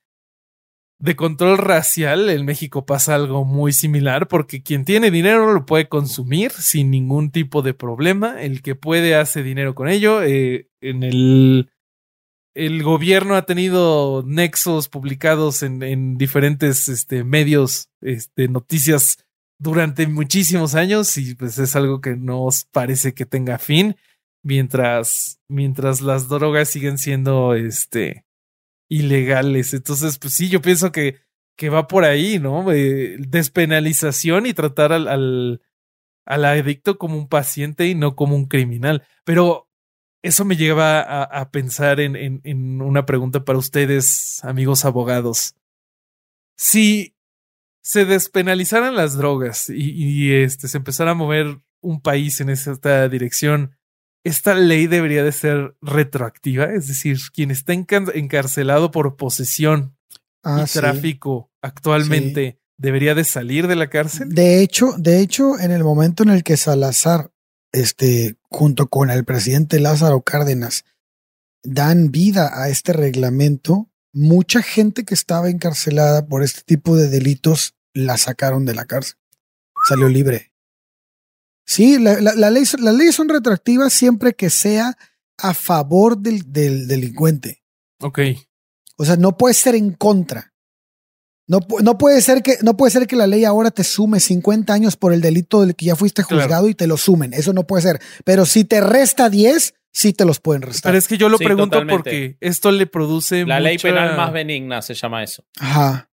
de 0.99 1.15
control 1.15 1.57
racial, 1.57 2.29
en 2.29 2.45
México 2.45 2.85
pasa 2.85 3.15
algo 3.15 3.45
muy 3.45 3.71
similar 3.71 4.27
porque 4.27 4.63
quien 4.63 4.83
tiene 4.83 5.11
dinero 5.11 5.53
lo 5.53 5.65
puede 5.65 5.87
consumir 5.87 6.51
sin 6.51 6.89
ningún 6.89 7.31
tipo 7.31 7.61
de 7.61 7.73
problema, 7.73 8.41
el 8.41 8.61
que 8.61 8.75
puede 8.75 9.15
hace 9.15 9.43
dinero 9.43 9.75
con 9.75 9.89
ello. 9.89 10.23
Eh, 10.23 10.69
en 10.81 11.03
el 11.03 11.69
el 12.57 12.81
gobierno 12.81 13.35
ha 13.35 13.45
tenido 13.45 14.23
nexos 14.25 14.89
publicados 14.89 15.61
en, 15.61 16.17
diferentes 16.17 16.89
este, 16.89 17.23
medios 17.23 17.89
este, 18.01 18.47
noticias 18.47 19.23
durante 19.59 20.07
muchísimos 20.07 20.73
años 20.73 21.15
y 21.19 21.35
pues 21.35 21.59
es 21.59 21.75
algo 21.75 22.01
que 22.01 22.15
no 22.15 22.49
parece 22.71 23.13
que 23.13 23.27
tenga 23.27 23.59
fin 23.59 23.95
mientras, 24.41 25.39
mientras 25.47 26.01
las 26.01 26.29
drogas 26.29 26.69
siguen 26.69 26.97
siendo 26.97 27.53
este, 27.53 28.25
ilegales. 28.89 29.75
Entonces, 29.75 30.17
pues 30.17 30.33
sí, 30.33 30.49
yo 30.49 30.59
pienso 30.59 30.91
que, 30.91 31.17
que 31.55 31.69
va 31.69 31.87
por 31.87 32.05
ahí, 32.05 32.39
¿no? 32.39 32.71
Eh, 32.71 33.17
despenalización 33.19 34.47
y 34.47 34.55
tratar 34.55 34.93
al, 34.93 35.07
al, 35.07 35.61
al 36.25 36.45
adicto 36.45 36.97
como 36.97 37.17
un 37.17 37.27
paciente 37.27 37.85
y 37.85 37.93
no 37.93 38.15
como 38.15 38.35
un 38.35 38.47
criminal. 38.47 39.03
Pero 39.25 39.66
eso 40.27 40.45
me 40.45 40.57
lleva 40.57 41.01
a, 41.23 41.51
pensar 41.51 41.99
en, 41.99 42.81
una 42.81 43.05
pregunta 43.05 43.45
para 43.45 43.57
ustedes, 43.57 44.43
amigos 44.43 44.83
abogados. 44.83 45.55
Si 46.57 47.15
se 47.81 48.05
despenalizaran 48.05 48.95
las 48.95 49.15
drogas 49.15 49.69
y, 49.69 50.33
este, 50.33 50.67
se 50.67 50.77
empezara 50.77 51.11
a 51.11 51.15
mover 51.15 51.61
un 51.81 52.01
país 52.01 52.41
en 52.41 52.49
esta 52.49 53.07
dirección, 53.07 53.77
esta 54.25 54.53
ley 54.53 54.87
debería 54.87 55.23
de 55.23 55.31
ser 55.31 55.77
retroactiva, 55.81 56.65
es 56.65 56.87
decir, 56.89 57.17
quien 57.33 57.49
está 57.49 57.71
encarcelado 57.71 58.91
por 58.91 59.15
posesión 59.15 59.95
y 60.43 60.49
ah, 60.49 60.65
tráfico 60.71 61.51
actualmente 61.61 62.59
debería 62.77 63.15
de 63.15 63.23
salir 63.23 63.67
de 63.67 63.75
la 63.75 63.89
cárcel. 63.89 64.29
De 64.29 64.61
hecho, 64.61 64.93
de 64.97 65.21
hecho, 65.21 65.57
en 65.59 65.71
el 65.71 65.83
momento 65.83 66.23
en 66.23 66.29
el 66.29 66.43
que 66.43 66.57
Salazar 66.57 67.31
este, 67.81 68.37
junto 68.49 68.87
con 68.87 69.09
el 69.09 69.25
presidente 69.25 69.79
Lázaro 69.79 70.21
Cárdenas, 70.21 70.85
dan 71.63 72.11
vida 72.11 72.51
a 72.53 72.69
este 72.69 72.93
reglamento, 72.93 73.89
mucha 74.13 74.61
gente 74.61 75.03
que 75.03 75.13
estaba 75.13 75.49
encarcelada 75.49 76.27
por 76.27 76.43
este 76.43 76.61
tipo 76.61 76.95
de 76.95 77.09
delitos 77.09 77.75
la 77.93 78.17
sacaron 78.17 78.65
de 78.65 78.75
la 78.75 78.85
cárcel. 78.85 79.17
Salió 79.87 80.07
libre. 80.07 80.53
Sí, 81.65 81.99
la, 81.99 82.19
ley, 82.49 82.63
las 82.79 82.95
leyes 82.95 83.15
son 83.15 83.29
retroactivas 83.29 83.91
siempre 83.91 84.33
que 84.33 84.49
sea 84.49 84.97
a 85.37 85.53
favor 85.53 86.17
del, 86.17 86.51
del 86.51 86.87
delincuente. 86.87 87.63
Ok. 87.99 88.19
O 88.97 89.05
sea, 89.05 89.17
no 89.17 89.37
puede 89.37 89.53
ser 89.53 89.75
en 89.75 89.91
contra. 89.91 90.53
No, 91.47 91.59
no, 91.81 91.97
puede 91.97 92.21
ser 92.21 92.43
que, 92.43 92.57
no 92.61 92.75
puede 92.75 92.91
ser 92.91 93.07
que 93.07 93.15
la 93.15 93.25
ley 93.25 93.45
ahora 93.45 93.71
te 93.71 93.85
sume 93.85 94.19
50 94.19 94.73
años 94.73 94.97
por 94.97 95.13
el 95.13 95.21
delito 95.21 95.61
del 95.61 95.75
que 95.75 95.85
ya 95.85 95.95
fuiste 95.95 96.21
juzgado 96.21 96.67
y 96.67 96.75
te 96.75 96.87
lo 96.87 96.97
sumen. 96.97 97.33
Eso 97.33 97.53
no 97.53 97.65
puede 97.65 97.83
ser. 97.83 98.01
Pero 98.25 98.45
si 98.45 98.65
te 98.65 98.81
resta 98.81 99.29
10, 99.29 99.73
sí 99.93 100.11
te 100.11 100.25
los 100.25 100.41
pueden 100.41 100.61
restar. 100.61 100.91
Pero 100.91 100.99
es 100.99 101.07
que 101.07 101.17
yo 101.17 101.29
lo 101.29 101.37
pregunto 101.37 101.81
porque 101.87 102.37
esto 102.41 102.71
le 102.71 102.85
produce. 102.85 103.45
La 103.45 103.61
ley 103.61 103.77
penal 103.77 104.17
más 104.17 104.33
benigna 104.33 104.81
se 104.81 104.93
llama 104.93 105.23
eso. 105.23 105.45
Ajá. 105.57 106.09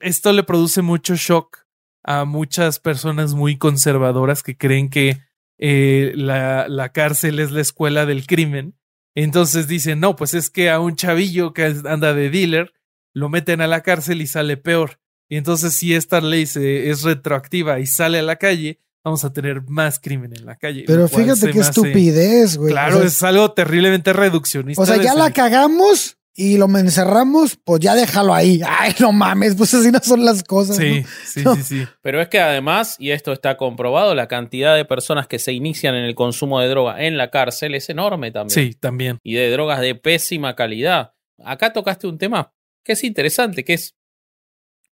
Esto 0.00 0.32
le 0.32 0.42
produce 0.42 0.80
mucho 0.80 1.16
shock 1.16 1.66
a 2.02 2.24
muchas 2.24 2.78
personas 2.78 3.34
muy 3.34 3.58
conservadoras 3.58 4.42
que 4.42 4.56
creen 4.56 4.88
que 4.88 5.20
eh, 5.58 6.12
la, 6.14 6.66
la 6.66 6.92
cárcel 6.92 7.40
es 7.40 7.50
la 7.50 7.60
escuela 7.60 8.06
del 8.06 8.26
crimen. 8.26 8.74
Entonces 9.14 9.68
dicen, 9.68 10.00
no, 10.00 10.16
pues 10.16 10.32
es 10.32 10.48
que 10.48 10.70
a 10.70 10.80
un 10.80 10.96
chavillo 10.96 11.52
que 11.52 11.74
anda 11.84 12.14
de 12.14 12.30
dealer 12.30 12.72
lo 13.18 13.28
meten 13.28 13.60
a 13.60 13.66
la 13.66 13.82
cárcel 13.82 14.22
y 14.22 14.26
sale 14.26 14.56
peor. 14.56 15.00
Y 15.28 15.36
entonces 15.36 15.74
si 15.74 15.94
esta 15.94 16.20
ley 16.20 16.46
se, 16.46 16.88
es 16.90 17.02
retroactiva 17.02 17.80
y 17.80 17.86
sale 17.86 18.20
a 18.20 18.22
la 18.22 18.36
calle, 18.36 18.80
vamos 19.04 19.24
a 19.24 19.32
tener 19.32 19.62
más 19.68 19.98
crimen 19.98 20.32
en 20.34 20.46
la 20.46 20.56
calle. 20.56 20.84
Pero 20.86 21.08
fíjate 21.08 21.50
qué 21.50 21.58
estupidez, 21.58 22.56
güey. 22.56 22.72
Claro, 22.72 23.02
es 23.02 23.22
algo 23.22 23.52
terriblemente 23.52 24.12
reduccionista. 24.12 24.82
O 24.82 24.86
sea, 24.86 24.96
ya 24.96 25.14
la 25.14 25.32
cagamos 25.32 26.16
y 26.34 26.56
lo 26.56 26.66
encerramos, 26.78 27.58
pues 27.62 27.80
ya 27.80 27.96
déjalo 27.96 28.32
ahí. 28.32 28.60
Ay, 28.66 28.94
no 29.00 29.12
mames, 29.12 29.56
pues 29.56 29.74
así 29.74 29.90
no 29.90 29.98
son 30.00 30.24
las 30.24 30.44
cosas. 30.44 30.76
Sí, 30.76 31.04
sí, 31.26 31.42
sí, 31.56 31.62
sí. 31.62 31.86
Pero 32.00 32.22
es 32.22 32.28
que 32.28 32.40
además, 32.40 32.96
y 32.98 33.10
esto 33.10 33.32
está 33.32 33.56
comprobado, 33.56 34.14
la 34.14 34.28
cantidad 34.28 34.76
de 34.76 34.84
personas 34.84 35.26
que 35.26 35.40
se 35.40 35.52
inician 35.52 35.94
en 35.96 36.04
el 36.04 36.14
consumo 36.14 36.60
de 36.60 36.68
droga 36.68 37.04
en 37.04 37.18
la 37.18 37.30
cárcel 37.30 37.74
es 37.74 37.90
enorme 37.90 38.30
también. 38.30 38.54
Sí, 38.54 38.74
también. 38.74 39.18
Y 39.24 39.34
de 39.34 39.50
drogas 39.50 39.80
de 39.80 39.96
pésima 39.96 40.54
calidad. 40.54 41.12
Acá 41.44 41.72
tocaste 41.72 42.06
un 42.06 42.18
tema 42.18 42.52
que 42.84 42.92
es 42.92 43.04
interesante, 43.04 43.64
que 43.64 43.74
es 43.74 43.96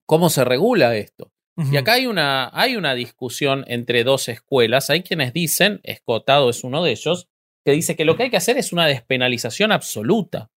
cómo 0.07 0.31
se 0.31 0.45
regula 0.45 0.97
esto. 0.97 1.33
Y 1.73 1.79
acá 1.79 1.95
hay 1.95 2.07
una, 2.07 2.51
hay 2.53 2.77
una 2.77 2.95
discusión 2.95 3.65
entre 3.67 4.05
dos 4.05 4.29
escuelas. 4.29 4.91
Hay 4.91 5.03
quienes 5.03 5.33
dicen, 5.33 5.81
Escotado 5.85 6.51
es 6.51 6.65
uno 6.65 6.85
de 6.85 6.91
ellos, 6.91 7.29
que 7.65 7.73
dice 7.73 7.97
que 7.97 8.05
lo 8.05 8.15
que 8.15 8.25
hay 8.25 8.31
que 8.31 8.37
hacer 8.37 8.59
es 8.59 8.75
una 8.75 8.87
despenalización 8.87 9.73
absoluta. 9.73 10.51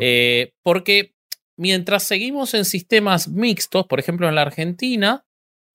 Eh, 0.00 0.52
porque 0.62 1.14
mientras 1.56 2.02
seguimos 2.02 2.54
en 2.54 2.64
sistemas 2.64 3.28
mixtos, 3.28 3.86
por 3.86 4.00
ejemplo 4.00 4.28
en 4.28 4.34
la 4.34 4.42
Argentina, 4.42 5.24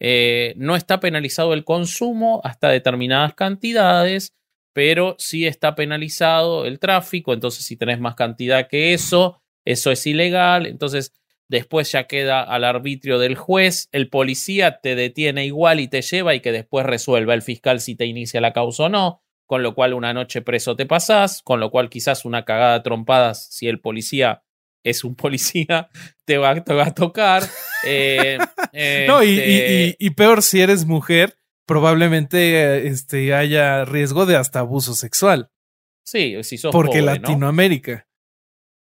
eh, 0.02 0.54
no 0.58 0.76
está 0.76 1.00
penalizado 1.00 1.54
el 1.54 1.64
consumo 1.64 2.42
hasta 2.44 2.70
determinadas 2.70 3.34
cantidades, 3.34 4.34
pero 4.74 5.16
sí 5.20 5.48
está 5.48 5.74
penalizado 5.74 6.66
el 6.66 6.80
tráfico, 6.80 7.34
entonces 7.34 7.66
si 7.66 7.78
tenés 7.78 8.00
más 8.00 8.16
cantidad 8.16 8.68
que 8.68 8.94
eso, 8.94 9.42
eso 9.66 9.92
es 9.92 10.06
ilegal, 10.08 10.66
entonces 10.66 11.14
después 11.50 11.92
ya 11.92 12.06
queda 12.06 12.42
al 12.42 12.64
arbitrio 12.64 13.20
del 13.20 13.36
juez, 13.36 13.90
el 13.92 14.10
policía 14.10 14.80
te 14.82 14.96
detiene 14.96 15.46
igual 15.46 15.80
y 15.80 15.88
te 15.88 16.02
lleva 16.02 16.34
y 16.34 16.40
que 16.40 16.52
después 16.52 16.86
resuelva 16.86 17.34
el 17.34 17.42
fiscal 17.42 17.82
si 17.82 17.96
te 17.96 18.06
inicia 18.06 18.42
la 18.42 18.54
causa 18.54 18.84
o 18.84 18.90
no 18.90 19.22
con 19.46 19.64
lo 19.64 19.76
cual 19.76 19.94
una 19.94 20.14
noche 20.14 20.42
preso 20.42 20.76
te 20.76 20.86
pasás, 20.86 21.42
con 21.44 21.60
lo 21.60 21.70
cual 21.70 21.90
quizás 21.90 22.26
una 22.26 22.46
cagada 22.46 22.82
trompadas, 22.84 23.48
si 23.52 23.68
el 23.68 23.80
policía 23.80 24.44
es 24.84 25.04
un 25.04 25.16
policía, 25.16 25.90
te 26.26 26.38
va, 26.38 26.52
a 26.52 26.94
tocar. 26.94 27.44
Eh, 27.86 28.38
no, 29.08 29.22
este 29.22 29.96
y, 29.98 30.10
peor 30.12 30.42
si 30.42 30.62
eres 30.62 30.86
mujer, 30.86 31.38
probablemente 31.66 32.88
este, 32.88 33.34
haya 33.34 33.86
riesgo 33.86 34.26
de 34.26 34.36
hasta 34.36 34.60
abuso 34.60 34.94
sexual. 34.94 35.50
Sí, 36.04 36.36
si 36.44 36.58
sos 36.58 36.72
Porque 36.72 37.02
Latinoamérica. 37.02 38.08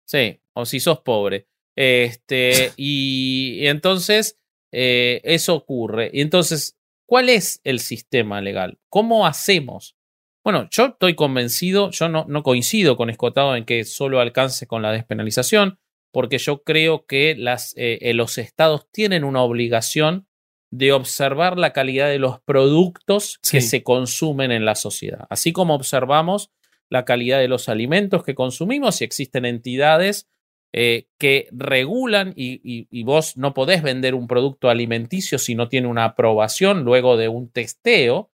Sí, 0.05 0.41
o 0.55 0.64
si 0.66 0.80
sos 0.80 1.00
pobre. 1.00 1.46
Este, 1.76 2.72
y, 2.76 3.66
entonces 3.66 4.38
eh, 4.72 5.20
eso 5.24 5.55
ocurre. 5.55 6.11
Y 6.12 6.20
entonces, 6.20 6.76
¿cuál 7.07 7.28
es 7.28 7.61
el 7.64 7.80
sistema 7.80 8.40
legal? 8.40 8.78
¿Cómo 8.88 9.26
hacemos 9.26 9.96
bueno, 10.44 10.68
yo 10.70 10.86
estoy 10.86 11.14
convencido, 11.14 11.90
yo 11.90 12.09
no, 12.09 12.24
no 12.28 12.42
coincido 12.42 12.96
con 12.96 13.11
Escotado 13.11 13.55
en 13.55 13.64
que 13.64 13.84
solo 13.84 14.18
alcance 14.18 14.66
con 14.66 14.82
la 14.82 14.90
despenalización, 14.90 15.78
porque 16.11 16.38
yo 16.38 16.64
creo 16.64 17.07
que 17.07 17.36
las, 17.36 17.74
eh, 17.76 17.98
eh, 18.03 18.12
los 18.12 18.38
estados 18.38 18.88
tienen 18.90 19.22
una 19.22 19.42
obligación 19.42 20.26
de 20.72 20.92
observar 20.92 21.59
la 21.59 21.72
calidad 21.72 22.09
de 22.09 22.18
los 22.18 22.40
productos 22.40 23.38
que 23.48 23.61
se 23.61 23.82
consumen 23.82 24.50
en 24.50 24.64
la 24.64 24.74
sociedad. 24.74 25.26
Así 25.30 25.53
como 25.53 25.74
observamos 25.74 26.50
la 26.88 27.05
calidad 27.05 27.38
de 27.38 27.48
los 27.48 27.68
alimentos 27.68 28.24
que 28.24 28.34
consumimos 28.34 29.00
y 29.00 29.05
existen 29.05 29.44
entidades 29.44 30.28
eh, 30.74 31.06
que 31.18 31.48
regulan 31.52 32.32
y, 32.34 32.60
y, 32.90 33.02
vos 33.02 33.36
no 33.36 33.52
podés 33.52 33.82
vender 33.82 34.14
un 34.14 34.26
producto 34.26 34.70
alimenticio 34.70 35.38
si 35.38 35.54
no 35.54 35.68
tiene 35.68 35.86
una 35.86 36.04
aprobación 36.04 36.82
luego 36.84 37.18
de 37.18 37.28
un 37.28 37.50
testeo. 37.50 38.30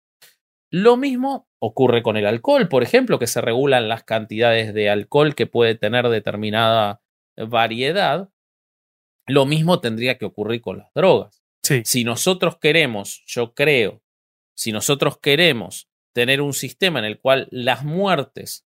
Lo 0.69 0.97
mismo 0.97 1.47
ocurre 1.59 2.03
con 2.03 2.15
el 2.15 2.27
alcohol, 2.27 2.67
por 2.67 2.83
ejemplo, 2.83 3.17
que 3.17 3.25
se 3.25 3.41
regulan 3.41 3.89
las 3.89 4.03
cantidades 4.03 4.73
de 4.75 4.89
alcohol 4.89 5.33
que 5.33 5.47
puede 5.47 5.73
tener 5.73 6.09
determinada 6.09 7.01
variedad. 7.37 8.29
Lo 9.25 9.47
mismo 9.47 9.79
tendría 9.79 10.19
que 10.19 10.25
ocurrir 10.25 10.61
con 10.61 10.77
las 10.77 10.93
drogas. 10.93 11.43
Si 11.83 12.03
nosotros 12.03 12.59
queremos, 12.59 13.23
yo 13.25 13.53
creo, 13.53 14.01
si 14.55 14.71
nosotros 14.71 15.17
queremos 15.19 15.89
tener 16.13 16.41
un 16.41 16.53
sistema 16.53 16.99
en 16.99 17.05
el 17.05 17.19
cual 17.19 17.47
las 17.51 17.83
muertes, 17.83 18.65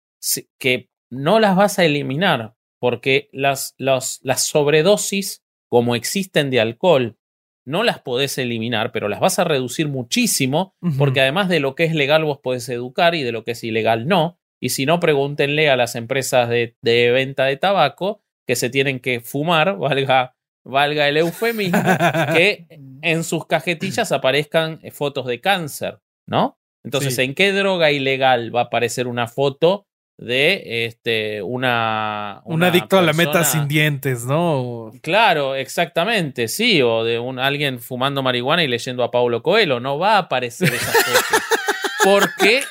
que 0.58 0.90
no 1.10 1.40
las 1.40 1.56
vas 1.56 1.78
a 1.78 1.84
eliminar, 1.84 2.54
porque 2.82 3.28
las, 3.30 3.76
las 3.78 4.42
sobredosis, 4.44 5.44
como 5.68 5.94
existen 5.94 6.50
de 6.50 6.58
alcohol, 6.58 7.16
no 7.64 7.84
las 7.84 8.00
podés 8.00 8.38
eliminar, 8.38 8.90
pero 8.90 9.08
las 9.08 9.20
vas 9.20 9.38
a 9.38 9.44
reducir 9.44 9.86
muchísimo, 9.86 10.74
porque 10.98 11.20
además 11.20 11.48
de 11.48 11.60
lo 11.60 11.76
que 11.76 11.84
es 11.84 11.94
legal 11.94 12.24
vos 12.24 12.40
podés 12.42 12.68
educar 12.68 13.14
y 13.14 13.22
de 13.22 13.30
lo 13.30 13.44
que 13.44 13.52
es 13.52 13.62
ilegal 13.62 14.08
no. 14.08 14.40
Y 14.60 14.70
si 14.70 14.84
no, 14.84 14.98
pregúntenle 14.98 15.70
a 15.70 15.76
las 15.76 15.94
empresas 15.94 16.48
de, 16.48 16.74
venta 16.82 17.44
de 17.44 17.56
tabaco 17.56 18.20
que 18.48 18.56
se 18.56 18.68
tienen 18.68 18.98
que 18.98 19.20
fumar, 19.20 19.76
valga, 19.78 20.34
valga 20.64 21.06
el 21.06 21.18
eufemismo, 21.18 21.78
que 22.34 22.66
en 23.00 23.22
sus 23.22 23.46
cajetillas 23.46 24.10
aparezcan 24.10 24.80
fotos 24.90 25.26
de 25.26 25.40
cáncer, 25.40 26.00
¿no? 26.26 26.58
Entonces, 26.82 27.16
¿en 27.18 27.36
qué 27.36 27.52
droga 27.52 27.92
ilegal 27.92 28.52
va 28.52 28.62
a 28.62 28.64
aparecer 28.64 29.06
una 29.06 29.28
foto 29.28 29.86
de 30.18 30.86
este, 30.86 31.42
una, 31.42 32.42
un 32.44 32.62
adicto 32.62 32.98
a 32.98 33.02
la 33.02 33.12
meta 33.12 33.44
sin 33.44 33.66
dientes, 33.66 34.24
¿no? 34.24 34.92
Claro, 35.02 35.54
exactamente, 35.54 36.48
sí, 36.48 36.80
o 36.82 37.02
de 37.04 37.18
un, 37.18 37.38
alguien 37.38 37.80
fumando 37.80 38.22
marihuana 38.22 38.62
y 38.62 38.68
leyendo 38.68 39.02
a 39.02 39.10
Paulo 39.10 39.42
Coelho, 39.42 39.80
no 39.80 39.98
va 39.98 40.14
a 40.14 40.18
aparecer 40.18 40.72
esa 40.72 40.92
foto. 40.92 41.42
Porque 42.04 42.62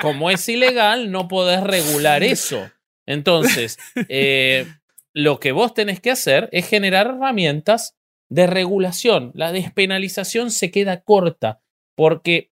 como 0.00 0.30
es 0.30 0.48
ilegal, 0.48 1.10
no 1.10 1.28
podés 1.28 1.62
regular 1.62 2.22
eso. 2.22 2.68
Entonces, 3.06 3.78
eh, 4.08 4.66
lo 5.12 5.38
que 5.38 5.52
vos 5.52 5.74
tenés 5.74 6.00
que 6.00 6.10
hacer 6.10 6.48
es 6.52 6.68
generar 6.68 7.08
herramientas 7.08 7.96
de 8.28 8.46
regulación. 8.46 9.30
La 9.34 9.52
despenalización 9.52 10.50
se 10.50 10.70
queda 10.70 11.02
corta 11.02 11.60
porque 11.94 12.50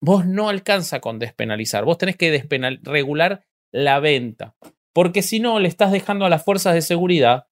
vos 0.00 0.26
no 0.26 0.48
alcanza 0.48 1.00
con 1.00 1.18
despenalizar. 1.18 1.84
Vos 1.84 1.98
tenés 1.98 2.16
que 2.16 2.30
despenal 2.30 2.78
regular 2.82 3.44
la 3.74 3.98
venta. 3.98 4.54
Porque 4.92 5.22
si 5.22 5.40
no, 5.40 5.58
le 5.58 5.68
estás 5.68 5.90
dejando 5.90 6.24
a 6.24 6.30
las 6.30 6.44
fuerzas 6.44 6.74
de 6.74 6.82
seguridad 6.82 7.48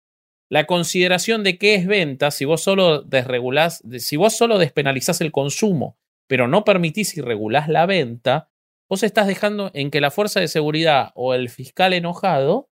la 0.48 0.66
consideración 0.66 1.42
de 1.42 1.58
qué 1.58 1.74
es 1.74 1.86
venta 1.86 2.30
si 2.30 2.44
vos 2.44 2.62
solo 2.62 3.02
desregulás, 3.02 3.82
si 3.98 4.16
vos 4.16 4.36
solo 4.36 4.58
despenalizás 4.58 5.20
el 5.22 5.32
consumo, 5.32 5.98
pero 6.28 6.46
no 6.46 6.62
permitís 6.62 7.16
y 7.16 7.22
regulás 7.22 7.68
la 7.68 7.86
venta, 7.86 8.50
vos 8.88 9.02
estás 9.02 9.26
dejando 9.26 9.70
en 9.72 9.90
que 9.90 10.02
la 10.02 10.10
fuerza 10.10 10.40
de 10.40 10.48
seguridad 10.48 11.10
o 11.14 11.32
el 11.34 11.48
fiscal 11.48 11.94
enojado 11.94 12.68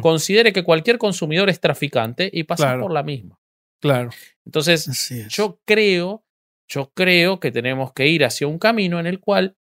considere 0.00 0.54
que 0.54 0.64
cualquier 0.64 0.96
consumidor 0.96 1.50
es 1.50 1.60
traficante 1.60 2.30
y 2.32 2.44
pasa 2.44 2.78
por 2.80 2.90
la 2.90 3.02
misma. 3.02 3.38
Claro. 3.80 4.08
Entonces, 4.46 5.28
yo 5.28 5.60
creo, 5.66 6.24
yo 6.66 6.90
creo 6.94 7.38
que 7.38 7.52
tenemos 7.52 7.92
que 7.92 8.08
ir 8.08 8.24
hacia 8.24 8.46
un 8.46 8.58
camino 8.58 8.98
en 8.98 9.06
el 9.06 9.20
cual 9.20 9.57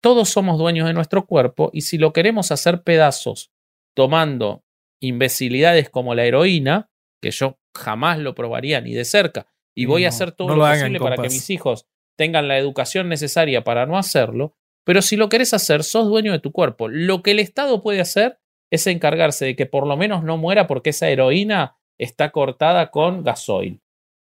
todos 0.00 0.28
somos 0.28 0.58
dueños 0.58 0.86
de 0.86 0.94
nuestro 0.94 1.26
cuerpo 1.26 1.70
y 1.72 1.82
si 1.82 1.98
lo 1.98 2.12
queremos 2.12 2.52
hacer 2.52 2.82
pedazos 2.82 3.50
tomando 3.94 4.64
imbecilidades 5.00 5.90
como 5.90 6.14
la 6.14 6.24
heroína, 6.24 6.90
que 7.20 7.30
yo 7.30 7.58
jamás 7.76 8.18
lo 8.18 8.34
probaría 8.34 8.80
ni 8.80 8.94
de 8.94 9.04
cerca, 9.04 9.46
y 9.74 9.86
voy 9.86 10.04
a 10.04 10.08
hacer 10.08 10.32
todo 10.32 10.56
lo, 10.56 10.64
posible 10.64 10.98
para 10.98 11.16
que 11.16 11.28
mis 11.28 11.50
hijos 11.50 11.86
tengan 12.16 12.48
la 12.48 12.58
educación 12.58 13.08
necesaria 13.08 13.62
para 13.62 13.86
no 13.86 13.96
hacerlo, 13.96 14.56
pero 14.84 15.02
si 15.02 15.16
lo 15.16 15.28
querés 15.28 15.54
hacer, 15.54 15.84
sos 15.84 16.08
dueño 16.08 16.32
de 16.32 16.40
tu 16.40 16.50
cuerpo. 16.50 16.88
Lo 16.88 17.22
que 17.22 17.32
el 17.32 17.38
Estado 17.38 17.82
puede 17.82 18.00
hacer 18.00 18.40
es 18.70 18.86
encargarse 18.86 19.44
de 19.44 19.56
que 19.56 19.66
por 19.66 19.86
lo 19.86 19.96
menos 19.96 20.24
no 20.24 20.36
muera 20.36 20.66
porque 20.66 20.90
esa 20.90 21.08
heroína 21.08 21.76
está 21.98 22.30
cortada 22.30 22.90
con 22.90 23.22
gasoil. 23.22 23.82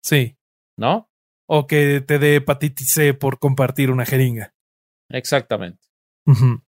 Sí. 0.03 0.37
¿No? 0.77 1.11
O 1.49 1.67
que 1.67 2.01
te 2.01 2.19
dé 2.19 2.37
hepatitis 2.37 2.93
C 2.93 3.15
por 3.15 3.39
compartir 3.39 3.91
una 3.91 4.07
jeringa. 4.07 4.55
Exactamente. 5.13 5.81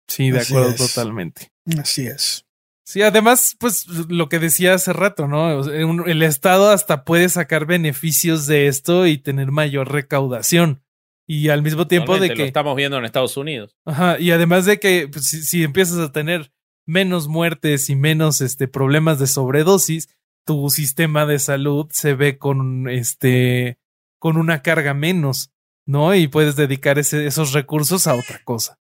Sí, 0.07 0.31
de 0.31 0.41
acuerdo 0.41 0.75
totalmente. 0.75 1.51
Así 1.79 2.07
es. 2.07 2.45
Sí, 2.86 3.01
además, 3.01 3.55
pues 3.59 3.88
lo 3.88 4.27
que 4.27 4.39
decía 4.39 4.73
hace 4.73 4.91
rato, 4.91 5.27
¿no? 5.27 5.63
El 6.05 6.21
Estado 6.21 6.69
hasta 6.71 7.05
puede 7.05 7.29
sacar 7.29 7.65
beneficios 7.65 8.45
de 8.45 8.67
esto 8.67 9.07
y 9.07 9.17
tener 9.17 9.51
mayor 9.51 9.91
recaudación. 9.91 10.84
Y 11.25 11.49
al 11.49 11.61
mismo 11.61 11.88
tiempo 11.88 12.19
de 12.19 12.29
que. 12.29 12.36
Lo 12.36 12.43
estamos 12.43 12.75
viendo 12.75 12.97
en 12.97 13.05
Estados 13.05 13.38
Unidos. 13.38 13.77
Ajá, 13.86 14.19
y 14.19 14.31
además 14.31 14.65
de 14.65 14.79
que 14.79 15.07
pues, 15.11 15.25
si, 15.27 15.63
empiezas 15.63 15.99
a 15.99 16.11
tener 16.11 16.51
menos 16.86 17.29
muertes 17.29 17.89
y 17.89 17.95
menos 17.95 18.41
este, 18.41 18.67
problemas 18.67 19.19
de 19.19 19.27
sobredosis, 19.27 20.09
tu 20.45 20.69
sistema 20.69 21.25
de 21.25 21.39
salud 21.39 21.88
se 21.91 22.13
ve 22.13 22.38
con 22.38 22.89
este 22.89 23.77
con 24.19 24.38
una 24.38 24.61
carga 24.61 24.93
menos, 24.93 25.51
¿no? 25.86 26.15
Y 26.15 26.27
puedes 26.27 26.55
dedicar 26.55 26.99
esos 26.99 27.53
recursos 27.53 28.07
a 28.07 28.15
otra 28.15 28.41
cosa. 28.43 28.79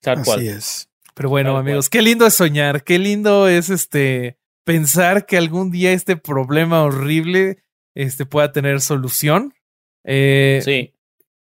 Tal 0.00 0.18
Así 0.20 0.48
es. 0.48 0.90
Pero 1.14 1.28
bueno, 1.30 1.56
amigos, 1.56 1.90
qué 1.90 2.00
lindo 2.00 2.26
es 2.26 2.34
soñar, 2.34 2.84
qué 2.84 2.98
lindo 2.98 3.48
es 3.48 3.70
este 3.70 4.38
pensar 4.62 5.26
que 5.26 5.36
algún 5.36 5.70
día 5.70 5.92
este 5.92 6.16
problema 6.16 6.82
horrible 6.82 7.64
este, 7.94 8.26
pueda 8.26 8.52
tener 8.52 8.80
solución. 8.80 9.54
Eh, 10.04 10.60
sí. 10.62 10.94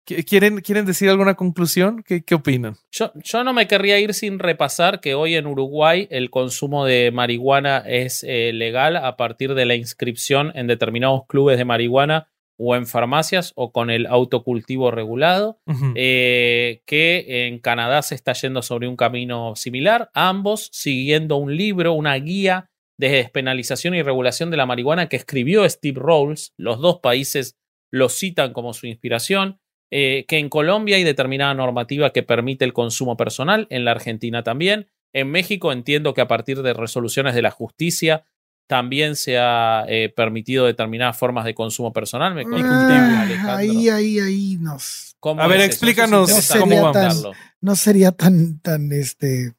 ¿Quieren, 0.06 0.62
¿Quieren 0.62 0.86
decir 0.86 1.10
alguna 1.10 1.36
conclusión? 1.36 2.02
¿Qué, 2.02 2.24
qué 2.24 2.34
opinan? 2.34 2.78
Yo, 2.90 3.12
yo, 3.16 3.44
no 3.44 3.52
me 3.52 3.68
querría 3.68 4.00
ir 4.00 4.14
sin 4.14 4.40
repasar 4.40 5.02
que 5.02 5.14
hoy 5.14 5.36
en 5.36 5.46
Uruguay 5.46 6.08
el 6.10 6.30
consumo 6.30 6.86
de 6.86 7.12
marihuana 7.12 7.84
es 7.86 8.24
eh, 8.26 8.52
legal 8.54 8.96
a 8.96 9.18
partir 9.18 9.54
de 9.54 9.66
la 9.66 9.76
inscripción 9.76 10.54
en 10.56 10.68
determinados 10.68 11.28
clubes 11.28 11.58
de 11.58 11.66
marihuana 11.66 12.30
o 12.58 12.76
en 12.76 12.88
farmacias 12.88 13.54
o 13.56 13.72
con 13.72 13.90
el 13.90 14.08
autocultivo 14.08 14.92
regulado, 14.92 15.60
eh, 15.96 16.82
que 16.86 17.48
en 17.48 17.60
Canadá 17.60 18.02
se 18.02 18.16
está 18.16 18.34
yendo 18.34 18.62
sobre 18.62 18.88
un 18.88 18.96
camino 18.96 19.56
similar, 19.56 20.10
ambos 20.14 20.70
siguiendo 20.72 21.38
un 21.38 21.56
libro, 21.56 21.94
una 21.94 22.16
guía 22.16 22.70
de 22.98 23.10
despenalización 23.10 23.94
y 23.94 24.02
regulación 24.02 24.50
de 24.50 24.58
la 24.58 24.66
marihuana 24.66 25.08
que 25.08 25.18
escribió 25.18 25.70
Steve 25.70 26.00
Rawls, 26.02 26.54
los 26.58 26.80
dos 26.80 27.00
países 27.00 27.58
lo 27.92 28.10
citan 28.10 28.54
como 28.54 28.74
su 28.74 28.88
inspiración, 28.88 29.60
eh, 29.92 30.26
que 30.28 30.40
en 30.40 30.50
Colombia 30.50 30.98
hay 30.98 31.04
determinada 31.04 31.54
normativa 31.54 32.12
que 32.12 32.24
permite 32.24 32.66
el 32.66 32.74
consumo 32.74 33.16
personal, 33.16 33.68
en 33.70 33.86
la 33.86 33.92
Argentina 33.92 34.44
también, 34.44 34.88
en 35.14 35.30
México 35.32 35.72
entiendo 35.72 36.14
que 36.14 36.22
a 36.22 36.28
partir 36.28 36.62
de 36.62 36.74
resoluciones 36.74 37.34
de 37.36 37.42
la 37.42 37.52
justicia 37.52 38.26
también 38.68 39.16
se 39.16 39.38
ha 39.38 39.86
eh, 39.88 40.14
permitido 40.16 40.66
determinadas 40.66 41.18
formas 41.18 41.46
de 41.46 41.56
consumo 41.56 41.94
personal. 41.94 42.36
Me 42.36 42.44
ah, 42.46 43.56
ahí, 43.58 43.90
ahí, 43.90 44.20
ahí 44.20 44.58
nos. 44.60 45.16
A 45.22 45.48
ver, 45.48 45.62
explícanos 45.62 46.30
cómo 46.60 46.92
vamos 46.92 47.26
a 47.26 47.32
No 47.62 47.76
sería 47.76 48.12
tan, 48.12 48.60
tan, 48.60 48.92
este, 48.92 49.54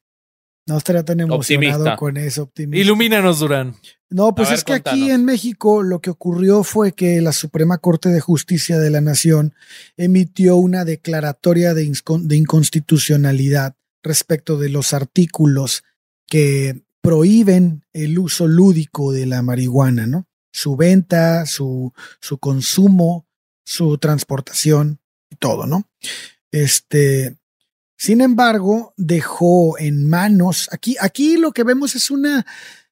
no 0.65 0.77
estaría 0.77 1.03
tan 1.03 1.19
emocionado 1.19 1.95
con 1.97 2.17
eso. 2.17 2.43
Optimista. 2.43 2.81
Ilumínanos, 2.81 3.39
Durán. 3.39 3.75
No, 4.11 4.33
pues 4.33 4.51
es 4.51 4.63
que 4.63 4.73
aquí 4.73 5.11
en 5.11 5.25
México 5.25 5.83
lo 5.83 5.99
que 5.99 6.09
ocurrió 6.09 6.63
fue 6.63 6.93
que 6.93 7.21
la 7.21 7.31
Suprema 7.31 7.77
Corte 7.77 8.09
de 8.09 8.19
Justicia 8.21 8.79
de 8.79 8.89
la 8.89 9.01
Nación 9.01 9.53
emitió 9.97 10.55
una 10.55 10.85
declaratoria 10.85 11.75
de, 11.75 11.91
de 12.21 12.35
inconstitucionalidad 12.35 13.75
respecto 14.01 14.57
de 14.57 14.69
los 14.69 14.93
artículos 14.93 15.83
que 16.25 16.81
prohíben 17.01 17.85
el 17.93 18.19
uso 18.19 18.47
lúdico 18.47 19.11
de 19.11 19.25
la 19.25 19.41
marihuana, 19.41 20.07
¿no? 20.07 20.27
Su 20.51 20.75
venta, 20.75 21.45
su, 21.45 21.93
su 22.19 22.37
consumo, 22.37 23.27
su 23.65 23.97
transportación 23.97 24.99
y 25.29 25.35
todo, 25.35 25.65
¿no? 25.65 25.89
Este, 26.51 27.37
sin 27.97 28.21
embargo, 28.21 28.93
dejó 28.97 29.77
en 29.77 30.09
manos, 30.09 30.69
aquí, 30.71 30.95
aquí 30.99 31.37
lo 31.37 31.51
que 31.51 31.63
vemos 31.63 31.95
es 31.95 32.09
una, 32.09 32.45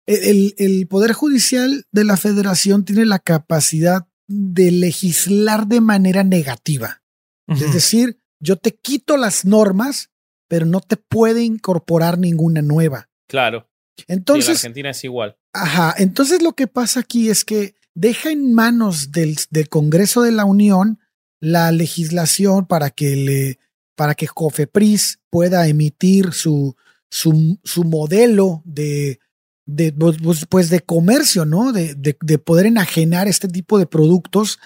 el, 0.06 0.54
el 0.58 0.88
Poder 0.88 1.14
Judicial 1.14 1.86
de 1.92 2.04
la 2.04 2.18
Federación 2.18 2.86
tiene 2.86 3.06
la 3.06 3.20
capacidad 3.20 4.08
de 4.28 4.72
legislar 4.72 5.68
de 5.68 5.82
manera 5.82 6.24
negativa. 6.24 7.02
Es 7.48 7.74
decir, 7.74 8.20
yo 8.42 8.58
te 8.58 8.76
quito 8.76 9.16
las 9.16 9.46
normas, 9.46 10.12
pero 10.50 10.66
no 10.66 10.82
te 10.82 10.98
puede 10.98 11.44
incorporar 11.44 12.18
ninguna 12.18 12.62
nueva. 12.62 13.10
Claro. 13.28 13.67
Entonces, 14.08 14.58
Argentina 14.58 14.92
es 14.92 15.04
igual. 15.04 15.38
Ajá, 15.54 15.94
entonces 15.98 16.42
lo 16.42 16.54
que 16.54 16.68
pasa 16.68 17.00
aquí 17.00 17.30
es 17.30 17.44
que 17.44 17.76
deja 17.94 18.32
en 18.32 18.54
manos 18.54 19.12
del, 19.12 19.38
del 19.50 19.70
Congreso 19.70 20.22
de 20.22 20.32
la 20.32 20.46
Unión 20.46 21.00
la 21.40 21.72
legislación 21.72 22.66
para 22.66 22.90
que 22.90 23.16
le 23.16 23.60
para 23.98 24.14
que 24.14 24.28
Cofepris 24.28 25.20
pueda 25.32 25.68
emitir 25.68 26.32
su, 26.32 26.76
su, 27.10 27.60
su 27.64 27.84
modelo 27.84 28.62
de, 28.64 29.20
de 29.66 29.92
pues, 29.92 30.18
pues, 30.24 30.46
pues 30.48 30.70
de 30.70 30.82
comercio, 30.82 31.46
¿no? 31.46 31.74
De, 31.74 31.96
de, 31.96 32.16
de, 32.22 32.38
poder 32.38 32.68
enajenar 32.68 33.28
este 33.28 33.48
tipo 33.48 33.80
de 33.80 33.88
productos. 33.88 34.60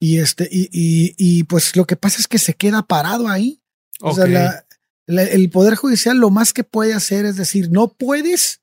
Y 0.00 0.18
este, 0.18 0.48
y, 0.50 0.68
y, 0.72 1.14
y, 1.16 1.44
pues 1.44 1.76
lo 1.76 1.86
que 1.86 1.94
pasa 1.94 2.18
es 2.18 2.26
que 2.26 2.38
se 2.38 2.54
queda 2.54 2.82
parado 2.82 3.28
ahí. 3.28 3.62
O 4.00 4.12
sea, 4.12 4.26
la, 4.26 4.65
el 5.06 5.50
Poder 5.50 5.76
Judicial 5.76 6.16
lo 6.16 6.30
más 6.30 6.52
que 6.52 6.64
puede 6.64 6.94
hacer 6.94 7.24
es 7.24 7.36
decir, 7.36 7.70
no 7.70 7.88
puedes, 7.88 8.60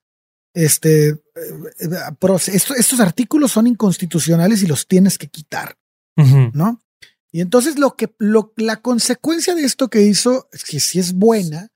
este, 0.54 1.08
eh, 1.08 1.20
estos, 2.52 3.00
artículos 3.00 3.52
son 3.52 3.66
inconstitucionales 3.66 4.62
y 4.62 4.66
los 4.66 4.86
tienes 4.86 5.18
que 5.18 5.28
quitar, 5.28 5.78
¿no? 6.16 6.80
Y 7.32 7.40
entonces 7.40 7.78
lo 7.78 7.96
que, 7.96 8.14
lo, 8.18 8.52
la 8.56 8.76
consecuencia 8.76 9.54
de 9.54 9.64
esto 9.64 9.88
que 9.88 10.02
hizo, 10.02 10.48
que 10.70 10.78
si 10.78 11.00
es 11.00 11.14
buena, 11.14 11.72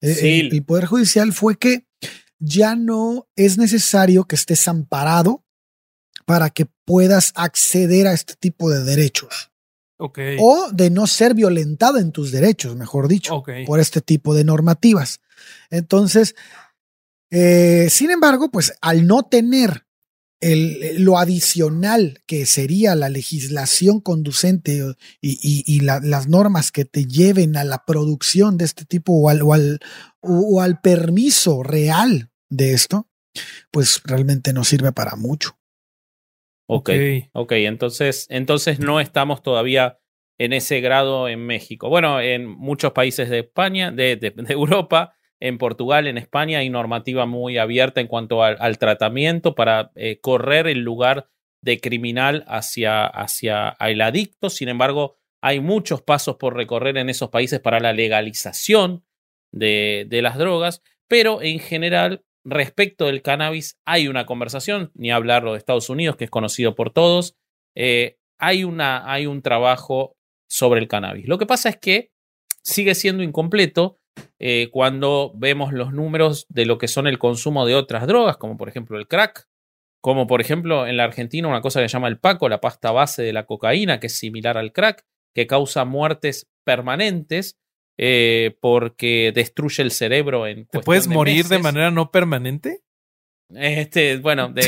eh, 0.00 0.48
el, 0.50 0.64
Poder 0.64 0.86
Judicial 0.86 1.32
fue 1.32 1.56
que 1.56 1.86
ya 2.38 2.76
no 2.76 3.28
es 3.34 3.58
necesario 3.58 4.24
que 4.24 4.36
estés 4.36 4.68
amparado 4.68 5.44
para 6.26 6.50
que 6.50 6.66
puedas 6.84 7.32
acceder 7.34 8.06
a 8.06 8.12
este 8.12 8.34
tipo 8.34 8.70
de 8.70 8.84
derechos. 8.84 9.50
O 10.40 10.68
de 10.72 10.90
no 10.90 11.06
ser 11.06 11.34
violentado 11.34 11.98
en 11.98 12.12
tus 12.12 12.30
derechos, 12.30 12.76
mejor 12.76 13.08
dicho, 13.08 13.42
por 13.66 13.80
este 13.80 14.00
tipo 14.00 14.34
de 14.34 14.44
normativas. 14.44 15.20
Entonces, 15.70 16.34
eh, 17.30 17.88
sin 17.90 18.10
embargo, 18.10 18.50
pues 18.50 18.72
al 18.80 19.06
no 19.06 19.24
tener 19.24 19.86
el, 20.40 21.02
lo 21.02 21.18
adicional 21.18 22.22
que 22.26 22.46
sería 22.46 22.94
la 22.94 23.08
legislación 23.08 24.00
conducente 24.00 24.94
y, 25.20 25.80
las 25.80 26.28
normas 26.28 26.70
que 26.70 26.84
te 26.84 27.06
lleven 27.06 27.56
a 27.56 27.64
la 27.64 27.84
producción 27.84 28.56
de 28.56 28.66
este 28.66 28.84
tipo 28.84 29.12
o 29.12 29.28
al, 29.28 29.42
o 29.42 29.52
al, 29.52 29.80
o 30.20 30.60
al 30.60 30.80
permiso 30.80 31.62
real 31.62 32.30
de 32.48 32.72
esto, 32.72 33.08
pues 33.70 34.00
realmente 34.04 34.52
no 34.52 34.64
sirve 34.64 34.92
para 34.92 35.16
mucho. 35.16 35.57
Ok, 36.70 36.90
ok, 37.32 37.52
entonces, 37.52 38.26
entonces 38.28 38.78
no 38.78 39.00
estamos 39.00 39.42
todavía 39.42 39.98
en 40.36 40.52
ese 40.52 40.80
grado 40.82 41.26
en 41.26 41.46
México. 41.46 41.88
Bueno, 41.88 42.20
en 42.20 42.46
muchos 42.46 42.92
países 42.92 43.30
de 43.30 43.40
España, 43.40 43.90
de, 43.90 44.34
Europa, 44.50 45.14
en 45.40 45.56
Portugal, 45.56 46.06
en 46.06 46.18
España, 46.18 46.58
hay 46.58 46.68
normativa 46.68 47.24
muy 47.24 47.56
abierta 47.56 48.02
en 48.02 48.06
cuanto 48.06 48.42
al, 48.42 48.78
tratamiento 48.78 49.54
para 49.54 49.92
eh, 49.94 50.20
correr 50.20 50.66
el 50.66 50.80
lugar 50.80 51.30
de 51.62 51.80
criminal 51.80 52.44
hacia, 52.46 53.06
hacia 53.06 53.74
el 53.80 54.02
adicto. 54.02 54.50
Sin 54.50 54.68
embargo, 54.68 55.16
hay 55.40 55.60
muchos 55.60 56.02
pasos 56.02 56.36
por 56.36 56.54
recorrer 56.54 56.98
en 56.98 57.08
esos 57.08 57.30
países 57.30 57.60
para 57.60 57.80
la 57.80 57.94
legalización 57.94 59.06
de, 59.52 60.04
de 60.06 60.20
las 60.20 60.36
drogas, 60.36 60.82
pero 61.08 61.40
en 61.40 61.60
general 61.60 62.26
Respecto 62.50 63.06
del 63.06 63.20
cannabis, 63.22 63.78
hay 63.84 64.08
una 64.08 64.24
conversación, 64.24 64.90
ni 64.94 65.10
hablarlo 65.10 65.52
de 65.52 65.58
Estados 65.58 65.90
Unidos, 65.90 66.16
que 66.16 66.24
es 66.24 66.30
conocido 66.30 66.74
por 66.74 66.90
todos. 66.90 67.36
Eh, 67.74 68.16
hay, 68.38 68.64
una, 68.64 69.10
hay 69.10 69.26
un 69.26 69.42
trabajo 69.42 70.16
sobre 70.48 70.80
el 70.80 70.88
cannabis. 70.88 71.28
Lo 71.28 71.36
que 71.38 71.46
pasa 71.46 71.68
es 71.68 71.76
que 71.76 72.10
sigue 72.62 72.94
siendo 72.94 73.22
incompleto 73.22 73.98
eh, 74.38 74.68
cuando 74.72 75.32
vemos 75.34 75.72
los 75.72 75.92
números 75.92 76.46
de 76.48 76.64
lo 76.64 76.78
que 76.78 76.88
son 76.88 77.06
el 77.06 77.18
consumo 77.18 77.66
de 77.66 77.74
otras 77.74 78.06
drogas, 78.06 78.38
como 78.38 78.56
por 78.56 78.68
ejemplo 78.68 78.98
el 78.98 79.06
crack, 79.06 79.46
como 80.00 80.26
por 80.26 80.40
ejemplo 80.40 80.86
en 80.86 80.96
la 80.96 81.04
Argentina 81.04 81.48
una 81.48 81.60
cosa 81.60 81.80
que 81.80 81.88
se 81.88 81.92
llama 81.92 82.08
el 82.08 82.18
paco, 82.18 82.48
la 82.48 82.60
pasta 82.60 82.92
base 82.92 83.22
de 83.22 83.32
la 83.32 83.46
cocaína, 83.46 84.00
que 84.00 84.06
es 84.06 84.16
similar 84.16 84.56
al 84.56 84.72
crack, 84.72 85.04
que 85.34 85.46
causa 85.46 85.84
muertes 85.84 86.48
permanentes 86.64 87.58
eh, 87.98 88.56
porque 88.60 89.32
destruye 89.34 89.82
el 89.82 89.90
cerebro 89.90 90.46
en 90.46 90.66
¿Te 90.66 90.80
puedes 90.80 91.08
morir 91.08 91.46
de 91.46 91.58
manera 91.58 91.90
no 91.90 92.10
permanente? 92.12 92.82
Este, 93.54 94.18
bueno, 94.18 94.50
de, 94.50 94.62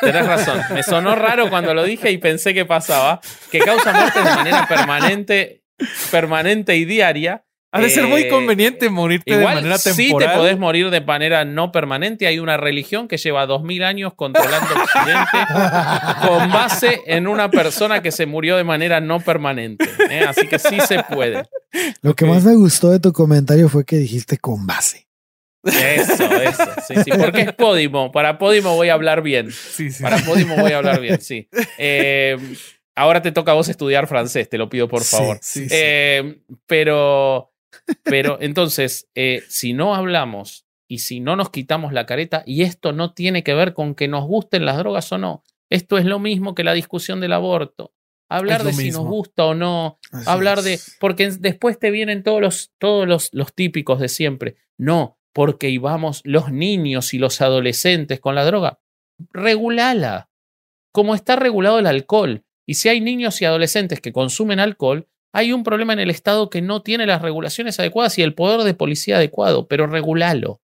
tenés 0.00 0.26
razón. 0.26 0.60
Me 0.72 0.82
sonó 0.82 1.14
raro 1.14 1.50
cuando 1.50 1.74
lo 1.74 1.84
dije 1.84 2.10
y 2.10 2.18
pensé 2.18 2.54
que 2.54 2.64
pasaba. 2.64 3.20
Que 3.50 3.58
causa 3.58 3.92
muerte 3.92 4.18
de 4.20 4.24
manera 4.24 4.66
permanente, 4.68 5.64
permanente 6.10 6.76
y 6.76 6.84
diaria. 6.84 7.43
Ha 7.74 7.80
de 7.80 7.90
ser 7.90 8.06
muy 8.06 8.22
eh, 8.22 8.28
conveniente 8.28 8.88
morirte 8.88 9.36
de 9.36 9.44
manera 9.44 9.76
temporal. 9.76 9.96
Sí, 9.96 10.14
te 10.16 10.28
podés 10.28 10.56
morir 10.56 10.90
de 10.90 11.00
manera 11.00 11.44
no 11.44 11.72
permanente. 11.72 12.28
Hay 12.28 12.38
una 12.38 12.56
religión 12.56 13.08
que 13.08 13.16
lleva 13.16 13.46
dos 13.46 13.64
mil 13.64 13.82
años 13.82 14.14
controlando 14.14 14.68
Occidente 14.76 15.38
con 16.28 16.52
base 16.52 17.00
en 17.06 17.26
una 17.26 17.50
persona 17.50 18.00
que 18.00 18.12
se 18.12 18.26
murió 18.26 18.56
de 18.56 18.62
manera 18.62 19.00
no 19.00 19.18
permanente. 19.18 19.90
¿eh? 20.08 20.20
Así 20.20 20.46
que 20.46 20.60
sí 20.60 20.78
se 20.86 21.02
puede. 21.02 21.48
Lo 22.00 22.14
que 22.14 22.26
más 22.26 22.44
me 22.44 22.54
gustó 22.54 22.92
de 22.92 23.00
tu 23.00 23.12
comentario 23.12 23.68
fue 23.68 23.84
que 23.84 23.96
dijiste 23.96 24.38
con 24.38 24.68
base. 24.68 25.08
Eso, 25.64 26.30
eso, 26.32 26.64
sí, 26.86 26.94
sí, 27.04 27.10
porque 27.18 27.40
es 27.40 27.52
Podimo. 27.54 28.12
Para 28.12 28.38
Podimo 28.38 28.76
voy 28.76 28.90
a 28.90 28.94
hablar 28.94 29.20
bien. 29.20 29.50
Sí, 29.50 29.90
sí. 29.90 30.00
Para 30.00 30.18
Podimo 30.18 30.56
voy 30.56 30.70
a 30.70 30.76
hablar 30.76 31.00
bien, 31.00 31.20
sí. 31.20 31.48
Eh, 31.78 32.36
ahora 32.94 33.20
te 33.20 33.32
toca 33.32 33.50
a 33.50 33.54
vos 33.54 33.68
estudiar 33.68 34.06
francés, 34.06 34.48
te 34.48 34.58
lo 34.58 34.68
pido 34.68 34.86
por 34.86 35.02
favor. 35.02 35.38
Sí, 35.42 35.66
pero 36.68 37.50
pero 38.04 38.38
entonces, 38.40 39.08
eh, 39.14 39.42
si 39.48 39.72
no 39.72 39.94
hablamos 39.94 40.66
y 40.88 40.98
si 40.98 41.20
no 41.20 41.36
nos 41.36 41.50
quitamos 41.50 41.92
la 41.92 42.06
careta, 42.06 42.42
y 42.46 42.62
esto 42.62 42.92
no 42.92 43.14
tiene 43.14 43.42
que 43.42 43.54
ver 43.54 43.74
con 43.74 43.94
que 43.94 44.08
nos 44.08 44.24
gusten 44.24 44.64
las 44.64 44.76
drogas 44.76 45.10
o 45.12 45.18
no, 45.18 45.42
esto 45.70 45.98
es 45.98 46.04
lo 46.04 46.18
mismo 46.18 46.54
que 46.54 46.64
la 46.64 46.74
discusión 46.74 47.20
del 47.20 47.32
aborto. 47.32 47.94
Hablar 48.28 48.64
de 48.64 48.72
si 48.72 48.90
nos 48.90 49.04
gusta 49.04 49.44
o 49.44 49.54
no, 49.54 49.98
hablar 50.26 50.62
de, 50.62 50.80
porque 50.98 51.30
después 51.30 51.78
te 51.78 51.90
vienen 51.90 52.22
todos 52.22 52.40
los, 52.40 52.72
todos 52.78 53.06
los, 53.06 53.28
los 53.32 53.54
típicos 53.54 54.00
de 54.00 54.08
siempre. 54.08 54.56
No, 54.78 55.18
porque 55.32 55.68
íbamos 55.68 56.22
los 56.24 56.50
niños 56.50 57.12
y 57.12 57.18
los 57.18 57.40
adolescentes 57.40 58.20
con 58.20 58.34
la 58.34 58.44
droga. 58.44 58.80
Regulala. 59.30 60.30
Como 60.92 61.14
está 61.14 61.36
regulado 61.36 61.78
el 61.80 61.86
alcohol. 61.86 62.44
Y 62.66 62.74
si 62.74 62.88
hay 62.88 63.00
niños 63.00 63.42
y 63.42 63.44
adolescentes 63.44 64.00
que 64.00 64.12
consumen 64.12 64.60
alcohol, 64.60 65.08
hay 65.34 65.52
un 65.52 65.64
problema 65.64 65.92
en 65.92 65.98
el 65.98 66.10
Estado 66.10 66.48
que 66.48 66.62
no 66.62 66.82
tiene 66.82 67.06
las 67.06 67.20
regulaciones 67.20 67.80
adecuadas 67.80 68.16
y 68.18 68.22
el 68.22 68.34
poder 68.34 68.60
de 68.60 68.72
policía 68.72 69.16
adecuado, 69.16 69.66
pero 69.66 69.88
regulalo. 69.88 70.60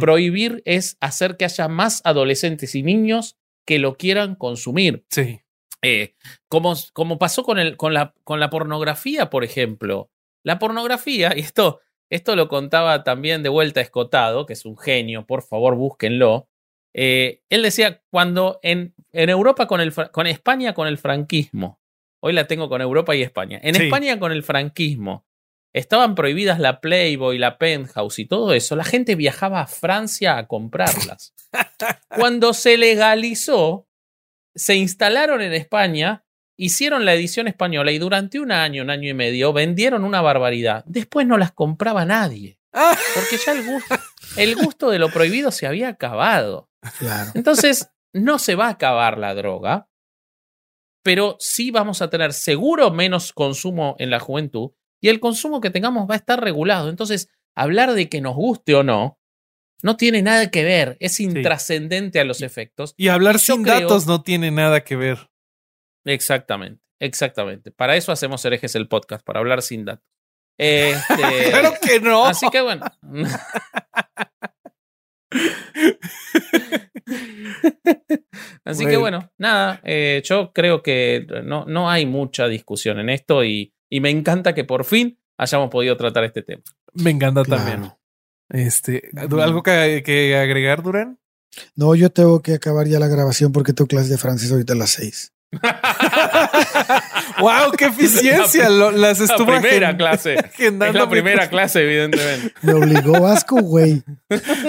Prohibir 0.00 0.62
es 0.64 0.96
hacer 1.00 1.36
que 1.36 1.44
haya 1.44 1.68
más 1.68 2.00
adolescentes 2.04 2.74
y 2.74 2.82
niños 2.82 3.36
que 3.66 3.78
lo 3.78 3.96
quieran 3.96 4.34
consumir. 4.36 5.04
Sí. 5.10 5.40
Eh, 5.82 6.14
como, 6.48 6.74
como, 6.94 7.18
pasó 7.18 7.42
con, 7.42 7.58
el, 7.58 7.76
con, 7.76 7.92
la, 7.92 8.14
con 8.24 8.40
la 8.40 8.48
pornografía, 8.48 9.28
por 9.28 9.44
ejemplo. 9.44 10.10
La 10.42 10.58
pornografía, 10.58 11.34
y 11.36 11.40
esto, 11.40 11.80
esto 12.08 12.34
lo 12.34 12.48
contaba 12.48 13.04
también 13.04 13.42
de 13.42 13.50
vuelta 13.50 13.82
Escotado, 13.82 14.46
que 14.46 14.54
es 14.54 14.64
un 14.64 14.78
genio, 14.78 15.26
por 15.26 15.42
favor 15.42 15.74
búsquenlo. 15.74 16.48
Eh, 16.94 17.42
él 17.50 17.62
decía, 17.62 18.02
cuando 18.10 18.58
en, 18.62 18.94
en 19.12 19.28
Europa 19.28 19.66
con, 19.66 19.82
el, 19.82 19.92
con 19.92 20.26
España 20.26 20.72
con 20.72 20.86
el 20.86 20.96
franquismo, 20.96 21.80
hoy 22.26 22.32
la 22.32 22.46
tengo 22.46 22.70
con 22.70 22.80
Europa 22.80 23.14
y 23.14 23.20
España, 23.20 23.60
en 23.62 23.76
España 23.76 24.18
con 24.18 24.32
el 24.32 24.42
franquismo, 24.42 25.26
estaban 25.74 26.14
prohibidas 26.14 26.58
la 26.58 26.80
Playboy, 26.80 27.36
la 27.36 27.58
Penthouse 27.58 28.18
y 28.18 28.24
todo 28.24 28.54
eso, 28.54 28.76
la 28.76 28.84
gente 28.84 29.14
viajaba 29.14 29.60
a 29.60 29.66
Francia 29.66 30.38
a 30.38 30.46
comprarlas. 30.46 31.34
Cuando 32.08 32.54
se 32.54 32.78
legalizó, 32.78 33.86
se 34.54 34.74
instalaron 34.74 35.42
en 35.42 35.52
España, 35.52 36.24
hicieron 36.56 37.04
la 37.04 37.12
edición 37.12 37.46
española 37.46 37.92
y 37.92 37.98
durante 37.98 38.40
un 38.40 38.52
año, 38.52 38.84
un 38.84 38.90
año 38.90 39.10
y 39.10 39.14
medio, 39.14 39.52
vendieron 39.52 40.02
una 40.02 40.22
barbaridad. 40.22 40.82
Después 40.86 41.26
no 41.26 41.36
las 41.36 41.52
compraba 41.52 42.06
nadie. 42.06 42.58
Porque 42.72 43.36
ya 43.44 43.52
el 43.52 43.66
gusto, 43.66 43.98
el 44.38 44.54
gusto 44.56 44.88
de 44.88 44.98
lo 44.98 45.10
prohibido 45.10 45.50
se 45.50 45.66
había 45.66 45.88
acabado. 45.88 46.70
Entonces, 47.34 47.90
no 48.14 48.38
se 48.38 48.54
va 48.54 48.68
a 48.68 48.70
acabar 48.70 49.18
la 49.18 49.34
droga, 49.34 49.88
pero 51.04 51.36
sí 51.38 51.70
vamos 51.70 52.02
a 52.02 52.08
tener 52.10 52.32
seguro 52.32 52.90
menos 52.90 53.32
consumo 53.32 53.94
en 53.98 54.10
la 54.10 54.18
juventud 54.18 54.70
y 55.00 55.10
el 55.10 55.20
consumo 55.20 55.60
que 55.60 55.70
tengamos 55.70 56.08
va 56.08 56.14
a 56.14 56.16
estar 56.16 56.42
regulado. 56.42 56.88
Entonces, 56.88 57.28
hablar 57.54 57.92
de 57.92 58.08
que 58.08 58.22
nos 58.22 58.34
guste 58.34 58.74
o 58.74 58.82
no, 58.82 59.20
no 59.82 59.98
tiene 59.98 60.22
nada 60.22 60.50
que 60.50 60.64
ver, 60.64 60.96
es 61.00 61.20
intrascendente 61.20 62.20
a 62.20 62.24
los 62.24 62.40
efectos. 62.40 62.94
Y 62.96 63.08
hablar 63.08 63.38
sin 63.38 63.64
datos 63.64 64.06
no 64.06 64.22
tiene 64.22 64.50
nada 64.50 64.82
que 64.82 64.96
ver. 64.96 65.30
Exactamente, 66.06 66.82
exactamente. 66.98 67.70
Para 67.70 67.96
eso 67.96 68.10
hacemos 68.10 68.42
herejes 68.46 68.74
el 68.74 68.88
podcast, 68.88 69.24
para 69.24 69.40
hablar 69.40 69.62
sin 69.62 69.84
datos. 69.84 70.04
Este, 70.56 71.50
claro 71.50 71.74
que 71.82 71.98
no. 71.98 72.26
Así 72.26 72.48
que 72.48 72.60
bueno. 72.60 72.86
Así 78.64 78.86
que 78.86 78.96
bueno, 78.96 79.30
nada, 79.38 79.80
eh, 79.84 80.22
yo 80.24 80.52
creo 80.52 80.82
que 80.82 81.26
no, 81.44 81.64
no 81.66 81.88
hay 81.90 82.06
mucha 82.06 82.48
discusión 82.48 82.98
en 82.98 83.10
esto 83.10 83.44
y 83.44 83.74
y 83.94 84.00
me 84.00 84.10
encanta 84.10 84.54
que 84.54 84.64
por 84.64 84.84
fin 84.84 85.20
hayamos 85.38 85.70
podido 85.70 85.96
tratar 85.96 86.24
este 86.24 86.42
tema. 86.42 86.64
Me 86.94 87.10
encanta 87.10 87.44
también. 87.44 87.92
Este, 88.48 89.08
¿Algo 89.16 89.62
que, 89.62 90.36
agregar, 90.36 90.82
Durán? 90.82 91.20
No, 91.76 91.94
yo 91.94 92.10
tengo 92.10 92.42
que 92.42 92.54
acabar 92.54 92.88
ya 92.88 92.98
la 92.98 93.06
grabación 93.06 93.52
porque 93.52 93.72
tengo 93.72 93.86
clase 93.86 94.08
de 94.08 94.18
francés 94.18 94.50
ahorita 94.50 94.72
a 94.72 94.76
las 94.76 94.90
seis. 94.90 95.32
¡Wow! 97.40 97.72
¡Qué 97.76 97.84
eficiencia! 97.86 98.68
las 98.68 99.20
estuvo 99.20 99.52
la 99.52 99.60
primera 99.60 99.96
clase. 99.96 100.36
Es 100.58 100.72
la 100.72 101.08
primera 101.08 101.48
clase, 101.48 101.82
evidentemente. 101.82 102.52
Me 102.62 102.74
obligó 102.74 103.20
Vasco, 103.20 103.56
güey. 103.56 104.02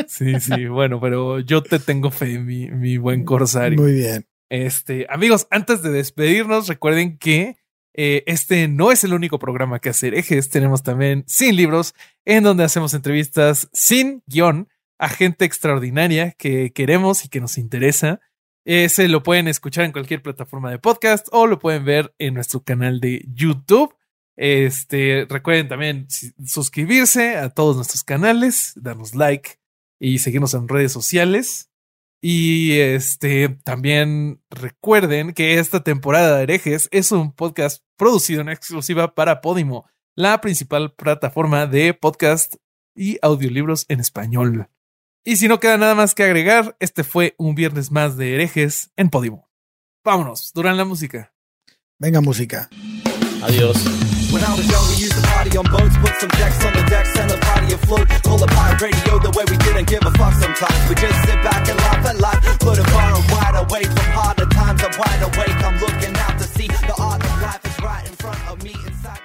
Sí, 0.07 0.39
sí. 0.39 0.67
Bueno, 0.67 0.99
pero 0.99 1.39
yo 1.39 1.63
te 1.63 1.79
tengo 1.79 2.11
fe, 2.11 2.39
mi, 2.39 2.69
mi 2.69 2.97
buen 2.97 3.23
corsario. 3.23 3.81
Muy 3.81 3.93
bien. 3.93 4.27
Este, 4.49 5.07
amigos, 5.09 5.47
antes 5.49 5.81
de 5.81 5.91
despedirnos, 5.91 6.67
recuerden 6.67 7.17
que 7.17 7.57
eh, 7.97 8.23
este 8.27 8.67
no 8.67 8.91
es 8.91 9.03
el 9.03 9.13
único 9.13 9.39
programa 9.39 9.79
que 9.79 9.89
hacer 9.89 10.13
ejes. 10.13 10.49
Tenemos 10.49 10.83
también 10.83 11.23
Sin 11.27 11.55
Libros, 11.55 11.95
en 12.25 12.43
donde 12.43 12.63
hacemos 12.63 12.93
entrevistas 12.93 13.69
sin 13.73 14.21
guion 14.27 14.67
a 14.97 15.09
gente 15.09 15.45
extraordinaria 15.45 16.31
que 16.31 16.71
queremos 16.73 17.25
y 17.25 17.29
que 17.29 17.41
nos 17.41 17.57
interesa. 17.57 18.19
Ese 18.65 19.07
lo 19.07 19.21
pueden 19.21 19.47
escuchar 19.47 19.85
en 19.85 19.91
cualquier 19.91 20.23
plataforma 20.23 20.71
de 20.71 20.79
podcast 20.79 21.27
o 21.31 21.45
lo 21.45 21.59
pueden 21.59 21.85
ver 21.85 22.15
en 22.17 22.33
nuestro 22.33 22.63
canal 22.63 22.99
de 22.99 23.23
YouTube. 23.31 23.95
Este, 24.35 25.27
recuerden 25.29 25.67
también 25.67 26.07
suscribirse 26.43 27.37
a 27.37 27.51
todos 27.51 27.75
nuestros 27.75 28.03
canales, 28.03 28.73
darnos 28.75 29.13
like 29.13 29.59
y 29.99 30.17
seguirnos 30.17 30.55
en 30.55 30.67
redes 30.67 30.91
sociales. 30.91 31.69
Y 32.21 32.79
este 32.79 33.49
también 33.49 34.41
recuerden 34.49 35.33
que 35.33 35.59
esta 35.59 35.83
temporada 35.83 36.37
de 36.37 36.43
herejes 36.43 36.89
es 36.91 37.11
un 37.11 37.33
podcast 37.33 37.83
producido 37.97 38.41
en 38.41 38.49
exclusiva 38.49 39.13
para 39.13 39.41
Podimo, 39.41 39.87
la 40.15 40.41
principal 40.41 40.91
plataforma 40.95 41.67
de 41.67 41.93
podcast 41.93 42.55
y 42.95 43.19
audiolibros 43.21 43.85
en 43.89 43.99
español. 43.99 44.69
Y 45.27 45.37
si 45.37 45.47
no 45.47 45.59
queda 45.59 45.75
nada 45.77 45.95
más 45.95 46.13
que 46.13 46.23
agregar, 46.23 46.77
este 46.79 47.03
fue 47.03 47.33
un 47.39 47.55
viernes 47.55 47.89
más 47.91 48.15
de 48.15 48.35
herejes 48.35 48.91
en 48.95 49.09
Podimo. 49.09 49.49
Vámonos, 50.03 50.51
duran 50.53 50.77
la 50.77 50.85
música. 50.85 51.33
Venga, 51.97 52.21
música. 52.21 52.69
Adiós. 53.41 53.75
When 54.31 54.43
I 54.43 54.53
was 54.53 54.67
young, 54.69 54.85
we 54.93 55.01
used 55.01 55.15
to 55.15 55.27
party 55.27 55.57
on 55.57 55.65
boats, 55.65 55.97
put 55.97 56.13
some 56.21 56.29
decks 56.37 56.63
on 56.63 56.73
the 56.73 56.85
decks 56.91 57.17
and 57.17 57.31
the 57.31 57.37
party 57.41 57.73
afloat. 57.73 58.07
Call 58.21 58.37
the 58.37 58.45
pirate 58.53 58.81
radio 58.81 59.17
the 59.17 59.31
way 59.33 59.45
we 59.49 59.57
didn't 59.65 59.87
give 59.89 60.05
a 60.05 60.11
fuck 60.11 60.33
sometimes. 60.33 60.89
We 60.89 60.93
just 60.93 61.17
sit 61.25 61.41
back 61.41 61.67
and 61.69 61.77
laugh 61.79 62.05
at 62.05 62.19
life, 62.19 62.59
put 62.59 62.77
it 62.77 62.85
far 62.93 63.15
and 63.15 63.25
wide 63.31 63.55
away 63.65 63.83
from 63.85 64.09
harder 64.13 64.45
times. 64.45 64.83
I'm 64.83 64.93
wide 64.93 65.23
awake, 65.25 65.57
I'm 65.57 65.79
looking 65.81 66.15
out 66.21 66.37
to 66.37 66.45
see 66.53 66.67
the 66.67 66.93
art 67.01 67.25
of 67.25 67.41
life 67.41 67.65
is 67.65 67.81
right 67.81 68.05
in 68.05 68.13
front 68.13 68.47
of 68.47 68.63
me 68.63 68.73
inside 68.85 68.93
your 68.93 68.93
smiling 68.93 69.23
face. 69.23 69.24